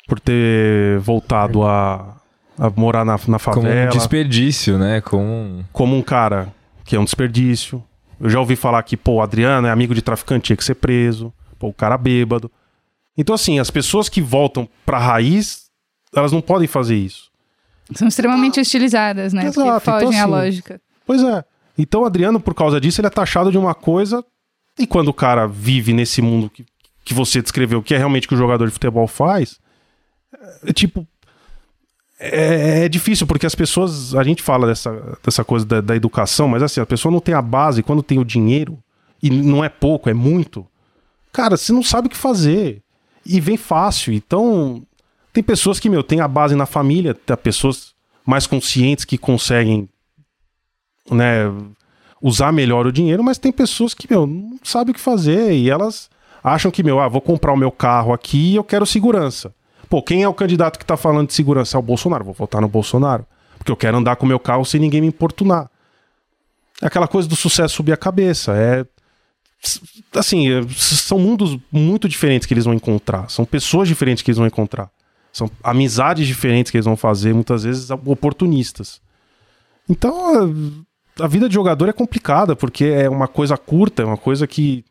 por 0.06 0.20
ter 0.20 0.98
voltado 1.00 1.64
a, 1.64 2.16
a 2.58 2.70
morar 2.70 3.04
na, 3.04 3.12
na 3.12 3.18
Como 3.18 3.32
um 3.34 3.38
favela. 3.38 3.90
desperdício, 3.90 4.78
né? 4.78 5.00
Como 5.00 5.64
como 5.72 5.96
um 5.96 6.02
cara 6.02 6.52
que 6.84 6.96
é 6.96 7.00
um 7.00 7.04
desperdício. 7.04 7.82
Eu 8.20 8.30
já 8.30 8.38
ouvi 8.38 8.56
falar 8.56 8.82
que, 8.82 8.96
pô, 8.96 9.14
o 9.14 9.22
Adriano 9.22 9.66
é 9.66 9.70
amigo 9.70 9.94
de 9.94 10.02
traficante, 10.02 10.46
tinha 10.46 10.56
que 10.56 10.64
ser 10.64 10.76
preso. 10.76 11.32
Pô, 11.58 11.68
o 11.68 11.74
cara 11.74 11.98
bêbado. 11.98 12.50
Então, 13.16 13.34
assim, 13.34 13.58
as 13.58 13.70
pessoas 13.70 14.08
que 14.08 14.20
voltam 14.20 14.68
pra 14.84 14.98
raiz, 14.98 15.64
elas 16.14 16.32
não 16.32 16.40
podem 16.40 16.68
fazer 16.68 16.96
isso. 16.96 17.30
São 17.94 18.08
extremamente 18.08 18.60
estilizadas, 18.60 19.32
né? 19.32 19.46
Exato, 19.46 19.80
que 19.80 19.84
fogem 19.84 20.08
então, 20.08 20.20
à 20.20 20.22
assim, 20.22 20.30
lógica. 20.30 20.80
Pois 21.06 21.22
é. 21.22 21.44
Então, 21.76 22.02
o 22.02 22.04
Adriano, 22.04 22.40
por 22.40 22.54
causa 22.54 22.80
disso, 22.80 23.00
ele 23.00 23.08
é 23.08 23.10
taxado 23.10 23.50
de 23.50 23.58
uma 23.58 23.74
coisa. 23.74 24.24
E 24.78 24.86
quando 24.86 25.08
o 25.08 25.14
cara 25.14 25.46
vive 25.46 25.92
nesse 25.92 26.22
mundo 26.22 26.50
que, 26.50 26.64
que 27.04 27.14
você 27.14 27.42
descreveu, 27.42 27.82
que 27.82 27.94
é 27.94 27.98
realmente 27.98 28.26
o 28.26 28.28
que 28.28 28.34
o 28.34 28.38
jogador 28.38 28.66
de 28.66 28.72
futebol 28.72 29.06
faz, 29.06 29.58
é 30.64 30.72
tipo. 30.72 31.06
É, 32.18 32.84
é 32.84 32.88
difícil, 32.88 33.26
porque 33.26 33.46
as 33.46 33.54
pessoas. 33.54 34.14
A 34.14 34.22
gente 34.22 34.42
fala 34.42 34.66
dessa, 34.66 35.18
dessa 35.22 35.44
coisa 35.44 35.66
da, 35.66 35.80
da 35.80 35.96
educação, 35.96 36.48
mas 36.48 36.62
assim, 36.62 36.80
a 36.80 36.86
pessoa 36.86 37.12
não 37.12 37.20
tem 37.20 37.34
a 37.34 37.42
base, 37.42 37.82
quando 37.82 38.02
tem 38.02 38.18
o 38.18 38.24
dinheiro, 38.24 38.78
e 39.22 39.30
não 39.30 39.64
é 39.64 39.68
pouco, 39.68 40.08
é 40.08 40.14
muito. 40.14 40.66
Cara, 41.32 41.56
você 41.56 41.72
não 41.72 41.82
sabe 41.82 42.06
o 42.06 42.10
que 42.10 42.16
fazer. 42.16 42.82
E 43.26 43.40
vem 43.40 43.56
fácil. 43.56 44.12
Então, 44.12 44.82
tem 45.32 45.42
pessoas 45.42 45.80
que, 45.80 45.88
meu, 45.88 46.02
tem 46.02 46.20
a 46.20 46.28
base 46.28 46.54
na 46.54 46.66
família, 46.66 47.14
tem 47.14 47.36
pessoas 47.36 47.94
mais 48.24 48.46
conscientes 48.46 49.04
que 49.04 49.18
conseguem 49.18 49.88
né, 51.10 51.52
usar 52.20 52.52
melhor 52.52 52.86
o 52.86 52.92
dinheiro, 52.92 53.22
mas 53.22 53.38
tem 53.38 53.52
pessoas 53.52 53.92
que, 53.94 54.06
meu, 54.10 54.26
não 54.26 54.58
sabem 54.62 54.92
o 54.92 54.94
que 54.94 55.00
fazer 55.00 55.52
e 55.52 55.68
elas 55.68 56.08
acham 56.42 56.70
que, 56.70 56.82
meu, 56.82 57.00
ah, 57.00 57.08
vou 57.08 57.20
comprar 57.20 57.52
o 57.52 57.56
meu 57.56 57.70
carro 57.70 58.12
aqui 58.12 58.52
e 58.52 58.56
eu 58.56 58.64
quero 58.64 58.86
segurança. 58.86 59.54
Pô, 59.88 60.02
quem 60.02 60.22
é 60.22 60.28
o 60.28 60.34
candidato 60.34 60.78
que 60.78 60.84
tá 60.84 60.96
falando 60.96 61.28
de 61.28 61.34
segurança? 61.34 61.76
É 61.76 61.78
o 61.78 61.82
Bolsonaro. 61.82 62.24
Vou 62.24 62.34
votar 62.34 62.60
no 62.60 62.68
Bolsonaro. 62.68 63.26
Porque 63.58 63.70
eu 63.70 63.76
quero 63.76 63.96
andar 63.96 64.16
com 64.16 64.26
o 64.26 64.28
meu 64.28 64.38
carro 64.40 64.64
sem 64.64 64.80
ninguém 64.80 65.00
me 65.00 65.06
importunar. 65.06 65.70
É 66.82 66.86
aquela 66.86 67.06
coisa 67.06 67.28
do 67.28 67.36
sucesso 67.36 67.76
subir 67.76 67.92
a 67.92 67.96
cabeça. 67.96 68.56
É. 68.56 68.84
Assim, 70.18 70.50
é, 70.50 70.62
são 70.76 71.18
mundos 71.18 71.56
muito 71.70 72.08
diferentes 72.08 72.46
que 72.46 72.52
eles 72.52 72.64
vão 72.64 72.74
encontrar. 72.74 73.30
São 73.30 73.44
pessoas 73.44 73.88
diferentes 73.88 74.22
que 74.22 74.30
eles 74.30 74.38
vão 74.38 74.46
encontrar. 74.46 74.90
São 75.32 75.50
amizades 75.62 76.26
diferentes 76.26 76.70
que 76.70 76.76
eles 76.76 76.84
vão 76.84 76.96
fazer, 76.96 77.34
muitas 77.34 77.64
vezes 77.64 77.90
oportunistas. 77.90 79.00
Então, 79.88 80.52
a, 81.20 81.26
vida 81.26 81.48
de 81.48 81.54
jogador 81.54 81.88
é 81.88 81.92
complicada, 81.92 82.56
porque 82.56 82.84
é 82.84 83.08
uma 83.08 83.28
coisa 83.28 83.56
curta, 83.56 84.02
é 84.02 84.04
uma 84.04 84.16
coisa 84.16 84.46
que 84.46 84.84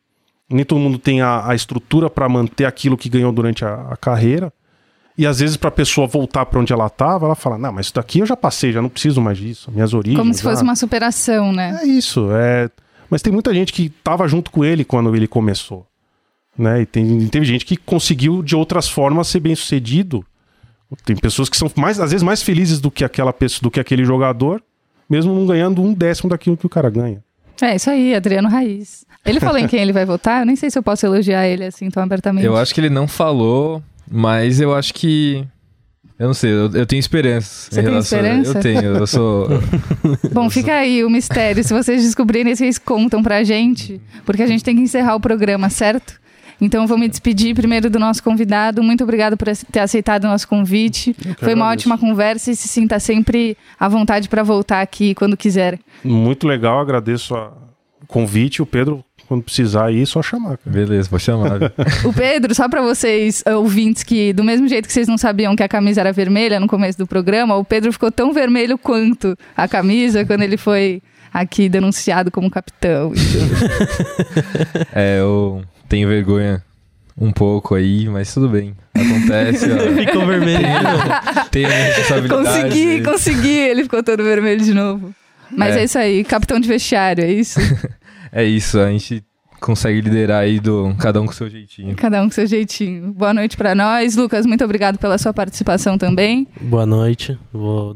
nem 0.49 0.65
todo 0.65 0.79
mundo 0.79 0.97
tem 0.97 1.21
a, 1.21 1.47
a 1.47 1.55
estrutura 1.55 2.09
para 2.09 2.27
manter 2.29 2.65
aquilo 2.65 2.97
que 2.97 3.09
ganhou 3.09 3.31
durante 3.31 3.65
a, 3.65 3.87
a 3.91 3.97
carreira. 3.97 4.51
E 5.17 5.27
às 5.27 5.39
vezes, 5.39 5.57
para 5.57 5.69
a 5.69 5.71
pessoa 5.71 6.07
voltar 6.07 6.45
para 6.45 6.59
onde 6.59 6.73
ela 6.73 6.87
estava, 6.87 7.25
ela 7.25 7.35
fala: 7.35 7.57
Não, 7.57 7.71
mas 7.71 7.87
isso 7.87 7.95
daqui 7.95 8.19
eu 8.19 8.25
já 8.25 8.35
passei, 8.35 8.71
já 8.71 8.81
não 8.81 8.89
preciso 8.89 9.21
mais 9.21 9.37
disso. 9.37 9.71
Minhas 9.71 9.93
origens. 9.93 10.17
Como 10.17 10.33
se 10.33 10.41
fosse 10.41 10.57
já- 10.57 10.63
uma 10.63 10.75
superação, 10.75 11.51
né? 11.51 11.79
É 11.81 11.85
isso. 11.85 12.29
É... 12.31 12.69
Mas 13.09 13.21
tem 13.21 13.31
muita 13.31 13.53
gente 13.53 13.71
que 13.71 13.83
estava 13.83 14.27
junto 14.27 14.49
com 14.49 14.65
ele 14.65 14.83
quando 14.83 15.15
ele 15.15 15.27
começou. 15.27 15.85
Né? 16.57 16.81
E 16.81 16.85
tem, 16.85 17.27
teve 17.27 17.45
gente 17.45 17.65
que 17.65 17.77
conseguiu, 17.77 18.41
de 18.41 18.55
outras 18.55 18.87
formas, 18.87 19.27
ser 19.27 19.39
bem 19.39 19.55
sucedido. 19.55 20.25
Tem 21.05 21.15
pessoas 21.15 21.49
que 21.49 21.57
são 21.57 21.69
mais, 21.75 21.99
às 21.99 22.11
vezes 22.11 22.23
mais 22.23 22.41
felizes 22.43 22.79
do 22.79 22.91
que 22.91 23.03
aquela 23.03 23.33
pessoa, 23.33 23.61
do 23.63 23.71
que 23.71 23.79
aquele 23.79 24.05
jogador, 24.05 24.61
mesmo 25.09 25.33
não 25.33 25.45
ganhando 25.45 25.81
um 25.81 25.93
décimo 25.93 26.29
daquilo 26.29 26.57
que 26.57 26.65
o 26.65 26.69
cara 26.69 26.89
ganha. 26.89 27.23
É 27.61 27.75
isso 27.75 27.89
aí, 27.89 28.13
Adriano 28.15 28.49
Raiz. 28.49 29.05
Ele 29.25 29.39
falou 29.39 29.57
em 29.57 29.67
quem 29.67 29.79
ele 29.79 29.93
vai 29.93 30.05
votar? 30.05 30.41
Eu 30.41 30.45
nem 30.45 30.55
sei 30.55 30.69
se 30.69 30.77
eu 30.77 30.83
posso 30.83 31.05
elogiar 31.05 31.47
ele 31.47 31.63
assim 31.65 31.89
tão 31.89 32.03
abertamente. 32.03 32.45
Eu 32.45 32.57
acho 32.57 32.73
que 32.73 32.81
ele 32.81 32.89
não 32.89 33.07
falou, 33.07 33.81
mas 34.09 34.59
eu 34.59 34.75
acho 34.75 34.93
que. 34.93 35.45
Eu 36.19 36.27
não 36.27 36.33
sei, 36.33 36.51
eu, 36.51 36.69
eu 36.73 36.85
tenho 36.85 36.99
esperança. 36.99 37.69
Você 37.71 37.79
em 37.79 37.83
tem 37.83 37.91
relação 37.91 38.19
a- 38.19 38.21
esperança? 38.21 38.57
Eu 38.57 38.61
tenho, 38.61 38.81
eu 38.97 39.07
sou. 39.07 39.47
Bom, 40.31 40.49
fica 40.49 40.73
aí 40.73 41.03
o 41.03 41.09
mistério. 41.09 41.63
Se 41.63 41.73
vocês 41.73 42.03
descobrirem, 42.03 42.53
vocês 42.55 42.77
contam 42.77 43.23
pra 43.23 43.43
gente, 43.43 43.99
porque 44.25 44.43
a 44.43 44.47
gente 44.47 44.63
tem 44.63 44.75
que 44.75 44.81
encerrar 44.81 45.15
o 45.15 45.19
programa, 45.19 45.69
certo? 45.69 46.21
Então 46.61 46.81
eu 46.83 46.87
vou 46.87 46.97
me 46.97 47.07
despedir 47.07 47.53
primeiro 47.55 47.89
do 47.89 47.99
nosso 47.99 48.23
convidado. 48.23 48.81
Muito 48.83 49.03
obrigado 49.03 49.35
por 49.37 49.47
ter 49.71 49.79
aceitado 49.79 50.23
o 50.25 50.27
nosso 50.27 50.47
convite. 50.47 51.15
Foi 51.39 51.53
uma 51.53 51.69
ótima 51.69 51.97
conversa 51.97 52.51
e 52.51 52.55
se 52.55 52.67
sinta 52.67 52.99
sempre 52.99 53.57
à 53.79 53.87
vontade 53.87 54.29
para 54.29 54.43
voltar 54.43 54.81
aqui 54.81 55.13
quando 55.15 55.35
quiser. 55.37 55.79
Muito 56.03 56.47
legal, 56.47 56.79
agradeço 56.79 57.35
a- 57.35 57.51
o 58.01 58.07
convite. 58.07 58.61
O 58.61 58.65
Pedro, 58.65 59.03
quando 59.27 59.41
precisar 59.43 59.85
aí, 59.85 60.01
é 60.01 60.05
só 60.05 60.21
chamar. 60.21 60.57
Cara. 60.57 60.75
Beleza, 60.75 61.09
vou 61.09 61.19
chamar. 61.19 61.59
O 62.05 62.13
Pedro, 62.13 62.53
só 62.53 62.67
pra 62.69 62.81
vocês 62.81 63.41
eh, 63.45 63.55
ouvintes 63.55 64.03
que, 64.03 64.33
do 64.33 64.43
mesmo 64.43 64.67
jeito 64.67 64.85
que 64.87 64.93
vocês 64.93 65.07
não 65.07 65.17
sabiam 65.17 65.55
que 65.55 65.63
a 65.63 65.67
camisa 65.69 66.01
era 66.01 66.11
vermelha 66.11 66.59
no 66.59 66.67
começo 66.67 66.97
do 66.97 67.07
programa, 67.07 67.55
o 67.55 67.63
Pedro 67.65 67.91
ficou 67.93 68.11
tão 68.11 68.33
vermelho 68.33 68.77
quanto 68.77 69.37
a 69.55 69.67
camisa 69.67 70.25
quando 70.25 70.41
ele 70.43 70.57
foi 70.57 71.01
aqui 71.33 71.67
denunciado 71.69 72.29
como 72.29 72.49
capitão. 72.51 73.11
É, 74.93 75.19
eu 75.19 75.63
tenho 75.93 76.07
vergonha 76.07 76.63
um 77.15 77.31
pouco 77.31 77.75
aí, 77.75 78.09
mas 78.09 78.33
tudo 78.33 78.49
bem. 78.49 78.75
Acontece, 78.95 79.67
ó. 79.71 79.77
Ficou 79.93 80.25
vermelho. 80.25 80.67
Tenho 81.51 81.67
a 81.67 81.69
minha 81.69 81.83
responsabilidade. 81.83 82.43
consegui, 82.43 83.03
consegui, 83.03 83.57
ele 83.59 83.83
ficou 83.83 84.01
todo 84.01 84.23
vermelho 84.23 84.59
de 84.59 84.73
novo. 84.73 85.13
Mas 85.51 85.75
é. 85.75 85.81
É. 85.81 85.83
isso 85.83 85.99
aí, 85.99 86.23
capitão 86.23 86.59
de 86.59 86.67
vestiário, 86.67 87.23
é 87.23 87.31
isso? 87.31 87.59
É 88.35 88.43
isso, 88.43 88.79
a 88.79 88.89
gente 88.89 89.23
consegue 89.61 90.01
liderar 90.01 90.41
aí 90.41 90.59
do 90.59 90.95
cada 90.97 91.21
um 91.21 91.27
com 91.27 91.31
o 91.31 91.35
seu 91.35 91.47
jeitinho. 91.47 91.95
Cada 91.95 92.19
um 92.19 92.25
com 92.25 92.31
seu 92.31 92.47
jeitinho. 92.47 93.13
Boa 93.13 93.31
noite 93.31 93.55
pra 93.55 93.75
nós. 93.75 94.15
Lucas, 94.15 94.47
muito 94.47 94.65
obrigado 94.65 94.97
pela 94.97 95.19
sua 95.19 95.31
participação 95.31 95.99
também. 95.99 96.47
Boa 96.59 96.87
noite. 96.87 97.37
Vou 97.53 97.95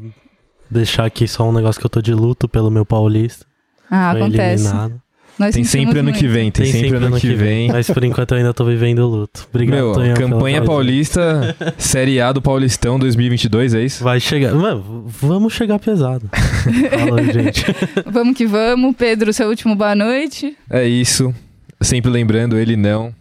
deixar 0.70 1.06
aqui 1.06 1.26
só 1.26 1.48
um 1.48 1.52
negócio 1.52 1.80
que 1.80 1.84
eu 1.86 1.90
tô 1.90 2.00
de 2.00 2.14
luto 2.14 2.48
pelo 2.48 2.70
meu 2.70 2.86
paulista. 2.86 3.44
Ah, 3.90 4.12
Foi 4.12 4.20
acontece. 4.22 4.64
eliminado. 4.64 5.02
Nós 5.38 5.54
Tem 5.54 5.62
sempre 5.62 6.00
ano 6.00 6.08
muito. 6.10 6.18
que 6.18 6.26
vem, 6.26 6.50
tem, 6.50 6.66
sempre, 6.72 6.96
ano 6.96 7.16
que 7.18 7.32
vem. 7.34 7.68
Mas 7.68 7.88
por 7.88 8.02
enquanto 8.02 8.32
eu 8.32 8.38
ainda 8.38 8.52
tô 8.52 8.64
vivendo 8.64 8.98
o 9.00 9.06
luto. 9.06 9.46
Obrigado, 9.50 9.76
Meu, 9.76 9.92
Tonhão, 9.92 10.16
campanha 10.16 10.62
paulista, 10.62 11.54
Série 11.78 12.20
A 12.20 12.32
do 12.32 12.42
Paulistão 12.42 12.98
2022, 12.98 13.74
é 13.74 13.82
isso? 13.84 14.02
Vai 14.02 14.18
chegar. 14.18 14.52
Mano, 14.54 15.04
vamos 15.06 15.52
chegar 15.52 15.78
pesado. 15.78 16.28
Fala 16.32 17.22
gente. 17.22 17.64
Vamos 18.10 18.36
que 18.36 18.46
vamos. 18.46 18.96
Pedro, 18.96 19.32
seu 19.32 19.48
último 19.48 19.76
boa 19.76 19.94
noite. 19.94 20.56
É 20.68 20.84
isso. 20.86 21.32
Sempre 21.80 22.10
lembrando, 22.10 22.56
ele 22.58 22.76
não. 22.76 23.14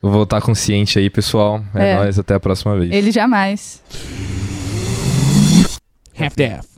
Vou 0.00 0.10
voltar 0.10 0.40
consciente 0.40 0.98
aí, 0.98 1.08
pessoal. 1.08 1.62
É, 1.74 1.90
É. 1.92 1.96
nóis, 1.96 2.18
até 2.18 2.34
a 2.34 2.40
próxima 2.40 2.76
vez. 2.76 2.90
Ele 2.90 3.12
jamais. 3.12 3.80
Half-Death. 6.18 6.71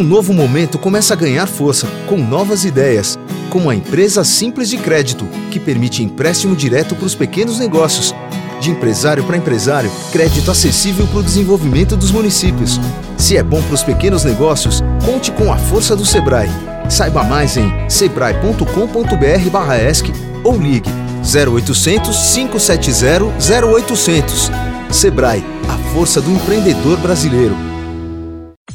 Um 0.00 0.02
novo 0.02 0.32
momento 0.32 0.78
começa 0.78 1.12
a 1.12 1.16
ganhar 1.16 1.46
força 1.46 1.86
com 2.08 2.16
novas 2.16 2.64
ideias, 2.64 3.18
como 3.50 3.68
a 3.68 3.74
empresa 3.74 4.24
Simples 4.24 4.70
de 4.70 4.78
Crédito, 4.78 5.28
que 5.50 5.60
permite 5.60 6.02
empréstimo 6.02 6.56
direto 6.56 6.96
para 6.96 7.04
os 7.04 7.14
pequenos 7.14 7.58
negócios. 7.58 8.14
De 8.62 8.70
empresário 8.70 9.22
para 9.24 9.36
empresário, 9.36 9.92
crédito 10.10 10.50
acessível 10.50 11.06
para 11.06 11.18
o 11.18 11.22
desenvolvimento 11.22 11.98
dos 11.98 12.10
municípios. 12.10 12.80
Se 13.18 13.36
é 13.36 13.42
bom 13.42 13.60
para 13.60 13.74
os 13.74 13.82
pequenos 13.82 14.24
negócios, 14.24 14.82
conte 15.04 15.30
com 15.32 15.52
a 15.52 15.58
força 15.58 15.94
do 15.94 16.06
Sebrae. 16.06 16.48
Saiba 16.88 17.22
mais 17.22 17.58
em 17.58 17.70
sebrae.com.br/esc 17.86 20.12
ou 20.42 20.56
ligue 20.56 20.88
0800 21.22 22.16
570 22.32 23.34
0800. 23.68 24.50
Sebrae, 24.90 25.44
a 25.68 25.76
força 25.92 26.22
do 26.22 26.30
empreendedor 26.30 26.96
brasileiro. 27.00 27.68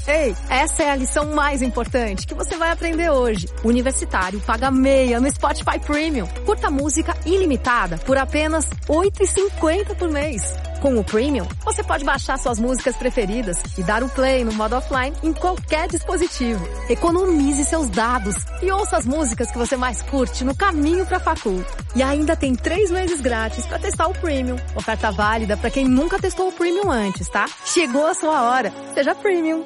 Ei, 0.07 0.35
essa 0.49 0.83
é 0.83 0.91
a 0.91 0.95
lição 0.95 1.33
mais 1.33 1.63
importante 1.63 2.27
que 2.27 2.35
você 2.35 2.55
vai 2.55 2.71
aprender 2.71 3.09
hoje. 3.09 3.47
O 3.63 3.69
universitário 3.69 4.39
paga 4.39 4.69
meia 4.69 5.19
no 5.19 5.31
Spotify 5.31 5.79
Premium. 5.79 6.27
Curta 6.45 6.69
música 6.69 7.17
ilimitada 7.25 7.97
por 7.97 8.15
apenas 8.15 8.65
R$ 8.87 9.09
8,50 9.09 9.95
por 9.95 10.09
mês. 10.09 10.55
Com 10.79 10.99
o 10.99 11.03
Premium, 11.03 11.47
você 11.63 11.83
pode 11.83 12.05
baixar 12.05 12.37
suas 12.37 12.59
músicas 12.59 12.95
preferidas 12.95 13.57
e 13.75 13.81
dar 13.81 14.03
o 14.03 14.09
play 14.09 14.43
no 14.43 14.53
modo 14.53 14.75
offline 14.75 15.15
em 15.23 15.33
qualquer 15.33 15.87
dispositivo. 15.87 16.63
Economize 16.87 17.65
seus 17.65 17.89
dados 17.89 18.35
e 18.61 18.69
ouça 18.69 18.97
as 18.97 19.07
músicas 19.07 19.49
que 19.49 19.57
você 19.57 19.75
mais 19.75 20.03
curte 20.03 20.43
no 20.43 20.55
caminho 20.55 21.03
para 21.07 21.17
a 21.17 21.19
facul. 21.19 21.65
E 21.95 22.03
ainda 22.03 22.35
tem 22.35 22.53
três 22.53 22.91
meses 22.91 23.21
grátis 23.21 23.65
para 23.65 23.79
testar 23.79 24.05
o 24.07 24.13
Premium. 24.13 24.57
Oferta 24.75 25.11
válida 25.11 25.57
para 25.57 25.71
quem 25.71 25.87
nunca 25.87 26.19
testou 26.19 26.49
o 26.49 26.51
Premium 26.51 26.91
antes, 26.91 27.27
tá? 27.27 27.47
Chegou 27.65 28.05
a 28.05 28.13
sua 28.13 28.43
hora. 28.43 28.71
Seja 28.93 29.15
Premium. 29.15 29.65